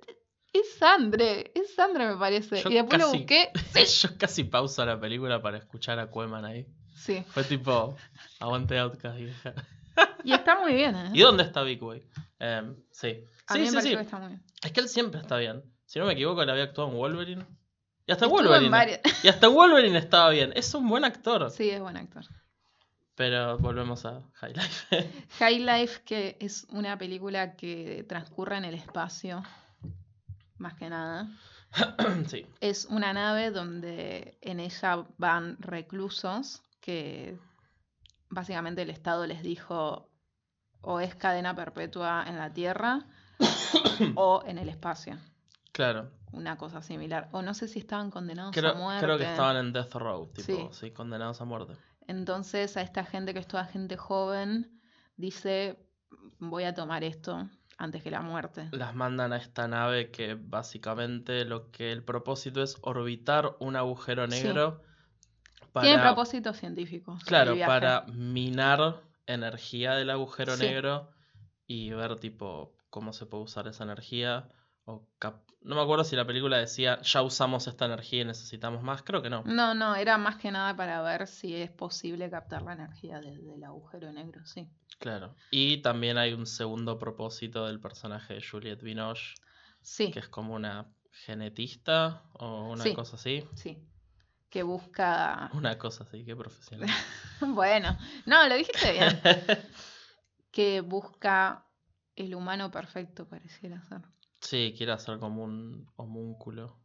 es 0.54 0.82
Andre, 0.82 1.52
es 1.56 1.78
Andre 1.80 2.08
me 2.10 2.18
parece. 2.18 2.62
Yo 2.62 2.70
y 2.70 2.76
después 2.76 3.00
lo 3.00 3.08
casi- 3.08 3.18
busqué. 3.18 3.50
Yo 4.02 4.18
casi 4.18 4.44
pauso 4.46 4.86
la 4.86 5.00
película 5.00 5.42
para 5.42 5.58
escuchar 5.58 6.00
a 6.00 6.08
Cueman 6.10 6.46
ahí. 6.46 6.66
Sí, 6.96 7.24
Fue 7.30 7.44
tipo, 7.44 7.96
aguante 8.40 8.78
Outcast, 8.80 9.18
vieja. 9.18 9.54
y 10.24 10.34
está 10.34 10.60
muy 10.60 10.74
bien, 10.74 10.96
¿eh? 10.96 11.10
¿Y 11.14 11.22
dónde 11.22 11.44
está 11.44 11.62
Big 11.64 11.82
Way? 11.84 12.04
Em, 12.40 12.76
sí. 12.92 13.24
A 13.48 13.54
Sí, 13.54 13.60
mí 13.60 13.68
sí, 13.70 13.82
sí. 13.82 13.90
que 13.96 14.02
está 14.02 14.18
muy 14.18 14.28
bien. 14.30 14.44
Es 14.64 14.72
que 14.72 14.80
él 14.82 14.88
siempre 14.90 15.20
está 15.22 15.38
bien. 15.38 15.62
Si 15.96 16.00
no 16.00 16.08
me 16.08 16.12
equivoco, 16.12 16.44
él 16.44 16.50
había 16.50 16.66
actuado 16.66 16.90
en 16.90 16.98
Wolverine. 16.98 17.46
Y 18.06 18.12
hasta 18.12 18.26
Estuvo 18.26 18.44
Wolverine. 18.44 19.00
Y 19.24 19.30
hasta 19.30 19.48
Wolverine 19.48 19.98
estaba 19.98 20.30
bien. 20.30 20.52
Es 20.54 20.74
un 20.74 20.90
buen 20.90 21.06
actor. 21.06 21.50
Sí, 21.50 21.70
es 21.70 21.80
buen 21.80 21.96
actor. 21.96 22.26
Pero 23.16 23.58
volvemos 23.60 24.06
a 24.06 24.22
High 24.34 24.56
Life. 24.56 25.10
High 25.40 25.60
Life, 25.60 26.02
que 26.04 26.36
es 26.42 26.68
una 26.70 26.98
película 26.98 27.56
que 27.56 28.06
transcurre 28.10 28.58
en 28.58 28.66
el 28.66 28.74
espacio, 28.74 29.42
más 30.58 30.74
que 30.74 30.90
nada. 30.90 31.30
sí. 32.28 32.46
Es 32.60 32.84
una 32.84 33.14
nave 33.14 33.52
donde 33.52 34.38
en 34.42 34.60
ella 34.60 35.06
van 35.18 35.56
reclusos 35.62 36.62
que 36.82 37.40
básicamente 38.28 38.82
el 38.82 38.90
Estado 38.90 39.26
les 39.28 39.42
dijo 39.44 40.10
o 40.82 41.00
es 41.00 41.16
cadena 41.16 41.56
perpetua 41.56 42.26
en 42.28 42.38
la 42.38 42.52
Tierra 42.52 43.06
o 44.16 44.44
en 44.46 44.58
el 44.58 44.68
espacio. 44.68 45.18
Claro. 45.76 46.10
Una 46.32 46.58
cosa 46.58 46.82
similar. 46.82 47.28
O 47.34 47.42
no 47.42 47.54
sé 47.54 47.68
si 47.68 47.80
estaban 47.80 48.10
condenados 48.10 48.56
Creo, 48.56 48.72
a 48.72 48.76
muerte. 48.76 49.06
creo 49.06 49.18
que 49.18 49.26
estaban 49.26 49.58
en 49.58 49.74
Death 49.74 49.94
Row, 49.96 50.28
tipo, 50.32 50.46
Sí. 50.48 50.68
sí, 50.72 50.92
condenados 50.92 51.42
a 51.42 51.46
muerte. 51.46 51.74
Entonces 52.08 52.78
a 52.78 52.82
esta 52.82 53.04
gente 53.04 53.34
que 53.34 53.40
es 53.40 53.48
toda 53.48 53.66
gente 53.66 53.98
joven 53.98 54.80
dice 55.18 55.78
voy 56.40 56.64
a 56.64 56.74
tomar 56.74 57.04
esto 57.04 57.50
antes 57.78 58.02
que 58.04 58.10
la 58.10 58.22
muerte. 58.22 58.70
Las 58.72 58.96
mandan 58.96 59.34
a 59.34 59.38
esta 59.38 59.68
nave 59.68 60.12
que 60.12 60.36
básicamente 60.36 61.44
lo 61.44 61.72
que 61.72 61.92
el 61.92 62.04
propósito 62.04 62.64
es 62.64 62.78
orbitar 62.82 63.58
un 63.60 63.76
agujero 63.76 64.26
Sí. 64.32 64.44
negro 64.44 64.82
Tiene 65.82 65.98
para, 65.98 66.04
propósitos 66.04 66.56
científicos. 66.58 67.22
claro, 67.26 67.54
para 67.66 68.06
minar 68.14 69.02
energía 69.26 69.94
del 69.96 70.10
agujero 70.10 70.56
Sí. 70.56 70.64
negro 70.68 71.12
y 71.68 71.90
ver 71.90 72.16
tipo 72.18 72.78
cómo 72.90 73.12
se 73.12 73.26
puede 73.26 73.44
usar 73.44 73.68
esa 73.68 73.84
energía. 73.84 74.48
O 74.86 75.08
cap- 75.20 75.45
no 75.66 75.76
me 75.76 75.82
acuerdo 75.82 76.04
si 76.04 76.16
la 76.16 76.26
película 76.26 76.58
decía 76.58 77.02
ya 77.02 77.22
usamos 77.22 77.68
esta 77.68 77.86
energía 77.86 78.22
y 78.22 78.26
necesitamos 78.26 78.82
más. 78.84 79.02
Creo 79.04 79.22
que 79.22 79.30
no. 79.30 79.44
No, 79.46 79.74
no, 79.74 79.96
era 79.96 80.18
más 80.18 80.38
que 80.38 80.52
nada 80.52 80.76
para 80.76 81.02
ver 81.02 81.28
si 81.28 81.56
es 81.56 81.72
posible 81.72 82.30
captar 82.30 82.62
la 82.62 82.74
energía 82.74 83.20
desde 83.20 83.56
el 83.56 83.64
agujero 83.64 84.12
negro, 84.12 84.46
sí. 84.46 84.68
Claro. 85.00 85.36
Y 85.52 85.78
también 85.82 86.18
hay 86.18 86.34
un 86.34 86.46
segundo 86.46 86.98
propósito 86.98 87.66
del 87.66 87.80
personaje 87.82 88.36
de 88.36 88.42
Juliette 88.42 88.82
Binoche, 88.82 89.36
Sí, 89.82 90.10
que 90.12 90.20
es 90.20 90.30
como 90.30 90.56
una 90.56 90.88
genetista 91.12 92.24
o 92.34 92.70
una 92.72 92.84
Sí. 92.84 92.94
cosa 92.94 93.16
así. 93.18 93.44
sí. 93.56 93.78
Que 94.50 94.64
busca... 94.64 95.50
Una 95.54 95.78
cosa 95.78 96.04
así, 96.06 96.24
qué 96.24 96.36
profesional. 96.36 96.88
Bueno, 97.42 97.98
no, 98.26 98.48
lo 98.48 98.56
dijiste 98.56 98.94
bien. 98.94 99.20
que 100.52 100.80
busca 100.82 101.66
el 102.16 102.34
humano 102.34 102.72
perfecto, 102.72 103.28
pareciera 103.28 103.82
ser. 103.84 104.02
Sí, 104.46 104.76
quiere 104.78 104.92
hacer 104.92 105.18
como 105.18 105.44
un 105.44 105.88
homúnculo 105.96 106.78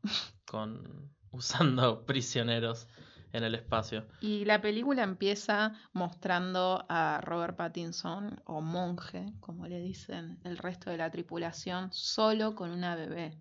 con 0.46 1.10
usando 1.30 2.06
prisioneros 2.06 2.88
en 3.32 3.44
el 3.44 3.54
espacio. 3.54 4.06
Y 4.20 4.46
la 4.46 4.60
película 4.60 5.02
empieza 5.02 5.74
mostrando 5.92 6.86
a 6.88 7.20
Robert 7.22 7.56
Pattinson, 7.56 8.40
o 8.46 8.62
monje, 8.62 9.26
como 9.40 9.66
le 9.66 9.78
dicen 9.78 10.40
el 10.44 10.56
resto 10.56 10.90
de 10.90 10.96
la 10.96 11.10
tripulación, 11.10 11.92
solo 11.92 12.54
con 12.54 12.70
una 12.70 12.96
bebé. 12.96 13.38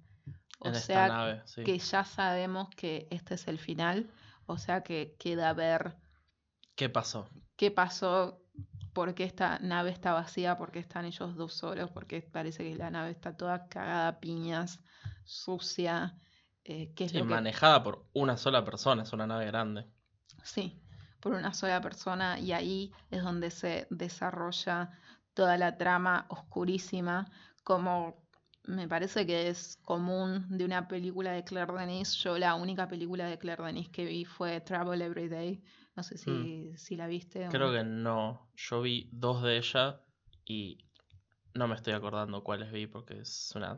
O 0.60 0.68
en 0.68 0.76
sea, 0.76 1.06
esta 1.06 1.08
nave, 1.08 1.42
sí. 1.46 1.64
que 1.64 1.80
ya 1.80 2.04
sabemos 2.04 2.70
que 2.76 3.08
este 3.12 3.36
es 3.36 3.48
el 3.48 3.58
final, 3.58 4.12
o 4.46 4.58
sea 4.58 4.84
que 4.84 5.16
queda 5.18 5.54
ver 5.54 5.96
¿Qué 6.76 6.90
pasó? 6.90 7.30
qué 7.56 7.72
pasó, 7.72 8.42
por 8.94 9.14
qué 9.16 9.24
esta 9.24 9.60
nave 9.60 9.92
está 9.92 10.14
vacía, 10.14 10.58
por 10.58 10.72
qué 10.72 10.80
están 10.80 11.06
ellos 11.06 11.36
dos 11.36 11.54
solos, 11.54 11.92
porque 11.92 12.22
parece 12.22 12.64
que 12.64 12.76
la 12.76 12.90
nave 12.92 13.12
está 13.12 13.36
toda 13.38 13.68
cagada 13.68 14.08
a 14.10 14.20
piñas, 14.20 14.82
sucia, 15.24 16.18
eh, 16.64 16.94
qué 16.96 17.06
es 17.06 17.14
Sí, 17.14 17.18
lo 17.18 17.28
que 17.28 17.36
manejada 17.36 17.84
por 17.84 18.08
una 18.14 18.38
sola 18.38 18.64
persona, 18.66 19.04
es 19.04 19.14
una 19.14 19.28
nave 19.28 19.46
grande. 19.48 19.86
Sí, 20.44 20.82
por 21.20 21.34
una 21.34 21.54
sola 21.54 21.82
persona 21.82 22.40
y 22.40 22.52
ahí 22.52 22.92
es 23.12 23.24
donde 23.24 23.52
se 23.52 23.88
desarrolla 23.90 24.92
toda 25.34 25.58
la 25.58 25.78
trama 25.78 26.26
oscurísima, 26.30 27.32
como 27.64 28.28
me 28.64 28.88
parece 28.88 29.26
que 29.26 29.50
es 29.50 29.78
común 29.84 30.46
de 30.50 30.66
una 30.66 30.88
película 30.88 31.32
de 31.32 31.44
Claire 31.44 31.74
Denis. 31.74 32.14
Yo 32.16 32.38
la 32.38 32.56
única 32.56 32.88
película 32.88 33.26
de 33.26 33.38
Claire 33.38 33.64
Denis 33.64 33.90
que 33.90 34.06
vi 34.06 34.26
fue 34.26 34.62
Travel 34.62 35.02
Every 35.02 35.28
Day. 35.30 35.64
No 36.00 36.04
sé 36.04 36.18
si, 36.18 36.72
si 36.78 36.96
la 36.96 37.08
viste. 37.08 37.46
o- 37.46 37.52
Creo 37.52 37.74
que 37.74 37.84
no. 37.84 38.48
Yo 38.56 38.82
vi 38.82 39.10
dos 39.12 39.44
de 39.44 39.58
ellas 39.58 39.96
y 40.46 40.78
no 41.56 41.68
me 41.68 41.76
estoy 41.76 41.92
acordando 41.92 42.42
cuáles 42.42 42.72
vi 42.72 42.88
porque 42.88 43.20
es 43.20 43.52
una 43.54 43.78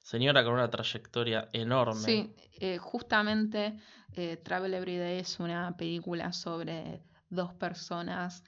señora 0.00 0.42
con 0.42 0.54
una 0.54 0.68
trayectoria 0.68 1.48
enorme. 1.52 2.00
Sí, 2.00 2.34
eh, 2.58 2.78
justamente 2.78 3.78
eh, 4.16 4.38
Travel 4.38 4.74
Every 4.74 4.98
Day 4.98 5.20
es 5.20 5.38
una 5.38 5.76
película 5.76 6.32
sobre 6.32 7.00
dos 7.30 7.54
personas 7.54 8.42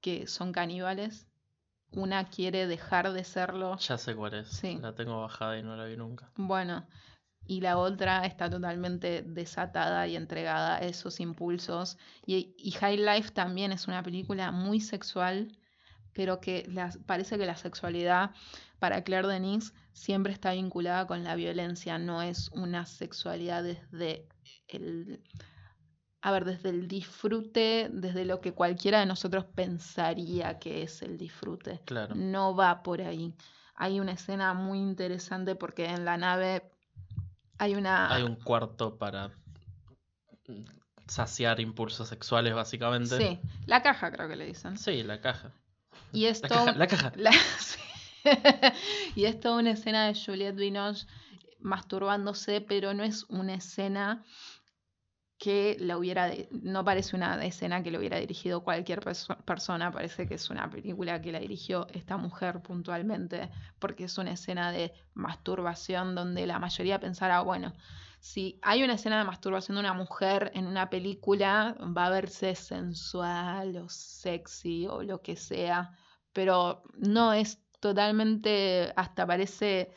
que 0.00 0.26
son 0.26 0.52
caníbales. 0.52 1.26
Una 1.92 2.30
quiere 2.30 2.66
dejar 2.66 3.12
de 3.12 3.24
serlo. 3.24 3.76
Ya 3.76 3.98
sé 3.98 4.16
cuál 4.16 4.32
es. 4.32 4.48
Sí. 4.48 4.78
La 4.80 4.94
tengo 4.94 5.20
bajada 5.20 5.58
y 5.58 5.62
no 5.62 5.76
la 5.76 5.84
vi 5.84 5.98
nunca. 5.98 6.30
Bueno, 6.36 6.86
y 7.46 7.60
la 7.60 7.76
otra 7.78 8.24
está 8.24 8.48
totalmente 8.48 9.22
desatada 9.22 10.06
y 10.06 10.16
entregada 10.16 10.76
a 10.76 10.80
esos 10.80 11.20
impulsos. 11.20 11.98
Y, 12.26 12.54
y 12.56 12.70
High 12.72 12.98
Life 12.98 13.30
también 13.32 13.72
es 13.72 13.88
una 13.88 14.02
película 14.02 14.52
muy 14.52 14.80
sexual, 14.80 15.56
pero 16.12 16.40
que 16.40 16.64
las- 16.68 16.98
parece 16.98 17.38
que 17.38 17.46
la 17.46 17.56
sexualidad 17.56 18.30
para 18.78 19.02
Claire 19.02 19.28
Denis 19.28 19.74
siempre 19.92 20.32
está 20.32 20.52
vinculada 20.52 21.06
con 21.06 21.24
la 21.24 21.34
violencia, 21.34 21.98
no 21.98 22.22
es 22.22 22.48
una 22.52 22.86
sexualidad 22.86 23.62
desde 23.62 24.28
el, 24.68 25.22
a 26.20 26.30
ver, 26.30 26.44
desde 26.44 26.70
el 26.70 26.86
disfrute, 26.88 27.88
desde 27.92 28.24
lo 28.24 28.40
que 28.40 28.52
cualquiera 28.52 29.00
de 29.00 29.06
nosotros 29.06 29.44
pensaría 29.44 30.58
que 30.58 30.82
es 30.82 31.02
el 31.02 31.18
disfrute 31.18 31.80
Claro. 31.84 32.14
no 32.14 32.54
va 32.54 32.82
por 32.82 33.02
ahí. 33.02 33.34
Hay 33.74 33.98
una 34.00 34.12
escena 34.12 34.54
muy 34.54 34.78
interesante 34.78 35.56
porque 35.56 35.86
en 35.86 36.04
la 36.04 36.16
nave 36.16 36.71
hay 37.58 37.74
una... 37.74 38.12
Hay 38.14 38.22
un 38.22 38.36
cuarto 38.36 38.98
para 38.98 39.28
mm, 40.48 40.64
saciar 41.06 41.60
impulsos 41.60 42.08
sexuales, 42.08 42.54
básicamente. 42.54 43.16
Sí, 43.18 43.40
la 43.66 43.82
caja 43.82 44.10
creo 44.10 44.28
que 44.28 44.36
le 44.36 44.46
dicen. 44.46 44.76
Sí, 44.78 45.02
la 45.02 45.20
caja. 45.20 45.52
Y 46.12 46.22
La 46.24 46.28
esto... 46.30 46.48
caja. 46.48 46.72
La 46.72 46.86
caja. 46.86 47.12
La- 47.16 47.32
sí. 47.58 47.78
y 49.16 49.24
es 49.24 49.40
toda 49.40 49.56
una 49.58 49.72
escena 49.72 50.06
de 50.06 50.14
Juliette 50.14 50.56
Binoche 50.56 51.06
masturbándose, 51.60 52.60
pero 52.60 52.94
no 52.94 53.04
es 53.04 53.24
una 53.24 53.54
escena 53.54 54.24
que 55.42 55.76
la 55.80 55.98
hubiera, 55.98 56.30
no 56.52 56.84
parece 56.84 57.16
una 57.16 57.44
escena 57.44 57.82
que 57.82 57.90
lo 57.90 57.98
hubiera 57.98 58.16
dirigido 58.18 58.62
cualquier 58.62 59.00
perso- 59.00 59.36
persona, 59.44 59.90
parece 59.90 60.28
que 60.28 60.34
es 60.34 60.50
una 60.50 60.70
película 60.70 61.20
que 61.20 61.32
la 61.32 61.40
dirigió 61.40 61.88
esta 61.92 62.16
mujer 62.16 62.62
puntualmente, 62.62 63.50
porque 63.80 64.04
es 64.04 64.16
una 64.18 64.30
escena 64.30 64.70
de 64.70 64.92
masturbación 65.14 66.14
donde 66.14 66.46
la 66.46 66.60
mayoría 66.60 67.00
pensará, 67.00 67.40
bueno, 67.40 67.72
si 68.20 68.60
hay 68.62 68.84
una 68.84 68.94
escena 68.94 69.18
de 69.18 69.24
masturbación 69.24 69.74
de 69.74 69.80
una 69.80 69.94
mujer 69.94 70.52
en 70.54 70.68
una 70.68 70.88
película, 70.88 71.76
va 71.80 72.06
a 72.06 72.10
verse 72.10 72.54
sensual 72.54 73.76
o 73.78 73.88
sexy 73.88 74.86
o 74.86 75.02
lo 75.02 75.22
que 75.22 75.34
sea, 75.34 75.98
pero 76.32 76.84
no 76.94 77.32
es 77.32 77.58
totalmente, 77.80 78.92
hasta 78.94 79.26
parece 79.26 79.90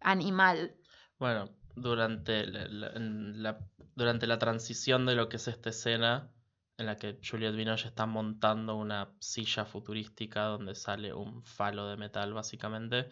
animal. 0.00 0.74
Bueno, 1.18 1.50
durante 1.74 2.46
la- 2.46 3.58
durante 3.96 4.26
la 4.28 4.38
transición 4.38 5.06
de 5.06 5.16
lo 5.16 5.28
que 5.28 5.36
es 5.36 5.48
esta 5.48 5.70
escena, 5.70 6.30
en 6.78 6.86
la 6.86 6.96
que 6.96 7.18
Juliette 7.28 7.56
Binoche 7.56 7.88
está 7.88 8.06
montando 8.06 8.76
una 8.76 9.10
silla 9.18 9.64
futurística 9.64 10.44
donde 10.44 10.74
sale 10.74 11.12
un 11.12 11.42
falo 11.42 11.88
de 11.88 11.96
metal, 11.96 12.34
básicamente, 12.34 13.08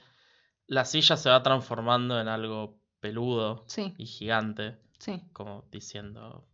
la 0.66 0.84
silla 0.84 1.16
se 1.16 1.30
va 1.30 1.42
transformando 1.42 2.20
en 2.20 2.28
algo 2.28 2.78
peludo 3.00 3.64
Sí, 3.66 3.94
y 3.98 4.06
gigante, 4.06 4.78
sí, 4.98 5.22
como 5.32 5.64
diciendo 5.70 6.46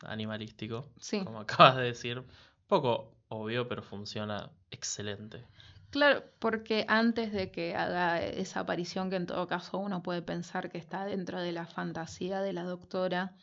animalístico, 0.00 0.90
sí. 0.98 1.22
como 1.22 1.40
acabas 1.42 1.76
de 1.76 1.82
decir. 1.82 2.24
Poco 2.66 3.14
obvio, 3.28 3.68
pero 3.68 3.82
funciona 3.82 4.50
excelente. 4.70 5.44
Claro, 5.90 6.24
porque 6.38 6.84
antes 6.88 7.32
de 7.32 7.50
que 7.50 7.74
haga 7.74 8.22
esa 8.22 8.60
aparición, 8.60 9.08
que 9.08 9.16
en 9.16 9.26
todo 9.26 9.46
caso 9.46 9.78
uno 9.78 10.02
puede 10.02 10.22
pensar 10.22 10.70
que 10.70 10.78
está 10.78 11.04
dentro 11.04 11.40
de 11.40 11.52
la 11.52 11.66
fantasía 11.66 12.40
de 12.40 12.52
la 12.52 12.64
doctora, 12.64 13.36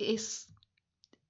es 0.00 0.48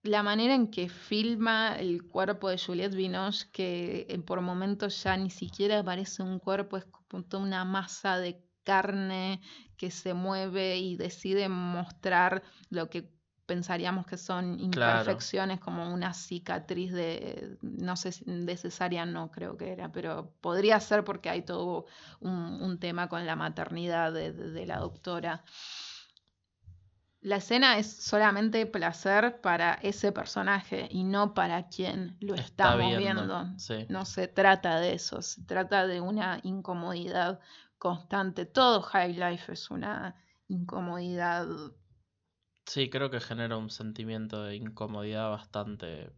la 0.03 0.23
manera 0.23 0.55
en 0.55 0.71
que 0.71 0.89
filma 0.89 1.77
el 1.79 2.07
cuerpo 2.09 2.49
de 2.49 2.59
Juliette 2.59 2.95
Binoche, 2.95 3.49
que 3.53 4.07
eh, 4.09 4.19
por 4.21 4.41
momentos 4.41 5.03
ya 5.03 5.17
ni 5.17 5.31
siquiera 5.31 5.85
parece 5.85 6.23
un 6.23 6.39
cuerpo, 6.39 6.77
es 6.79 6.85
como 6.87 7.25
toda 7.25 7.43
una 7.43 7.65
masa 7.65 8.19
de 8.19 8.43
carne 8.65 9.41
que 9.77 9.91
se 9.91 10.15
mueve 10.15 10.79
y 10.79 10.97
decide 10.97 11.49
mostrar 11.49 12.43
lo 12.71 12.89
que 12.91 13.11
pensaríamos 13.47 14.07
que 14.07 14.17
son 14.17 14.61
Claro. 14.71 15.25
imperfecciones, 15.25 15.59
como 15.61 15.93
una 15.93 16.15
cicatriz 16.15 16.93
de, 16.93 17.59
no 17.63 17.97
sé, 17.97 18.13
si- 18.13 18.25
de 18.27 18.57
cesárea 18.57 19.05
no 19.07 19.31
creo 19.33 19.57
que 19.57 19.73
era, 19.73 19.91
pero 19.91 20.33
podría 20.41 20.79
ser 20.81 21.05
porque 21.05 21.31
hay 21.31 21.43
todo 21.43 21.87
un, 22.21 22.33
un 22.63 22.79
tema 22.79 23.09
con 23.09 23.27
la 23.27 23.35
maternidad 23.37 24.13
de, 24.13 24.33
de- 24.33 24.51
de 24.53 24.67
la 24.67 24.79
doctora. 24.79 25.43
La 27.23 27.37
escena 27.37 27.79
es 27.79 27.91
solamente 27.91 28.67
placer 28.67 29.41
para 29.41 29.75
ese 29.75 30.13
personaje 30.13 30.87
y 30.91 31.05
no 31.05 31.33
para 31.35 31.69
quien 31.69 32.17
lo 32.21 32.35
Está 32.35 32.45
estamos 32.45 32.97
viendo, 32.97 33.27
viendo. 33.27 33.59
sí. 33.59 33.87
No 33.89 34.05
se 34.05 34.29
trata 34.29 34.81
de 34.81 34.95
eso, 34.95 35.23
se 35.23 35.43
trata 35.45 35.87
de 35.87 36.01
una 36.01 36.41
incomodidad 36.43 37.41
constante. 37.79 38.45
Todo 38.47 38.83
High 38.83 39.15
Life 39.15 39.53
es 39.53 39.71
una 39.71 40.15
incomodidad. 40.49 41.47
Sí, 42.67 42.89
creo 42.89 43.11
que 43.11 43.21
genera 43.21 43.57
un 43.57 43.69
sentimiento 43.71 44.45
de 44.45 44.57
incomodidad 44.57 45.31
bastante 45.31 46.11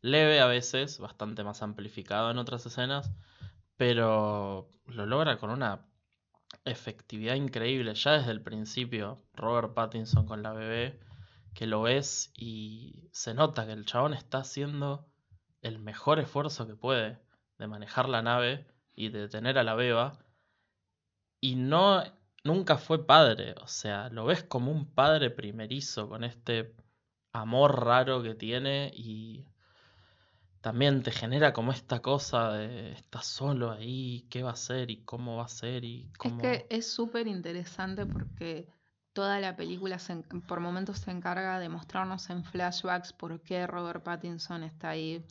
leve 0.00 0.40
a 0.40 0.46
veces, 0.46 0.98
bastante 0.98 1.44
más 1.44 1.62
amplificado 1.62 2.30
en 2.30 2.38
otras 2.38 2.66
escenas, 2.66 3.12
pero 3.76 4.70
lo 4.86 5.06
logra 5.06 5.38
con 5.38 5.50
una 5.50 5.86
efectividad 6.64 7.34
increíble. 7.34 7.94
Ya 7.94 8.12
desde 8.12 8.32
el 8.32 8.42
principio, 8.42 9.22
Robert 9.34 9.74
Pattinson 9.74 10.26
con 10.26 10.42
la 10.42 10.52
bebé, 10.52 11.00
que 11.54 11.66
lo 11.66 11.82
ves 11.82 12.32
y 12.36 13.08
se 13.12 13.34
nota 13.34 13.66
que 13.66 13.72
el 13.72 13.84
chabón 13.86 14.14
está 14.14 14.38
haciendo 14.38 15.06
el 15.60 15.78
mejor 15.78 16.18
esfuerzo 16.18 16.66
que 16.66 16.76
puede 16.76 17.18
de 17.58 17.66
manejar 17.66 18.08
la 18.08 18.22
nave 18.22 18.66
y 18.94 19.10
de 19.10 19.28
tener 19.28 19.58
a 19.58 19.64
la 19.64 19.74
beba. 19.74 20.18
Y 21.40 21.56
no, 21.56 22.02
nunca 22.44 22.78
fue 22.78 23.06
padre, 23.06 23.54
o 23.60 23.66
sea, 23.66 24.08
lo 24.10 24.24
ves 24.24 24.42
como 24.44 24.70
un 24.72 24.92
padre 24.92 25.30
primerizo 25.30 26.08
con 26.08 26.24
este 26.24 26.74
amor 27.32 27.84
raro 27.84 28.22
que 28.22 28.34
tiene 28.34 28.92
y 28.94 29.46
también 30.62 31.02
te 31.02 31.10
genera 31.10 31.52
como 31.52 31.72
esta 31.72 32.00
cosa 32.00 32.52
de 32.52 32.92
estás 32.92 33.26
solo 33.26 33.72
ahí, 33.72 34.26
qué 34.30 34.44
va 34.44 34.52
a 34.52 34.56
ser 34.56 34.92
y 34.92 35.04
cómo 35.04 35.36
va 35.36 35.44
a 35.44 35.48
ser 35.48 35.84
y 35.84 36.08
cómo... 36.16 36.40
Es 36.40 36.42
que 36.42 36.66
es 36.70 36.90
súper 36.90 37.26
interesante 37.26 38.06
porque 38.06 38.68
toda 39.12 39.40
la 39.40 39.56
película 39.56 39.98
se 39.98 40.14
por 40.46 40.60
momentos 40.60 41.00
se 41.00 41.10
encarga 41.10 41.58
de 41.58 41.68
mostrarnos 41.68 42.30
en 42.30 42.44
flashbacks 42.44 43.12
por 43.12 43.42
qué 43.42 43.66
Robert 43.66 44.04
Pattinson 44.04 44.62
está 44.62 44.90
ahí. 44.90 45.26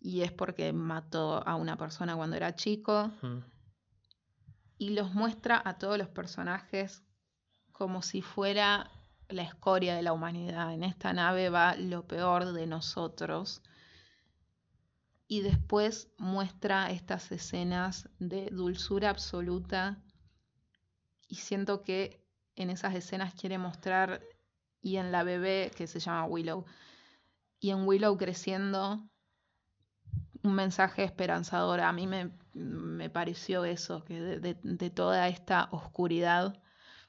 Y 0.00 0.22
es 0.22 0.30
porque 0.30 0.72
mató 0.72 1.46
a 1.46 1.56
una 1.56 1.76
persona 1.76 2.14
cuando 2.14 2.36
era 2.36 2.54
chico. 2.54 3.10
Y 4.78 4.90
los 4.90 5.12
muestra 5.14 5.60
a 5.64 5.78
todos 5.78 5.98
los 5.98 6.08
personajes 6.08 7.02
como 7.72 8.02
si 8.02 8.22
fuera 8.22 8.88
la 9.28 9.42
escoria 9.42 9.96
de 9.96 10.02
la 10.02 10.12
humanidad. 10.12 10.72
En 10.72 10.84
esta 10.84 11.12
nave 11.12 11.50
va 11.50 11.74
lo 11.74 12.06
peor 12.06 12.52
de 12.52 12.68
nosotros. 12.68 13.62
Y 15.32 15.42
después 15.42 16.08
muestra 16.18 16.90
estas 16.90 17.30
escenas 17.30 18.08
de 18.18 18.50
dulzura 18.50 19.10
absoluta. 19.10 20.02
Y 21.28 21.36
siento 21.36 21.82
que 21.84 22.26
en 22.56 22.68
esas 22.68 22.96
escenas 22.96 23.32
quiere 23.34 23.56
mostrar, 23.56 24.22
y 24.82 24.96
en 24.96 25.12
la 25.12 25.22
bebé 25.22 25.70
que 25.76 25.86
se 25.86 26.00
llama 26.00 26.24
Willow, 26.24 26.64
y 27.60 27.70
en 27.70 27.86
Willow 27.86 28.16
creciendo, 28.16 29.08
un 30.42 30.54
mensaje 30.54 31.04
esperanzador. 31.04 31.80
A 31.80 31.92
mí 31.92 32.08
me, 32.08 32.32
me 32.54 33.08
pareció 33.08 33.64
eso, 33.64 34.04
que 34.04 34.20
de, 34.20 34.40
de- 34.40 34.58
de 34.64 34.90
toda 34.90 35.28
esta 35.28 35.68
oscuridad, 35.70 36.60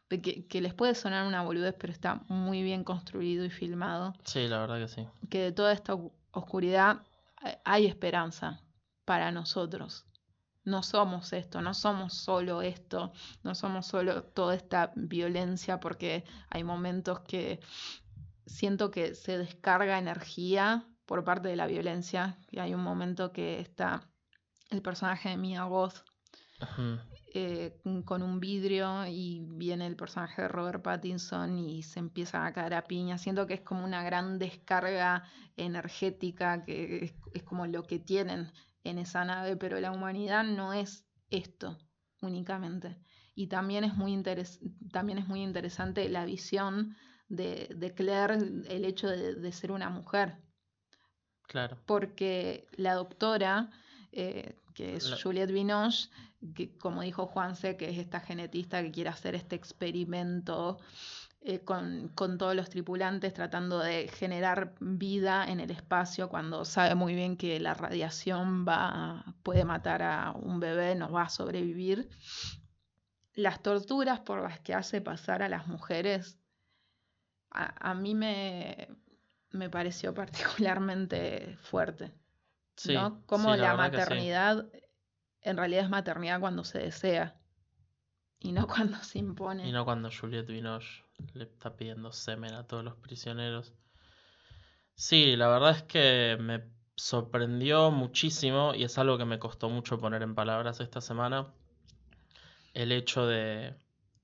que, 0.10 0.46
que 0.48 0.62
les 0.62 0.76
puede 0.76 0.94
sonar 0.94 1.26
una 1.26 1.42
boludez, 1.42 1.74
pero 1.80 1.92
está 1.92 2.22
muy 2.28 2.62
bien 2.62 2.84
construido 2.84 3.46
y 3.46 3.50
filmado 3.50 4.14
Sí, 4.26 4.48
la 4.48 4.60
verdad 4.60 4.78
que 4.78 4.88
sí. 4.90 5.08
que 5.32 5.40
de 5.40 5.52
toda 5.54 5.72
esta 5.72 5.98
oscuridad 6.34 7.02
hay 7.64 7.86
esperanza 7.86 8.62
para 9.06 9.32
nosotros. 9.32 10.06
No 10.64 10.84
somos 10.84 11.34
esto, 11.34 11.62
no 11.62 11.74
somos 11.74 12.14
solo 12.14 12.62
esto, 12.62 13.14
no 13.44 13.56
somos 13.56 13.88
solo 13.88 14.24
toda 14.24 14.56
esta 14.56 14.92
violencia, 14.96 15.80
porque 15.80 16.24
hay 16.50 16.64
momentos 16.64 17.22
que 17.22 17.60
siento 18.46 18.92
que 18.92 19.16
se 19.16 19.40
descarga 19.40 19.98
energía 19.98 20.86
por 21.06 21.24
parte 21.24 21.50
de 21.50 21.56
la 21.56 21.66
violencia. 21.66 22.38
Y 22.52 22.60
hay 22.60 22.76
un 22.76 22.84
momento 22.84 23.32
que 23.32 23.60
está 23.60 24.08
el 24.70 24.82
personaje 24.82 25.30
de 25.30 25.38
Mia 25.38 25.64
Goth 25.64 26.04
Ujú. 26.62 27.00
Eh, 27.34 27.80
con- 28.06 28.24
un 28.24 28.40
vidrio 28.40 29.06
y 29.08 29.42
viene 29.48 29.88
el 29.88 29.96
personaje 29.96 30.42
de 30.42 30.48
Robert 30.50 30.82
Pattinson 30.84 31.58
y 31.60 31.82
se 31.84 32.00
empiezan 32.00 32.46
a 32.46 32.54
caer 32.54 32.74
a 32.74 32.84
piña. 32.84 33.18
Siento 33.18 33.48
que 33.48 33.54
es 33.56 33.62
como 33.62 33.86
una 33.86 34.04
gran 34.04 34.38
descarga 34.38 35.24
energética, 35.56 36.64
que 36.66 37.06
es, 37.06 37.14
es 37.34 37.44
como 37.44 37.68
lo 37.68 37.84
que 37.84 38.00
tienen 38.00 38.52
en 38.84 38.98
esa 38.98 39.24
nave, 39.24 39.56
pero 39.56 39.80
la 39.80 39.92
humanidad 39.92 40.44
no 40.44 40.74
es 40.74 41.06
esto 41.30 41.78
únicamente. 42.22 42.98
Y 43.34 43.48
también 43.48 43.84
es 43.86 43.96
muy, 43.96 44.12
interes- 44.14 44.60
también 44.92 45.18
es 45.18 45.28
muy 45.28 45.42
interesante 45.42 46.10
la 46.10 46.26
visión 46.26 46.96
de, 47.30 47.70
de 47.78 47.94
Claire, 47.94 48.34
el 48.36 48.84
hecho 48.84 49.08
de- 49.08 49.36
de 49.36 49.52
ser 49.54 49.72
una 49.72 49.90
mujer 49.90 50.36
Claro. 51.48 51.78
porque 51.86 52.68
la 52.76 52.94
doctora, 52.96 53.70
eh, 54.12 54.56
que 54.74 54.96
es 54.96 55.10
La- 55.10 55.18
Juliette 55.22 55.52
Binoche, 55.54 56.10
que 56.56 56.76
como 56.78 57.02
dijo 57.02 57.28
Juanse, 57.28 57.78
que 57.78 57.90
es 57.90 57.98
esta 57.98 58.20
genetista 58.20 58.82
que 58.82 58.92
quiere 58.92 59.10
hacer 59.10 59.36
este 59.36 59.56
experimento 59.56 60.80
eh, 61.42 61.60
con, 61.60 62.10
con 62.10 62.38
todos 62.38 62.56
los 62.56 62.70
tripulantes, 62.70 63.34
tratando 63.34 63.80
de 63.80 64.08
generar 64.08 64.76
vida 64.80 65.46
en 65.46 65.60
el 65.60 65.72
espacio, 65.72 66.30
cuando 66.30 66.66
sabe 66.66 66.96
muy 66.96 67.16
bien 67.16 67.38
que 67.38 67.60
la 67.60 67.74
radiación 67.74 68.66
va, 68.68 69.26
puede 69.44 69.66
matar 69.66 70.04
a 70.04 70.32
un 70.32 70.60
bebé, 70.60 70.96
no 70.96 71.12
va 71.12 71.24
a 71.24 71.30
sobrevivir. 71.30 72.10
Las 73.34 73.62
torturas 73.64 74.20
por 74.20 74.42
las 74.42 74.60
que 74.60 74.74
hace 74.74 75.02
pasar 75.02 75.42
a 75.42 75.50
las 75.50 75.68
mujeres, 75.68 76.38
a, 77.50 77.92
a 77.92 77.94
mí 77.94 78.14
me, 78.14 78.88
me 79.52 79.70
pareció 79.70 80.14
particularmente 80.14 81.58
fuerte. 81.64 82.12
Sí, 82.76 82.94
¿no? 82.94 83.24
Como 83.26 83.54
sí, 83.54 83.60
la, 83.60 83.92
sí. 84.08 84.81
En 85.42 85.58
realidad 85.58 85.86
es 85.86 85.90
maternidad 85.90 86.40
cuando 86.40 86.64
se 86.64 86.80
desea 86.80 87.36
y 88.40 88.52
no 88.52 88.68
cuando 88.68 88.98
se 89.04 89.20
impone. 89.20 89.68
Y 89.68 89.72
no 89.72 89.86
cuando 89.86 90.10
Juliette 90.12 90.48
Binoche 90.48 91.04
le 91.34 91.46
está 91.46 91.76
pidiendo 91.76 92.12
semen 92.12 92.54
a 92.54 92.68
todos 92.68 92.84
los 92.84 92.96
prisioneros. 92.96 93.74
Sí, 94.96 95.36
la 95.36 95.48
verdad 95.48 95.72
es 95.72 95.84
que 95.84 96.38
me 96.40 96.64
sorprendió 96.96 97.92
muchísimo 97.92 98.74
y 98.76 98.84
es 98.84 98.98
algo 98.98 99.18
que 99.18 99.26
me 99.26 99.40
costó 99.40 99.70
mucho 99.70 99.98
poner 99.98 100.22
en 100.22 100.36
palabras 100.36 100.80
esta 100.80 101.02
semana. 101.02 101.48
El 102.74 102.92
hecho 102.92 103.26
de 103.26 103.76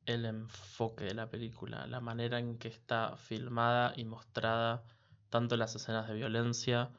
el 0.06 0.26
enfoque 0.26 1.04
de 1.04 1.14
la 1.14 1.30
película, 1.30 1.86
la 1.86 2.00
manera 2.00 2.40
en 2.40 2.58
que 2.58 2.70
está 2.70 3.18
filmada 3.18 3.94
y 3.96 4.06
mostrada, 4.06 4.84
tanto 5.30 5.58
las 5.58 5.76
escenas 5.76 6.08
de 6.08 6.14
violencia 6.14 6.92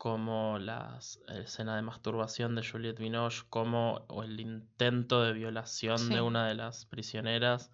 como 0.00 0.58
las 0.58 1.20
escenas 1.28 1.76
de 1.76 1.82
masturbación 1.82 2.54
de 2.54 2.66
Juliette 2.66 2.98
Binoche, 3.00 3.42
como 3.50 4.06
o 4.08 4.22
el 4.22 4.40
intento 4.40 5.22
de 5.22 5.34
violación 5.34 5.98
Sí. 5.98 6.14
de 6.14 6.22
una 6.22 6.46
de 6.48 6.54
las 6.54 6.86
prisioneras 6.86 7.70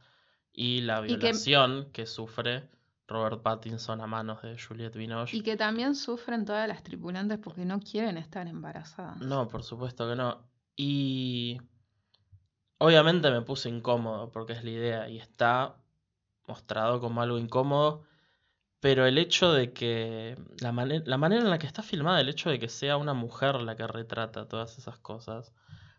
y 0.53 0.81
la 0.81 1.05
Y 1.05 1.07
que- 1.07 1.17
violación 1.19 1.89
que... 1.93 2.05
sufre 2.05 2.69
Robert 3.07 3.43
Pattinson 3.43 4.01
a 4.01 4.09
manos 4.09 4.43
de 4.43 4.59
Juliette 4.59 4.97
Binoche. 4.97 5.37
Y 5.37 5.43
que 5.43 5.57
también 5.57 5.95
sufren 5.95 6.45
todas 6.45 6.67
las 6.67 6.83
tripulantes 6.83 7.39
porque 7.39 7.65
no 7.65 7.79
quieren 7.79 8.17
estar 8.19 8.49
embarazadas. 8.49 9.19
No, 9.19 9.47
por 9.47 9.63
supuesto 9.63 10.09
que 10.09 10.17
no. 10.17 10.43
Y 10.75 11.61
obviamente 12.79 13.31
me 13.31 13.43
puse 13.43 13.69
incómodo 13.69 14.33
porque 14.33 14.55
es 14.55 14.65
la 14.65 14.71
idea 14.71 15.09
y 15.09 15.19
está 15.19 15.77
mostrado 16.49 16.99
como 17.01 17.23
algo 17.23 17.39
incómodo, 17.39 18.03
pero 18.81 19.07
el 19.07 19.19
hecho 19.19 19.53
de 19.53 19.73
que 19.73 20.37
la, 20.61 20.73
mane- 20.73 21.03
la 21.07 21.17
manera 21.19 21.43
en 21.43 21.51
la 21.51 21.59
que 21.59 21.67
está 21.67 21.83
filmada, 21.83 22.21
el 22.21 22.29
hecho 22.29 22.51
de 22.51 22.59
que 22.59 22.69
sea 22.69 22.97
una 22.97 23.15
mujer 23.15 23.57
la 23.63 23.77
que 23.77 23.87
retrata 23.87 24.49
todas 24.49 24.79
esas 24.79 24.99
cosas, 24.99 25.53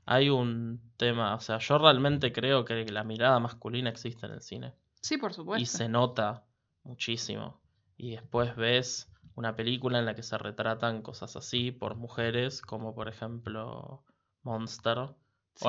hay 0.06 0.30
un 0.30 0.80
tema, 0.98 1.36
o 1.36 1.40
sea, 1.40 1.58
yo 1.60 1.78
realmente 1.78 2.32
creo 2.32 2.64
que 2.66 2.86
la 2.86 3.04
mirada 3.04 3.40
masculina 3.40 3.90
existe 3.90 4.26
en 4.26 4.32
el 4.34 4.42
cine 4.42 4.74
Sí, 5.02 5.18
por 5.18 5.34
supuesto. 5.34 5.62
y 5.62 5.66
se 5.66 5.90
nota 5.90 6.46
muchísimo. 6.84 7.60
Y 7.98 8.12
después 8.12 8.56
ves 8.56 9.12
una 9.36 9.56
película 9.56 10.00
en 10.00 10.06
la 10.06 10.16
que 10.16 10.24
se 10.24 10.38
retratan 10.38 11.02
cosas 11.02 11.36
así 11.36 11.72
por 11.72 11.96
mujeres, 11.96 12.62
como 12.62 12.96
por 12.96 13.08
ejemplo 13.10 14.04
Monster 14.44 14.98
o 15.00 15.16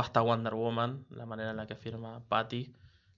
hasta 0.01 0.21
Wonder 0.21 0.55
Woman, 0.55 1.07
la 1.11 1.27
manera 1.27 1.51
en 1.51 1.57
la 1.57 1.67
que 1.67 1.75
firma 1.77 2.23
Patty, 2.29 2.73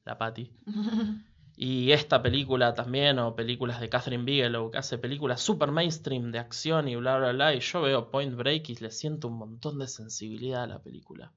la 0.04 0.16
Patty. 0.16 0.52
Y 1.62 1.92
esta 1.92 2.22
película 2.22 2.72
también, 2.72 3.18
o 3.18 3.36
películas 3.36 3.82
de 3.82 3.90
Catherine 3.90 4.24
Bigelow, 4.24 4.70
que 4.70 4.78
hace 4.78 4.96
películas 4.96 5.42
super 5.42 5.70
mainstream 5.70 6.32
de 6.32 6.38
acción 6.38 6.88
y 6.88 6.96
bla, 6.96 7.18
bla, 7.18 7.32
bla. 7.32 7.54
Y 7.54 7.60
yo 7.60 7.82
veo 7.82 8.10
Point 8.10 8.34
Break 8.34 8.70
y 8.70 8.76
le 8.76 8.90
siento 8.90 9.28
un 9.28 9.36
montón 9.36 9.78
de 9.78 9.86
sensibilidad 9.86 10.62
a 10.62 10.66
la 10.66 10.82
película. 10.82 11.34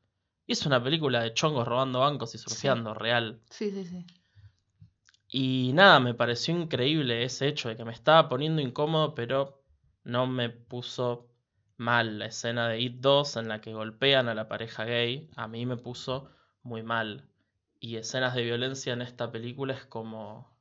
Y 0.47 0.53
es 0.53 0.65
una 0.65 0.81
película 0.81 1.23
de 1.23 1.33
chongos 1.33 1.67
robando 1.67 1.99
bancos 1.99 2.33
y 2.35 2.37
surfeando, 2.37 2.93
real. 2.93 3.41
Sí, 3.49 3.69
sí, 3.71 3.83
sí. 3.83 4.05
Y 5.27 5.71
nada, 5.73 5.99
me 5.99 6.13
pareció 6.13 6.57
increíble 6.57 7.25
ese 7.25 7.49
hecho 7.49 7.67
de 7.67 7.75
que 7.75 7.83
me 7.83 7.91
estaba 7.91 8.29
poniendo 8.29 8.61
incómodo, 8.61 9.13
pero 9.15 9.61
no 10.05 10.25
me 10.25 10.49
puso 10.49 11.27
mal 11.75 12.17
la 12.19 12.27
escena 12.27 12.69
de 12.69 12.79
It 12.79 13.01
2 13.01 13.35
en 13.35 13.49
la 13.49 13.59
que 13.59 13.73
golpean 13.73 14.29
a 14.29 14.35
la 14.35 14.47
pareja 14.47 14.85
gay. 14.85 15.29
A 15.35 15.49
mí 15.49 15.65
me 15.65 15.75
puso 15.75 16.31
muy 16.61 16.81
mal. 16.81 17.27
Y 17.83 17.97
escenas 17.97 18.33
de 18.33 18.43
violencia 18.43 18.93
en 18.93 19.01
esta 19.01 19.29
película 19.29 19.73
es 19.73 19.85
como... 19.85 20.57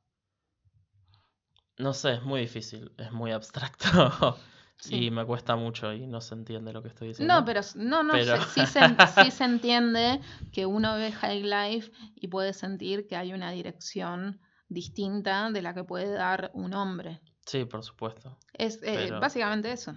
No 1.77 1.93
sé, 1.93 2.15
es 2.15 2.21
muy 2.23 2.41
difícil, 2.41 2.91
es 2.97 3.13
muy 3.13 3.31
abstracto. 3.31 4.37
Sí. 4.75 5.05
Y 5.05 5.11
me 5.11 5.23
cuesta 5.23 5.55
mucho 5.55 5.93
y 5.93 6.07
no 6.07 6.19
se 6.19 6.33
entiende 6.33 6.73
lo 6.73 6.81
que 6.81 6.89
estoy 6.89 7.09
diciendo. 7.09 7.33
No, 7.33 7.45
pero 7.45 7.61
no, 7.75 8.03
no, 8.03 8.11
Pero- 8.13 8.41
sí, 8.43 8.65
se, 8.65 8.81
sí 9.23 9.31
se 9.31 9.43
entiende 9.45 10.19
que 10.51 10.65
uno 10.65 10.95
ve 10.95 11.11
High 11.13 11.43
Life 11.43 11.91
y 12.15 12.27
puede 12.27 12.51
sentir 12.51 13.07
que 13.07 13.15
hay 13.15 13.31
una 13.31 13.51
dirección 13.51 14.41
distinta 14.67 15.49
de 15.51 15.61
la 15.61 15.73
que 15.73 15.85
puede 15.85 16.11
dar 16.11 16.51
un 16.53 16.73
hombre. 16.73 17.21
Sí, 17.45 17.63
por 17.63 17.83
supuesto. 17.83 18.37
Es 18.51 18.77
eh, 18.77 19.05
Pero- 19.05 19.21
básicamente 19.21 19.71
eso. 19.71 19.95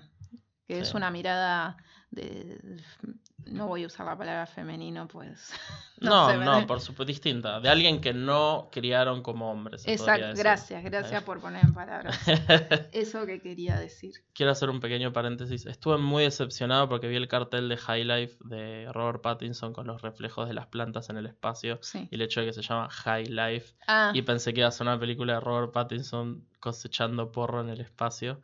Que 0.68 0.78
es 0.78 0.94
una 0.94 1.10
mirada 1.10 1.76
de. 2.10 2.80
No 3.46 3.68
voy 3.68 3.84
a 3.84 3.86
usar 3.86 4.06
la 4.06 4.16
palabra 4.18 4.46
femenino, 4.46 5.06
pues. 5.06 5.52
No, 5.98 6.36
no, 6.36 6.66
por 6.66 6.80
supuesto, 6.80 7.06
distinta. 7.06 7.58
De 7.58 7.70
alguien 7.70 8.02
que 8.02 8.12
no 8.12 8.68
criaron 8.70 9.22
como 9.22 9.50
hombres. 9.50 9.82
Exacto, 9.88 10.26
gracias, 10.36 10.84
gracias 10.84 11.22
por 11.24 11.40
poner 11.40 11.64
en 11.64 11.72
palabras 11.72 12.18
eso 12.92 13.24
que 13.24 13.40
quería 13.40 13.80
decir. 13.80 14.12
Quiero 14.34 14.52
hacer 14.52 14.68
un 14.68 14.80
pequeño 14.80 15.10
paréntesis. 15.14 15.64
Estuve 15.64 15.96
muy 15.96 16.24
decepcionado 16.24 16.86
porque 16.90 17.08
vi 17.08 17.16
el 17.16 17.28
cartel 17.28 17.70
de 17.70 17.78
High 17.78 18.04
Life 18.04 18.36
de 18.44 18.92
Robert 18.92 19.22
Pattinson 19.22 19.72
con 19.72 19.86
los 19.86 20.02
reflejos 20.02 20.46
de 20.48 20.52
las 20.54 20.66
plantas 20.66 21.08
en 21.08 21.16
el 21.16 21.24
espacio 21.24 21.78
Sí. 21.80 22.06
y 22.10 22.14
el 22.16 22.20
hecho 22.20 22.40
de 22.40 22.46
que 22.48 22.52
se 22.52 22.60
llama 22.60 22.90
High 22.90 23.28
Life. 23.28 23.74
Ah, 23.86 24.10
Y 24.12 24.20
pensé 24.20 24.52
que 24.52 24.60
iba 24.60 24.68
a 24.68 24.72
ser 24.72 24.86
una 24.86 25.00
película 25.00 25.32
de 25.34 25.40
Robert 25.40 25.72
Pattinson 25.72 26.44
cosechando 26.60 27.32
porro 27.32 27.62
en 27.62 27.70
el 27.70 27.80
espacio. 27.80 28.42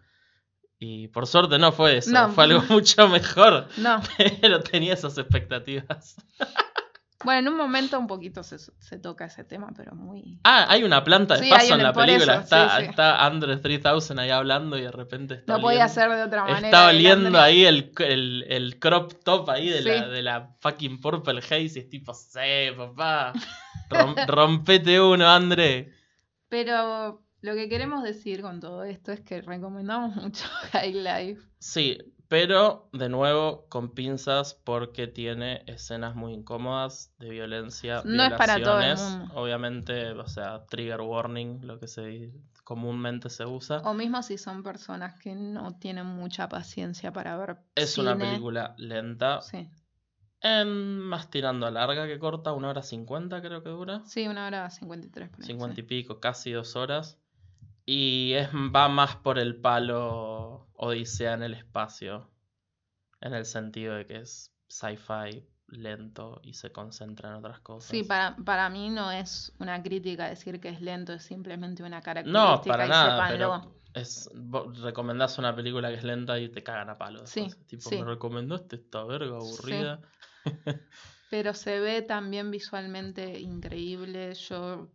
Y 0.84 1.06
por 1.06 1.28
suerte 1.28 1.60
no 1.60 1.70
fue 1.70 1.98
eso, 1.98 2.10
No. 2.10 2.30
fue 2.30 2.42
algo 2.42 2.60
mucho 2.68 3.08
mejor. 3.08 3.68
no. 3.76 4.02
Pero 4.40 4.60
tenía 4.62 4.94
esas 4.94 5.16
expectativas. 5.18 6.16
Bueno, 7.24 7.38
en 7.38 7.48
un 7.50 7.56
momento 7.56 8.00
un 8.00 8.08
poquito 8.08 8.42
se, 8.42 8.58
se 8.58 8.98
toca 8.98 9.26
ese 9.26 9.44
tema, 9.44 9.68
pero 9.76 9.94
muy. 9.94 10.40
Ah, 10.42 10.66
hay 10.68 10.82
una 10.82 11.04
planta 11.04 11.36
de 11.36 11.44
Sí, 11.44 11.50
paso 11.50 11.74
en 11.74 11.82
la 11.84 11.92
película. 11.92 12.32
eso, 12.34 12.42
está, 12.42 12.70
sí, 12.78 12.82
sí. 12.82 12.90
está 12.90 13.24
Andre 13.24 13.58
3000 13.58 14.18
ahí 14.18 14.30
hablando 14.30 14.76
y 14.76 14.82
de 14.82 14.90
repente 14.90 15.34
está 15.34 15.52
No 15.52 15.60
podía 15.60 15.84
oliendo- 15.84 15.94
ser 15.94 16.10
de 16.10 16.22
otra 16.24 16.42
manera. 16.42 16.66
Está 16.66 16.88
oliendo 16.88 17.38
ahí 17.40 17.64
el, 17.64 17.92
el, 18.00 18.44
el 18.48 18.78
crop 18.80 19.12
top 19.22 19.48
ahí 19.50 19.68
de, 19.68 19.82
la, 19.82 20.08
de 20.08 20.20
la 20.22 20.50
fucking 20.58 21.00
Purple 21.00 21.38
Haze 21.38 21.60
y 21.76 21.78
es 21.78 21.88
tipo, 21.88 22.12
sí, 22.12 22.40
papá. 22.76 23.32
rom- 23.90 24.26
rompete 24.26 25.00
uno, 25.00 25.30
Andre. 25.30 25.92
Pero 26.48 27.21
lo 27.42 27.54
que 27.54 27.68
queremos 27.68 28.02
decir 28.02 28.40
con 28.40 28.60
todo 28.60 28.84
esto 28.84 29.12
es 29.12 29.20
que 29.20 29.42
recomendamos 29.42 30.16
mucho 30.16 30.44
High 30.72 30.94
Life. 30.94 31.42
Sí, 31.58 31.98
pero 32.28 32.88
de 32.94 33.10
nuevo 33.10 33.66
con 33.68 33.92
pinzas 33.92 34.54
porque 34.54 35.06
tiene 35.06 35.62
escenas 35.66 36.14
muy 36.14 36.32
incómodas 36.32 37.12
de 37.18 37.28
violencia. 37.28 38.00
No 38.06 38.24
es 38.24 38.32
para 38.32 38.54
todo 38.58 38.80
el 38.80 38.86
violaciones, 38.86 39.18
mundo. 39.18 39.34
Obviamente, 39.34 40.10
o 40.12 40.26
sea, 40.26 40.64
trigger 40.64 41.02
warning, 41.02 41.66
lo 41.66 41.78
que 41.78 41.88
se 41.88 42.32
comúnmente 42.64 43.28
se 43.28 43.44
usa. 43.44 43.78
O 43.84 43.92
mismo 43.92 44.22
si 44.22 44.38
son 44.38 44.62
personas 44.62 45.20
que 45.20 45.34
no 45.34 45.76
tienen 45.78 46.06
mucha 46.06 46.48
paciencia 46.48 47.12
para 47.12 47.36
ver. 47.36 47.58
es 47.74 47.98
una 47.98 48.16
película 48.16 48.74
lenta, 48.78 49.42
Sí. 49.42 49.68
en, 50.40 50.98
más 51.00 51.28
tirando 51.28 51.66
a 51.66 51.70
larga 51.70 52.06
que 52.06 52.18
corta, 52.18 52.52
una 52.52 52.68
hora 52.70 52.82
cincuenta 52.82 53.42
creo 53.42 53.62
que 53.62 53.68
dura. 53.68 54.02
Sí, 54.06 54.26
una 54.26 54.46
hora 54.46 54.70
53 54.70 55.28
por 55.28 55.40
ahí, 55.40 55.46
50 55.48 55.80
y 55.80 55.82
pico, 55.82 56.18
casi 56.20 56.52
dos 56.52 56.76
horas. 56.76 57.18
Y 57.84 58.32
es, 58.34 58.48
va 58.52 58.88
más 58.88 59.16
por 59.16 59.38
el 59.38 59.56
palo 59.56 60.68
Odisea 60.74 61.34
en 61.34 61.42
el 61.42 61.54
espacio. 61.54 62.30
En 63.20 63.34
el 63.34 63.44
sentido 63.44 63.94
de 63.94 64.06
que 64.06 64.16
es 64.18 64.52
sci-fi 64.68 65.46
lento 65.68 66.40
y 66.44 66.54
se 66.54 66.70
concentra 66.70 67.30
en 67.30 67.36
otras 67.36 67.60
cosas. 67.60 67.90
Sí, 67.90 68.02
para, 68.02 68.36
para 68.36 68.68
mí 68.68 68.90
no 68.90 69.10
es 69.10 69.52
una 69.58 69.82
crítica 69.82 70.28
decir 70.28 70.60
que 70.60 70.68
es 70.68 70.80
lento, 70.80 71.12
es 71.12 71.22
simplemente 71.22 71.82
una 71.82 72.02
característica. 72.02 72.56
no, 72.56 72.62
para 72.62 72.86
y 72.86 72.88
nada, 72.88 73.28
pero 73.28 73.82
es, 73.94 74.30
vos 74.34 74.80
recomendás 74.80 75.38
una 75.38 75.54
película 75.54 75.88
que 75.88 75.96
es 75.96 76.04
lenta 76.04 76.38
y 76.38 76.48
te 76.48 76.62
cagan 76.62 76.90
a 76.90 76.98
palos. 76.98 77.28
Sí, 77.28 77.48
tipo, 77.66 77.88
sí. 77.88 77.98
me 77.98 78.04
recomendaste 78.04 78.76
esta 78.76 79.04
verga 79.04 79.36
aburrida. 79.36 80.00
Pero 81.30 81.54
se 81.54 81.80
ve 81.80 82.02
también 82.02 82.50
visualmente 82.50 83.40
increíble. 83.40 84.34
Yo 84.34 84.90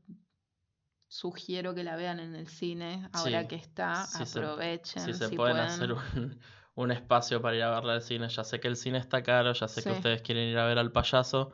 sugiero 1.07 1.73
que 1.73 1.83
la 1.83 1.95
vean 1.95 2.19
en 2.19 2.35
el 2.35 2.47
cine 2.47 3.09
ahora 3.13 3.41
Sí, 3.41 3.47
que 3.47 3.55
está. 3.55 4.05
si 4.05 4.25
se- 4.25 4.39
aprovechen. 4.39 5.03
si 5.03 5.13
se 5.13 5.29
si 5.29 5.35
pueden, 5.35 5.55
pueden. 5.57 5.69
hacer 5.71 5.91
un, 5.93 6.39
un 6.75 6.91
espacio 6.91 7.41
para 7.41 7.55
ir 7.55 7.63
a 7.63 7.69
verla 7.71 7.93
al 7.93 8.01
cine. 8.01 8.27
Ya 8.29 8.43
sé 8.43 8.59
que 8.59 8.67
el 8.67 8.75
cine 8.75 8.97
está 8.97 9.23
caro, 9.23 9.53
ya 9.53 9.67
sé 9.67 9.81
que 9.83 9.91
ustedes 9.91 10.21
quieren 10.21 10.49
ir 10.49 10.57
a 10.57 10.65
ver 10.65 10.77
al 10.79 10.91
payaso. 10.91 11.53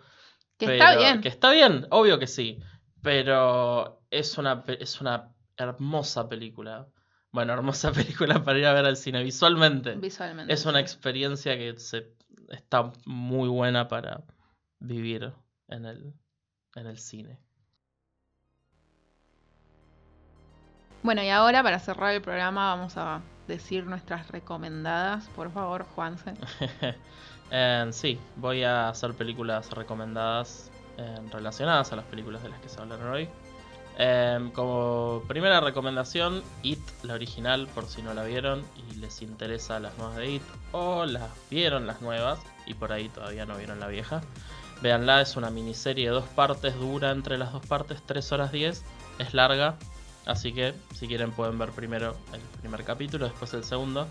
Que 0.58 0.66
está 0.74 0.90
pero- 0.90 1.00
bien. 1.02 1.22
Que 1.22 1.30
está 1.30 1.52
bien, 1.52 1.88
obvio 1.92 2.20
que 2.20 2.28
sí. 2.28 2.60
Pero 3.02 4.02
es 4.10 4.38
una, 4.38 4.64
es 4.68 5.02
una 5.02 5.34
hermosa 5.58 6.28
película. 6.30 6.88
Bueno, 7.32 7.54
hermosa 7.54 7.92
película 7.92 8.44
para 8.44 8.60
ir 8.60 8.66
a 8.66 8.74
ver 8.74 8.86
al 8.86 8.98
cine 8.98 9.24
visualmente. 9.24 9.96
Visualmente. 9.96 10.54
Es 10.54 10.66
una 10.66 10.80
experiencia 10.80 11.58
que 11.58 11.78
se, 11.80 12.14
está 12.50 12.92
muy 13.06 13.50
buena 13.50 13.88
para 13.88 14.24
vivir 14.80 15.34
en 15.68 15.86
el, 15.86 16.14
en 16.76 16.88
el 16.88 16.98
cine. 16.98 17.40
Bueno, 21.04 21.22
y 21.22 21.30
ahora 21.30 21.62
para 21.64 21.80
cerrar 21.80 22.14
el 22.14 22.22
programa 22.22 22.76
vamos 22.76 22.96
a 22.96 23.20
decir 23.48 23.86
nuestras 23.86 24.30
recomendadas. 24.30 25.28
Por 25.36 25.52
favor, 25.52 25.86
Juanse. 25.96 26.34
Eh, 27.56 27.88
sí, 27.92 28.18
voy 28.38 28.64
a 28.64 28.90
hacer 28.90 29.14
películas 29.14 29.70
recomendadas 29.70 30.72
eh, 30.98 31.20
relacionadas 31.32 31.92
a 31.94 31.98
las 31.98 32.06
películas 32.06 32.42
de 32.42 32.50
las 32.50 32.60
que 32.62 32.68
se 32.68 32.82
hablaron 32.82 33.08
hoy. 33.12 33.30
Eh, 34.00 34.50
como 34.56 35.22
primera 35.28 35.60
recomendación, 35.60 36.42
It, 36.64 36.80
la 37.04 37.14
original, 37.14 37.68
por 37.68 37.86
si 37.86 38.02
no 38.02 38.16
la 38.16 38.24
vieron 38.24 38.64
y 38.90 38.96
les 38.96 39.22
interesa 39.22 39.80
las 39.80 39.96
nuevas 40.00 40.18
de 40.18 40.32
It, 40.32 40.42
o 40.72 41.06
las 41.06 41.30
vieron 41.52 41.86
las 41.86 42.02
nuevas 42.02 42.40
y 42.66 42.74
por 42.74 42.92
ahí 42.92 43.08
todavía 43.10 43.46
no 43.46 43.56
vieron 43.56 43.80
la 43.80 43.88
vieja. 43.88 44.22
Véanla, 44.82 45.22
es 45.22 45.36
una 45.36 45.52
miniserie 45.52 46.06
de 46.06 46.12
dos 46.12 46.28
partes, 46.30 46.74
dura 46.80 47.12
entre 47.12 47.38
las 47.38 47.54
dos 47.54 47.64
partes 47.68 48.02
3 48.04 48.32
horas 48.32 48.52
10, 48.52 48.84
es 49.20 49.34
larga, 49.36 49.78
así 50.26 50.54
que 50.54 50.74
si 50.94 51.08
quieren 51.08 51.32
pueden 51.32 51.58
ver 51.58 51.72
primero 51.72 52.16
el 52.34 52.42
primer 52.60 52.84
capítulo, 52.84 53.26
después 53.26 53.54
el 53.54 53.64
segundo. 53.64 54.08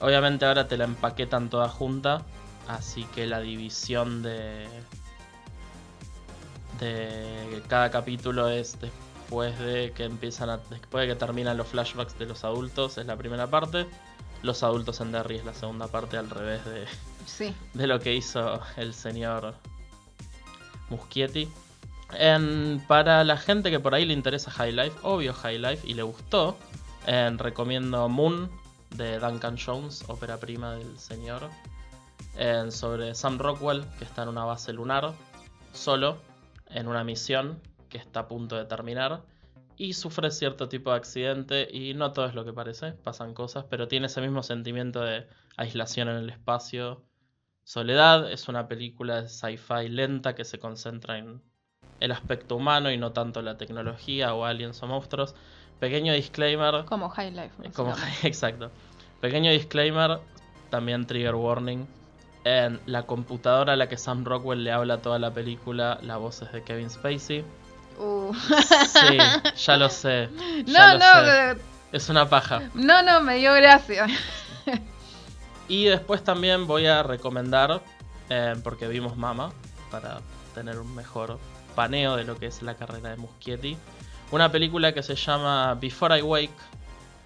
Obviamente 0.00 0.44
ahora 0.44 0.66
te 0.68 0.76
la 0.76 0.84
empaquetan 0.84 1.48
toda 1.50 1.68
junta, 1.68 2.22
así 2.68 3.04
que 3.14 3.26
la 3.26 3.40
división 3.40 4.22
de 4.22 4.66
de 6.80 7.62
cada 7.68 7.90
capítulo 7.90 8.48
es 8.48 8.76
después 8.80 9.58
de 9.60 9.92
que 9.94 10.04
empiezan 10.04 10.50
a, 10.50 10.56
después 10.56 11.06
de 11.06 11.14
que 11.14 11.18
terminan 11.18 11.56
los 11.56 11.68
flashbacks 11.68 12.18
de 12.18 12.26
los 12.26 12.44
adultos 12.44 12.98
es 12.98 13.06
la 13.06 13.16
primera 13.16 13.46
parte, 13.48 13.86
los 14.42 14.62
adultos 14.62 15.00
en 15.00 15.12
Derry 15.12 15.36
es 15.36 15.44
la 15.44 15.54
segunda 15.54 15.86
parte 15.86 16.16
al 16.16 16.28
revés 16.30 16.64
de, 16.64 16.86
Sí. 17.26 17.54
de 17.74 17.86
lo 17.86 18.00
que 18.00 18.14
hizo 18.14 18.60
el 18.76 18.94
señor 18.94 19.54
Muschietti. 20.90 21.48
En- 22.18 22.82
para 22.86 23.24
la 23.24 23.36
gente 23.36 23.70
que 23.70 23.80
por 23.80 23.94
ahí 23.94 24.04
le 24.04 24.12
interesa 24.12 24.50
High 24.50 24.72
Life, 24.72 24.98
obvio 25.02 25.32
High 25.32 25.58
Life, 25.58 25.88
y 25.88 25.94
le 25.94 26.02
gustó, 26.02 26.58
en, 27.06 27.38
recomiendo 27.38 28.08
Moon 28.08 28.50
de 28.90 29.18
Duncan 29.18 29.56
Jones, 29.58 30.04
ópera 30.08 30.38
prima 30.38 30.74
del 30.74 30.98
señor, 30.98 31.48
en, 32.36 32.70
sobre 32.70 33.14
Sam 33.14 33.38
Rockwell, 33.38 33.84
que 33.98 34.04
está 34.04 34.22
en 34.22 34.28
una 34.28 34.44
base 34.44 34.72
lunar, 34.72 35.12
solo, 35.72 36.18
en 36.68 36.88
una 36.88 37.04
misión 37.04 37.60
que 37.88 37.98
está 37.98 38.20
a 38.20 38.28
punto 38.28 38.56
de 38.56 38.64
terminar, 38.66 39.22
y 39.76 39.94
sufre 39.94 40.30
cierto 40.30 40.68
tipo 40.68 40.90
de 40.90 40.96
accidente, 40.96 41.68
y 41.70 41.94
no 41.94 42.12
todo 42.12 42.26
es 42.26 42.34
lo 42.34 42.44
que 42.44 42.52
parece, 42.52 42.92
pasan 42.92 43.34
cosas, 43.34 43.64
pero 43.68 43.88
tiene 43.88 44.06
ese 44.06 44.20
mismo 44.20 44.42
sentimiento 44.42 45.00
de 45.00 45.26
aislación 45.56 46.08
en 46.08 46.16
el 46.16 46.30
espacio, 46.30 47.04
Soledad 47.64 48.30
es 48.32 48.48
una 48.48 48.66
película 48.66 49.22
de 49.22 49.28
sci-fi 49.28 49.88
lenta 49.88 50.34
que 50.34 50.44
se 50.44 50.58
concentra 50.58 51.18
en 51.18 51.42
el 52.02 52.10
aspecto 52.10 52.56
humano 52.56 52.90
y 52.90 52.98
no 52.98 53.12
tanto 53.12 53.42
la 53.42 53.56
tecnología 53.56 54.34
o 54.34 54.44
aliens 54.44 54.82
o 54.82 54.88
monstruos. 54.88 55.36
Pequeño 55.78 56.12
disclaimer. 56.12 56.84
Como 56.84 57.08
High 57.08 57.30
Life. 57.30 57.70
Como, 57.74 57.94
exacto. 58.24 58.72
Pequeño 59.20 59.52
disclaimer, 59.52 60.18
también 60.68 61.06
trigger 61.06 61.36
warning. 61.36 61.86
En 62.44 62.80
la 62.86 63.04
computadora 63.04 63.74
a 63.74 63.76
la 63.76 63.88
que 63.88 63.96
Sam 63.96 64.24
Rockwell 64.24 64.64
le 64.64 64.72
habla 64.72 64.98
toda 64.98 65.20
la 65.20 65.32
película, 65.32 66.00
la 66.02 66.16
voz 66.16 66.42
es 66.42 66.50
de 66.50 66.64
Kevin 66.64 66.90
Spacey. 66.90 67.44
Uh. 68.00 68.34
Sí, 68.34 69.18
ya 69.64 69.76
lo 69.76 69.88
sé. 69.88 70.28
No, 70.66 70.94
lo 70.94 70.98
no, 70.98 71.24
sé. 71.24 71.56
Es 71.92 72.08
una 72.08 72.28
paja. 72.28 72.62
no, 72.74 73.02
no, 73.02 73.20
me 73.20 73.36
dio 73.36 73.54
gracia. 73.54 74.08
Y 75.68 75.84
después 75.84 76.24
también 76.24 76.66
voy 76.66 76.86
a 76.86 77.04
recomendar, 77.04 77.80
eh, 78.28 78.56
porque 78.64 78.88
vimos 78.88 79.16
Mama, 79.16 79.52
para 79.90 80.20
tener 80.54 80.78
un 80.78 80.92
mejor 80.94 81.38
paneo 81.74 82.16
de 82.16 82.24
lo 82.24 82.36
que 82.38 82.46
es 82.46 82.62
la 82.62 82.74
carrera 82.74 83.10
de 83.10 83.16
Muschietti, 83.16 83.76
una 84.30 84.50
película 84.50 84.92
que 84.92 85.02
se 85.02 85.14
llama 85.14 85.74
Before 85.74 86.18
I 86.18 86.22
Wake, 86.22 86.50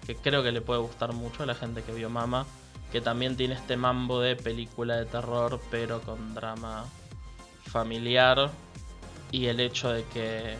que 0.05 0.15
creo 0.15 0.43
que 0.43 0.51
le 0.51 0.61
puede 0.61 0.81
gustar 0.81 1.13
mucho 1.13 1.43
a 1.43 1.45
la 1.45 1.55
gente 1.55 1.83
que 1.83 1.93
vio 1.93 2.09
Mama, 2.09 2.45
que 2.91 3.01
también 3.01 3.35
tiene 3.35 3.55
este 3.55 3.77
mambo 3.77 4.21
de 4.21 4.35
película 4.35 4.95
de 4.95 5.05
terror, 5.05 5.59
pero 5.69 6.01
con 6.01 6.33
drama 6.33 6.85
familiar, 7.65 8.49
y 9.31 9.47
el 9.47 9.59
hecho 9.59 9.91
de 9.91 10.03
que 10.05 10.55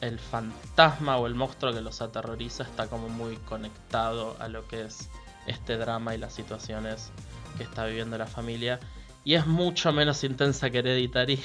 el 0.00 0.18
fantasma 0.18 1.16
o 1.16 1.26
el 1.26 1.34
monstruo 1.34 1.72
que 1.72 1.80
los 1.80 2.00
aterroriza 2.02 2.62
está 2.62 2.88
como 2.88 3.08
muy 3.08 3.36
conectado 3.36 4.36
a 4.38 4.48
lo 4.48 4.66
que 4.68 4.82
es 4.82 5.08
este 5.46 5.76
drama 5.76 6.14
y 6.14 6.18
las 6.18 6.34
situaciones 6.34 7.10
que 7.56 7.64
está 7.64 7.86
viviendo 7.86 8.18
la 8.18 8.26
familia. 8.26 8.78
Y 9.24 9.34
es 9.34 9.46
mucho 9.46 9.92
menos 9.92 10.22
intensa 10.24 10.70
que 10.70 10.78
Hereditary. 10.78 11.40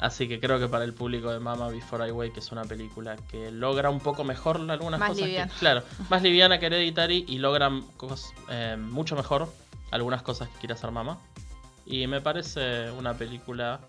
Así 0.00 0.26
que 0.28 0.40
creo 0.40 0.58
que 0.58 0.66
para 0.66 0.84
el 0.84 0.94
público 0.94 1.30
de 1.30 1.38
Mama 1.40 1.68
Before 1.68 2.08
I 2.08 2.10
Wake 2.10 2.38
es 2.38 2.50
una 2.52 2.64
película 2.64 3.16
que 3.30 3.50
logra 3.50 3.90
un 3.90 4.00
poco 4.00 4.24
mejor 4.24 4.56
algunas 4.70 4.98
Más 4.98 5.10
cosas. 5.10 5.26
que- 5.26 5.46
claro, 5.58 5.82
más 6.08 6.22
liviana 6.22 6.58
que 6.58 6.66
Hereditary 6.66 7.26
y 7.28 7.38
logran 7.38 7.82
cos- 7.98 8.32
eh, 8.48 8.76
mucho 8.78 9.14
mejor 9.14 9.52
algunas 9.90 10.22
cosas 10.22 10.48
que 10.48 10.58
quiere 10.60 10.74
hacer 10.74 10.90
Mama. 10.90 11.18
Y 11.84 12.06
me 12.06 12.20
parece 12.20 12.90
una 12.92 13.14
película 13.14 13.80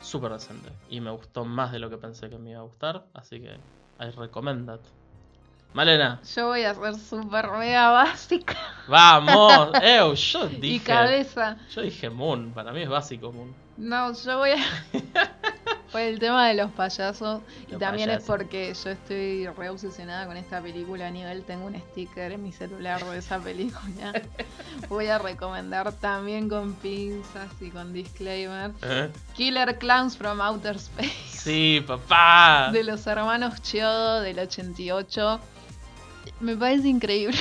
súper 0.00 0.32
decente. 0.32 0.68
Y 0.88 1.00
me 1.00 1.10
gustó 1.10 1.44
más 1.44 1.72
de 1.72 1.78
lo 1.80 1.90
que 1.90 1.96
pensé 1.96 2.28
que 2.30 2.38
me 2.38 2.50
iba 2.50 2.60
a 2.60 2.62
gustar. 2.64 3.04
Así 3.14 3.40
que 3.40 3.56
I 3.98 4.10
recommend 4.16 4.66
that. 4.66 4.80
Malena, 5.72 6.20
Yo 6.34 6.48
voy 6.48 6.64
a 6.64 6.74
ser 6.74 6.96
súper 6.96 7.48
mega 7.52 7.90
básica 7.90 8.56
vamos. 8.88 9.70
Ew, 9.82 10.14
yo 10.14 10.50
y 10.50 10.56
dije. 10.56 10.84
cabeza. 10.84 11.56
Yo 11.72 11.82
dije 11.82 12.10
Moon, 12.10 12.50
para 12.52 12.72
mí 12.72 12.82
es 12.82 12.88
básico 12.88 13.30
Moon. 13.32 13.54
No, 13.80 14.12
yo 14.12 14.36
voy 14.38 14.50
a. 14.50 14.56
Por 15.90 16.02
el 16.02 16.20
tema 16.20 16.46
de 16.46 16.54
los 16.54 16.70
payasos. 16.70 17.40
Y 17.66 17.76
también 17.76 18.10
es 18.10 18.22
porque 18.22 18.72
yo 18.72 18.90
estoy 18.90 19.48
re 19.48 19.70
obsesionada 19.70 20.24
con 20.26 20.36
esta 20.36 20.60
película. 20.60 21.08
A 21.08 21.10
nivel, 21.10 21.42
tengo 21.42 21.66
un 21.66 21.74
sticker 21.74 22.30
en 22.30 22.42
mi 22.44 22.52
celular 22.52 23.04
de 23.04 23.18
esa 23.18 23.40
película. 23.40 24.12
Voy 24.88 25.06
a 25.06 25.18
recomendar 25.18 25.90
también 25.94 26.48
con 26.48 26.74
pinzas 26.74 27.50
y 27.60 27.70
con 27.70 27.92
disclaimer. 27.92 28.70
¿Eh? 28.82 29.10
Killer 29.34 29.78
Clowns 29.78 30.16
from 30.16 30.40
Outer 30.40 30.76
Space. 30.76 31.10
Sí, 31.26 31.82
papá. 31.84 32.70
De 32.72 32.84
los 32.84 33.04
hermanos 33.08 33.60
Chiodo 33.62 34.20
del 34.20 34.38
88. 34.38 35.40
Me 36.38 36.56
parece 36.56 36.86
increíble. 36.86 37.38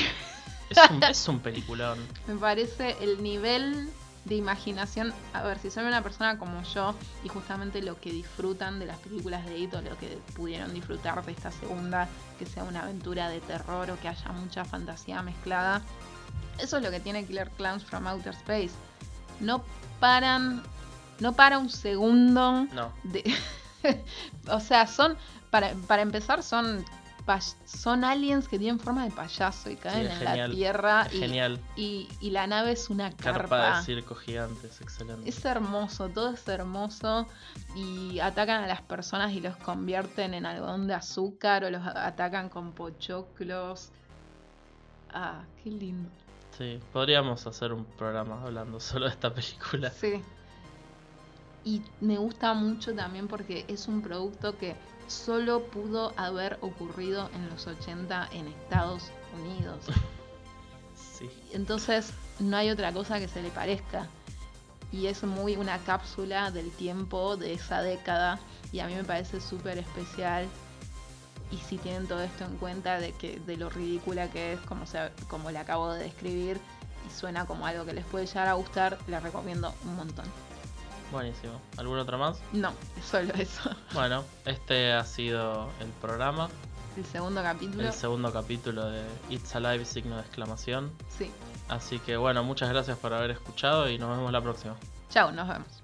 Es 0.72 0.80
un, 0.90 1.04
es 1.08 1.28
un 1.28 1.40
peliculón. 1.40 2.00
Me 2.26 2.36
parece 2.36 2.96
el 3.02 3.22
nivel 3.22 3.92
de 4.30 4.36
imaginación. 4.36 5.14
A 5.34 5.42
ver, 5.44 5.60
si 5.60 5.70
son 5.72 5.86
una 5.86 6.02
persona 6.02 6.38
como 6.38 6.62
yo 6.64 6.96
y 7.24 7.28
justamente 7.30 7.82
lo 7.82 8.00
que 8.00 8.12
disfrutan 8.12 8.80
de 8.80 8.86
las 8.86 8.98
películas 9.00 9.46
de 9.46 9.58
Ito, 9.58 9.82
lo 9.82 9.98
que 9.98 10.20
pudieron 10.36 10.74
disfrutar 10.74 11.26
de 11.26 11.32
esta 11.34 11.52
segunda, 11.52 12.08
que 12.38 12.46
sea 12.46 12.64
una 12.64 12.84
aventura 12.84 13.28
de 13.30 13.42
terror 13.42 13.90
o 13.92 14.00
que 14.00 14.08
haya 14.08 14.32
mucha 14.32 14.64
fantasía 14.64 15.22
mezclada. 15.24 15.82
Eso 16.60 16.78
es 16.78 16.84
lo 16.84 16.92
que 16.92 17.00
tiene 17.00 17.26
Killer 17.26 17.50
Clowns 17.52 17.84
from 17.84 18.08
Outer 18.08 18.34
Space. 18.34 18.72
No 19.40 19.64
paran, 20.00 20.62
no 21.20 21.34
para 21.34 21.58
un 21.58 21.70
segundo 21.70 22.66
No. 22.74 22.94
de- 23.04 23.36
o 24.50 24.60
sea, 24.60 24.86
son, 24.88 25.18
para, 25.50 25.74
para 25.88 26.02
empezar, 26.02 26.44
son, 26.44 26.86
son 27.66 28.04
aliens 28.04 28.48
que 28.48 28.58
tienen 28.58 28.80
forma 28.80 29.04
de 29.04 29.12
payaso 29.12 29.70
y 29.70 29.76
caen 29.76 30.08
en 30.08 30.18
genial, 30.18 30.50
la 30.50 30.56
tierra. 30.56 31.08
Y, 31.12 31.20
genial. 31.20 31.60
y, 31.76 32.08
y 32.20 32.32
la 32.32 32.48
nave 32.48 32.72
es 32.72 32.90
una 32.90 33.12
Carpa 33.12 33.48
carpa. 33.50 33.78
de 33.80 33.86
circo 33.86 34.16
gigante, 34.16 34.68
es 34.68 34.82
excelente. 34.82 35.30
Es 35.30 35.46
hermoso, 35.46 36.10
todo 36.10 36.34
es 36.34 36.48
hermoso 36.48 37.28
y 37.76 38.20
atacan 38.20 38.64
a 38.64 38.68
las 38.68 38.82
personas 38.82 39.32
y 39.34 39.42
los 39.42 39.56
convierten 39.58 40.34
en 40.34 40.46
algodón 40.46 40.88
de 40.88 40.96
azúcar 40.96 41.64
o 41.64 41.70
los 41.70 41.86
atacan 41.86 42.50
con 42.50 42.72
pochoclos. 42.72 43.90
Ah, 45.14 45.44
qué 45.64 45.70
lindo. 45.70 46.10
Sí, 46.58 46.80
podríamos 46.92 47.46
hacer 47.48 47.72
un 47.74 47.86
programa 47.86 48.42
hablando 48.44 48.80
solo 48.80 49.06
de 49.06 49.12
esta 49.12 49.34
película. 49.34 49.92
Sí. 49.92 50.22
Y 51.64 51.82
me 52.02 52.18
gusta 52.18 52.54
mucho 52.54 52.96
también 52.96 53.28
porque 53.28 53.66
es 53.68 53.88
un 53.88 54.02
producto 54.02 54.58
que 54.58 54.76
solo 55.10 55.64
pudo 55.64 56.14
haber 56.16 56.58
ocurrido 56.62 57.30
en 57.34 57.50
los 57.50 57.68
80 57.68 58.30
en 58.34 58.48
Estados 58.48 59.04
Unidos. 59.38 59.86
Sí. 61.18 61.30
Entonces 61.52 62.14
no 62.40 62.56
hay 62.58 62.70
otra 62.70 62.94
cosa 62.94 63.20
que 63.20 63.28
se 63.28 63.42
le 63.42 63.50
parezca. 63.50 64.08
Y 64.92 65.08
es 65.08 65.24
muy 65.24 65.56
una 65.56 65.78
cápsula 65.80 66.52
del 66.52 66.72
tiempo 66.72 67.38
de 67.38 67.54
esa 67.54 67.82
década. 67.82 68.40
Y 68.72 68.80
a 68.80 68.88
mí 68.88 68.96
me 68.96 69.04
parece 69.04 69.42
súper 69.42 69.78
especial. 69.78 70.48
Y 71.52 71.58
si 71.58 71.78
tienen 71.78 72.08
todo 72.08 72.22
esto 72.22 72.46
en 72.46 72.58
cuenta 72.58 73.00
de 73.00 73.12
que 73.14 73.40
de 73.40 73.58
lo 73.58 73.70
ridícula 73.70 74.30
que 74.30 74.54
es, 74.54 74.60
como, 74.62 74.86
se, 74.86 75.12
como 75.28 75.52
le 75.52 75.58
acabo 75.58 75.92
de 75.92 76.04
describir, 76.04 76.60
y 77.08 77.12
suena 77.12 77.46
como 77.46 77.66
algo 77.66 77.86
que 77.86 77.94
les 77.94 78.06
puede 78.06 78.26
llegar 78.26 78.48
a 78.48 78.54
gustar, 78.54 78.98
la 79.08 79.20
recomiendo 79.20 79.74
un 79.86 79.96
montón. 79.96 80.26
Buenísimo. 81.12 81.54
¿Alguna 81.78 82.02
otra 82.04 82.18
más? 82.18 82.40
No, 82.54 82.72
solo 83.04 83.34
eso. 83.36 83.70
Bueno, 83.94 84.24
este 84.46 84.94
ha 84.94 85.04
sido 85.06 85.70
el 85.80 85.88
programa, 86.02 86.50
El 86.96 87.06
segundo 87.06 87.42
capítulo. 87.42 87.84
el 87.84 87.94
segundo 87.94 88.32
capítulo 88.32 88.86
de 88.90 89.04
It's 89.30 89.56
Alive, 89.56 89.86
signo 89.86 90.16
de 90.18 90.22
exclamación. 90.22 90.92
Sí. 91.18 91.32
Así 91.68 92.00
que 92.00 92.18
bueno, 92.18 92.44
muchas 92.44 92.70
gracias 92.70 92.98
por 92.98 93.14
haber 93.14 93.32
escuchado 93.32 93.90
y 93.90 93.98
nos 93.98 94.16
vemos 94.16 94.32
la 94.32 94.42
próxima. 94.42 94.76
Chao, 95.10 95.32
nos 95.32 95.48
vemos. 95.48 95.79